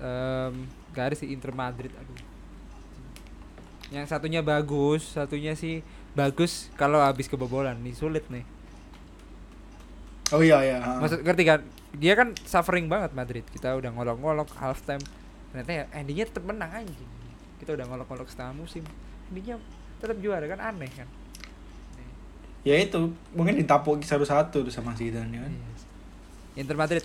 Em, 0.00 0.54
gak 0.92 1.04
ada 1.12 1.14
sih 1.16 1.28
Inter 1.28 1.52
Madrid 1.52 1.92
aduh. 1.92 2.16
Yang 3.94 4.10
satunya 4.10 4.42
bagus, 4.42 5.06
satunya 5.06 5.54
sih 5.54 5.86
bagus 6.18 6.66
kalau 6.74 6.98
habis 6.98 7.30
kebobolan 7.30 7.78
nih 7.78 7.94
sulit 7.94 8.26
nih. 8.26 8.42
Oh 10.34 10.42
iya 10.42 10.58
iya. 10.66 10.78
Maksud 10.98 11.22
ngerti 11.22 11.42
kan? 11.46 11.62
Dia 11.94 12.18
kan 12.18 12.34
suffering 12.42 12.90
banget 12.90 13.14
Madrid. 13.14 13.46
Kita 13.46 13.70
udah 13.78 13.94
ngolok-ngolok 13.94 14.50
half 14.58 14.82
time. 14.82 14.98
Ternyata 15.54 15.70
ya 15.70 15.84
endingnya 15.94 16.26
tetap 16.26 16.42
menang 16.42 16.74
anjing. 16.74 17.10
Kita 17.62 17.78
udah 17.78 17.86
ngolok-ngolok 17.86 18.26
setengah 18.26 18.58
musim. 18.58 18.82
Endingnya 19.30 19.62
tetap 20.02 20.18
juara 20.18 20.50
kan 20.50 20.58
aneh 20.58 20.90
kan. 20.90 21.06
ya 22.64 22.80
itu 22.80 23.12
mungkin 23.36 23.60
ditapuk 23.60 24.00
satu-satu 24.00 24.64
tuh 24.64 24.72
sama 24.72 24.96
Zidane 24.96 25.36
kan. 25.36 25.52
Iya. 25.52 25.70
Inter 26.58 26.76
Madrid. 26.80 27.04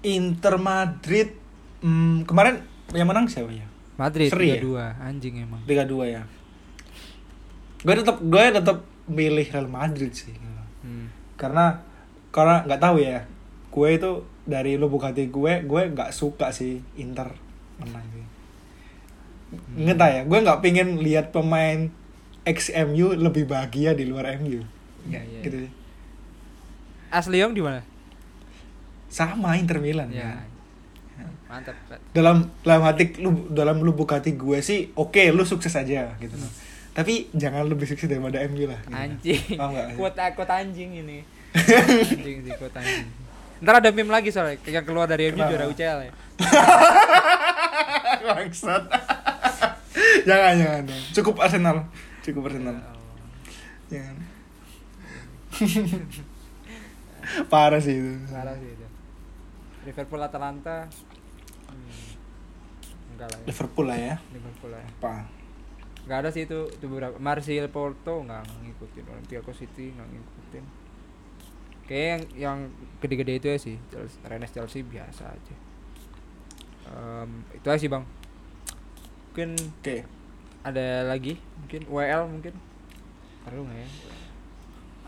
Inter 0.00 0.54
Madrid 0.56 1.28
hmm, 1.84 2.24
kemarin 2.24 2.64
yang 2.96 3.10
menang 3.10 3.28
siapa 3.28 3.52
ya? 3.52 3.69
Madrid 4.00 4.28
Seri 4.28 4.48
ya? 4.50 4.62
3-2 4.64 5.04
anjing 5.04 5.34
emang. 5.38 5.60
Liga 5.68 5.84
2 5.84 6.08
ya. 6.08 6.22
Gue 7.80 7.94
tetap 7.94 8.16
gue 8.18 8.44
tetap 8.50 8.78
milih 9.06 9.46
Real 9.46 9.68
Madrid 9.68 10.12
sih. 10.12 10.32
Hmm. 10.80 11.12
Karena 11.36 11.84
karena 12.30 12.64
nggak 12.64 12.80
tahu 12.80 12.96
ya. 12.98 13.28
gue 13.70 13.86
itu 13.86 14.10
dari 14.42 14.74
lubuk 14.74 14.98
hati 14.98 15.30
gue 15.30 15.62
gue 15.62 15.82
nggak 15.94 16.10
suka 16.10 16.50
sih 16.50 16.82
Inter 16.98 17.30
menang 17.78 18.02
sih 18.10 18.26
nggak 19.78 19.94
tahu 19.94 20.10
ya 20.10 20.22
gue 20.26 20.38
nggak 20.42 20.58
pingin 20.58 20.98
lihat 20.98 21.30
pemain 21.30 21.86
XMU 22.42 23.14
lebih 23.14 23.46
bahagia 23.46 23.94
di 23.94 24.10
luar 24.10 24.34
MU 24.42 24.66
Iya, 25.06 25.22
iya. 25.22 25.40
gitu 25.46 25.56
sih. 25.64 25.72
Asliong 27.08 27.54
di 27.54 27.62
mana? 27.62 27.86
sama 29.06 29.54
Inter 29.54 29.78
Milan 29.78 30.10
Ya. 30.10 30.34
kan. 30.34 30.50
Mantap. 31.50 31.74
Dalam 32.14 32.46
dalam 32.62 32.82
hati 32.86 33.18
lu- 33.18 33.50
dalam 33.50 33.82
lubuk 33.82 34.06
hati 34.06 34.32
gue 34.32 34.62
sih 34.62 34.94
oke 34.94 35.18
lu 35.30 35.42
sukses 35.42 35.74
aja 35.74 36.14
gitu 36.16 36.36
loh 36.38 36.50
tapi 36.90 37.30
jangan 37.32 37.66
lebih 37.66 37.86
sukses 37.86 38.06
daripada 38.06 38.38
MU 38.46 38.66
lah 38.66 38.78
gitu. 38.82 38.94
Anjing. 38.94 39.42
Nggak? 39.54 39.86
Kuota 39.94 40.24
kuota 40.34 40.54
anjing 40.58 40.90
ini. 40.96 41.18
anjing 42.06 42.38
sih 42.46 42.52
kuota 42.54 42.78
anjing. 42.78 43.06
Ntar 43.60 43.74
ada 43.78 43.90
meme 43.90 44.08
lagi 44.08 44.30
soalnya 44.30 44.58
yang 44.64 44.86
keluar 44.86 45.06
dari 45.06 45.30
MU 45.30 45.38
juara 45.38 45.66
UCL 45.66 45.98
ya. 46.06 46.12
bangsat 48.20 48.84
jangan 50.28 50.54
jangan 50.56 50.84
cukup 51.12 51.34
Arsenal 51.40 51.76
cukup 52.20 52.48
Arsenal 52.48 52.76
jangan 53.88 54.16
parah 57.48 57.80
sih 57.80 57.96
itu 57.96 58.12
Parah 58.28 58.54
sih 58.56 58.68
itu. 58.68 58.86
Liverpool 59.80 60.20
Atalanta. 60.20 60.88
Enggak 63.20 63.28
lah 63.28 63.36
ya. 63.36 63.46
Liverpool 63.46 63.84
lah 63.84 63.98
ya 64.00 64.14
Liverpool 64.32 64.70
lah. 64.72 64.80
ya. 64.80 64.88
apa 64.90 65.12
Enggak 66.00 66.18
ada 66.18 66.30
sih 66.32 66.48
itu, 66.48 66.58
itu 66.72 66.84
beberapa. 66.88 67.20
Marseille 67.20 67.68
Porto 67.68 68.24
enggak 68.24 68.48
ngikutin. 68.64 69.04
Olympiakos 69.06 69.60
City 69.60 69.92
enggak 69.92 70.08
ngikutin. 70.08 70.64
Kayak 71.84 72.06
yang 72.08 72.22
yang 72.32 72.58
gede-gede 72.98 73.32
itu 73.36 73.46
ya 73.46 73.58
sih. 73.60 73.76
Chelsea, 73.92 74.16
Rennes 74.24 74.48
Chelsea 74.48 74.80
biasa 74.80 75.28
aja. 75.28 75.54
Em, 76.88 77.30
itu 77.52 77.66
aja 77.68 77.76
sih 77.76 77.86
bang. 77.86 78.02
Mungkin 79.30 79.50
oke 79.78 79.96
ada 80.60 81.04
lagi 81.06 81.36
mungkin 81.60 81.80
WL 81.86 82.22
mungkin. 82.26 82.54
Perlu 83.44 83.68
nggak 83.68 83.78
ya? 83.78 83.88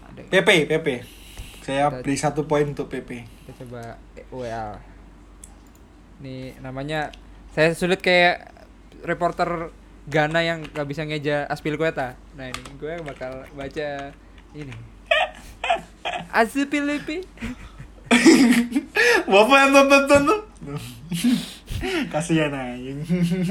Ada. 0.06 0.22
PP 0.28 0.48
PP 0.68 0.88
saya 1.62 1.88
Kita- 1.88 2.02
beri 2.02 2.16
satu 2.18 2.44
poin 2.44 2.66
untuk 2.66 2.86
PP 2.86 3.10
Kita 3.24 3.64
coba 3.64 3.96
WL. 4.28 4.70
Nih 6.20 6.54
namanya 6.60 7.08
saya 7.52 7.76
sulit 7.76 8.00
kayak 8.00 8.48
reporter 9.04 9.68
Ghana 10.08 10.40
yang 10.42 10.66
gak 10.66 10.88
bisa 10.88 11.06
ngeja 11.06 11.46
Aspilicueta. 11.46 12.18
Nah 12.34 12.50
ini 12.50 12.60
gue 12.80 12.92
bakal 13.04 13.46
baca 13.54 14.10
ini. 14.56 14.74
Aspilipi. 16.32 17.22
bapak 19.32 19.56
yang 19.56 19.70
tonton 19.72 20.02
tonton 20.04 20.40
kasihan 22.12 22.52
aja 22.52 22.92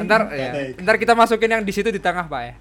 Ntar 0.05 0.21
ya, 0.29 0.49
ntar 0.77 0.95
kita 1.01 1.17
masukin 1.17 1.49
yang 1.49 1.63
di 1.65 1.73
situ 1.73 1.89
di 1.89 1.97
tengah 1.97 2.29
pak 2.29 2.41
ya. 2.45 2.55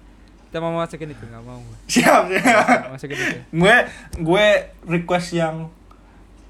Kita 0.49 0.57
mau 0.59 0.73
masukin 0.75 1.13
itu 1.13 1.23
nggak 1.23 1.43
mau 1.45 1.61
gue. 1.61 1.77
siap 1.87 2.27
siap 2.27 2.91
Masukin 2.91 3.15
itu. 3.15 3.39
gue 3.53 3.75
gue 4.19 4.45
request 4.83 5.37
yang 5.37 5.69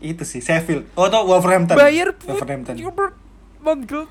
itu 0.01 0.23
sih 0.25 0.41
Sheffield 0.41 0.89
oh 0.97 1.05
atau 1.05 1.27
Wolverhampton 1.27 1.77
Bayar 1.77 2.15
put. 2.17 2.33
Wolverhampton 2.33 2.73
Gilbert 2.79 3.13
Mongol. 3.61 4.09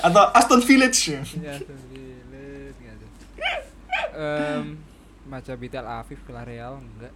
Atau 0.00 0.24
Aston 0.30 0.60
Village 0.60 1.00
Ya, 1.10 1.22
nggak 1.22 1.56
tuh. 1.64 3.10
Em, 4.14 4.78
Maca 5.24 5.54
Bitel 5.54 5.84
Afif 5.84 6.18
ke 6.22 6.32
Real 6.34 6.78
enggak. 6.78 7.14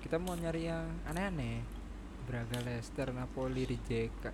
Kita 0.00 0.16
mau 0.16 0.34
nyari 0.34 0.66
yang 0.66 0.86
aneh-aneh. 1.04 1.62
Braga 2.24 2.58
Leicester 2.60 3.10
Napoli 3.10 3.62
Rijeka. 3.64 4.30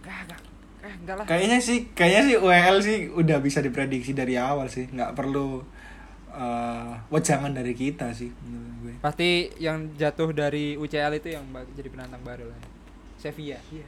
Enggak, 0.00 0.18
enggak. 0.24 0.42
Eh, 0.80 0.94
enggak 0.96 1.14
lah. 1.14 1.24
kayaknya 1.24 1.58
sih 1.60 1.92
kayaknya 1.92 2.22
sih 2.24 2.36
UEL 2.38 2.76
sih 2.80 2.96
udah 3.06 3.38
bisa 3.38 3.60
diprediksi 3.60 4.16
dari 4.16 4.34
awal 4.34 4.64
sih 4.66 4.88
nggak 4.88 5.12
perlu 5.12 5.60
eh 6.30 6.92
wejangan 7.10 7.52
dari 7.52 7.74
kita 7.74 8.14
sih 8.14 8.32
menurut 8.40 8.74
gue 8.80 8.94
Pasti 8.98 9.28
yang 9.58 9.92
jatuh 9.94 10.30
dari 10.30 10.74
UCL 10.74 11.12
itu 11.14 11.28
yang 11.28 11.44
ba- 11.50 11.68
jadi 11.70 11.90
penantang 11.90 12.22
baru 12.22 12.48
lah. 12.48 12.60
Sevilla. 13.14 13.60
Iya. 13.68 13.84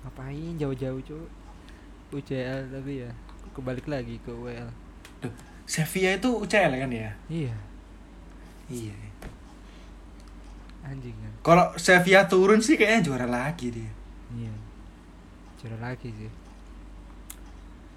Ngapain 0.00 0.58
jauh-jauh, 0.58 0.98
Cuk? 1.00 1.28
UCL 2.10 2.70
tapi 2.70 3.04
ya 3.04 3.10
kebalik 3.52 3.84
lagi 3.84 4.16
ke 4.18 4.30
UEL. 4.30 4.68
Duh, 5.18 5.32
Sevilla 5.64 6.14
itu 6.14 6.30
UCL 6.32 6.72
kan 6.76 6.88
ya 6.88 7.10
Iya, 7.28 7.54
iya 8.68 8.94
anjing 10.80 11.12
kan. 11.14 11.32
kalau 11.42 11.64
Sevilla 11.74 12.24
turun 12.24 12.58
sih 12.58 12.74
kayaknya 12.74 13.02
juara 13.04 13.26
lagi 13.26 13.68
dia 13.68 13.92
Iya. 14.30 14.52
Juara 15.58 15.78
lagi 15.82 16.08
sih. 16.10 16.30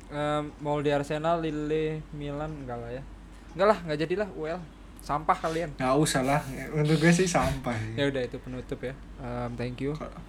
Em, 0.09 0.43
mau 0.59 0.79
di 0.79 0.89
Arsenal, 0.89 1.39
Lille, 1.39 2.03
Milan 2.11 2.51
enggak 2.57 2.75
lah 2.75 2.89
ya. 2.89 3.03
Enggak 3.51 3.67
lah, 3.67 3.77
enggak 3.83 3.99
jadilah 4.01 4.27
UL. 4.33 4.59
Sampah 5.01 5.33
kalian. 5.35 5.69
nggak 5.75 5.97
usah 5.97 6.21
lah 6.21 6.41
menurut 6.69 6.93
gue 6.95 7.09
sih 7.11 7.25
sampah 7.25 7.73
Ya 7.95 8.05
udah 8.05 8.21
itu 8.21 8.37
penutup 8.37 8.79
ya. 8.79 8.93
Em, 9.17 9.51
thank 9.55 9.77
you 9.77 9.91
Kalau- 9.93 10.23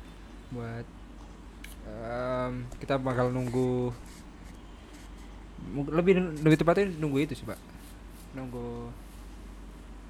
buat 0.50 0.84
em, 1.84 2.52
kita 2.76 2.96
bakal 2.96 3.28
nunggu 3.28 3.90
lebih 5.88 6.14
lebih 6.42 6.58
tepatnya 6.58 6.90
nunggu 6.92 7.22
itu 7.22 7.34
sih, 7.34 7.46
Pak. 7.46 7.58
Nunggu 8.32 8.90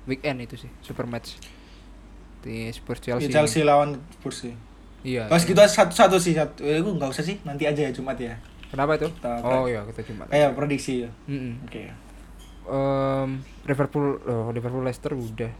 weekend 0.05 0.43
itu 0.43 0.57
sih, 0.59 0.71
super 0.81 1.05
match. 1.05 1.39
Di 2.43 2.67
Spurs 2.71 2.99
Chelsea, 2.99 3.31
Chelsea. 3.31 3.37
Chelsea 3.55 3.63
lawan 3.63 4.03
Spurs 4.13 4.39
sih 4.41 4.55
Iya. 5.03 5.27
pas 5.27 5.39
iya. 5.39 5.51
gitu 5.51 5.59
satu-satu 5.59 6.15
sih 6.17 6.31
satu 6.31 6.63
eh, 6.63 6.79
gue 6.79 6.93
nggak 6.93 7.11
usah 7.11 7.23
sih 7.23 7.35
nanti 7.43 7.67
aja 7.67 7.87
ya 7.87 7.91
Jumat 7.91 8.15
ya 8.15 8.39
Kenapa 8.71 8.95
itu? 8.95 9.11
Kita- 9.11 9.43
Oh 9.43 9.67
iya, 9.67 9.83
kita 9.85 9.99
cuma. 10.07 10.27
kayak 10.27 10.55
prediksi 10.55 11.03
ya 11.03 11.11
Mm-mm. 11.27 11.59
oke 11.67 11.83
Em, 12.63 13.31
Liverpool 13.63 14.23
oh, 14.23 14.51
Liverpool 14.51 14.79
Leicester 14.81 15.11
udah 15.11 15.51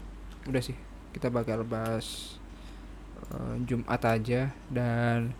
udah 0.47 0.61
sih 0.63 0.75
kita 1.11 1.27
bakal 1.27 1.63
bahas 1.63 2.39
eh, 3.31 3.55
Jumat 3.63 3.99
aja 4.01 4.51
dan 4.67 5.35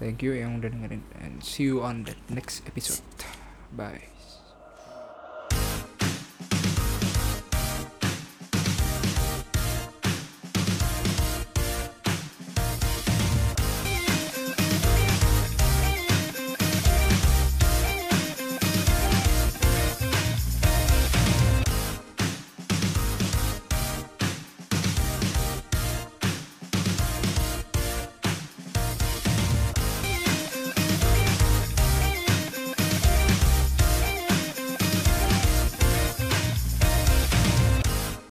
thank 0.00 0.24
you 0.24 0.32
yang 0.32 0.56
udah 0.58 0.72
dengerin 0.72 1.04
and 1.20 1.44
see 1.44 1.68
you 1.68 1.84
on 1.84 2.08
the 2.08 2.16
next 2.32 2.64
episode. 2.64 3.04
Bye 3.70 4.19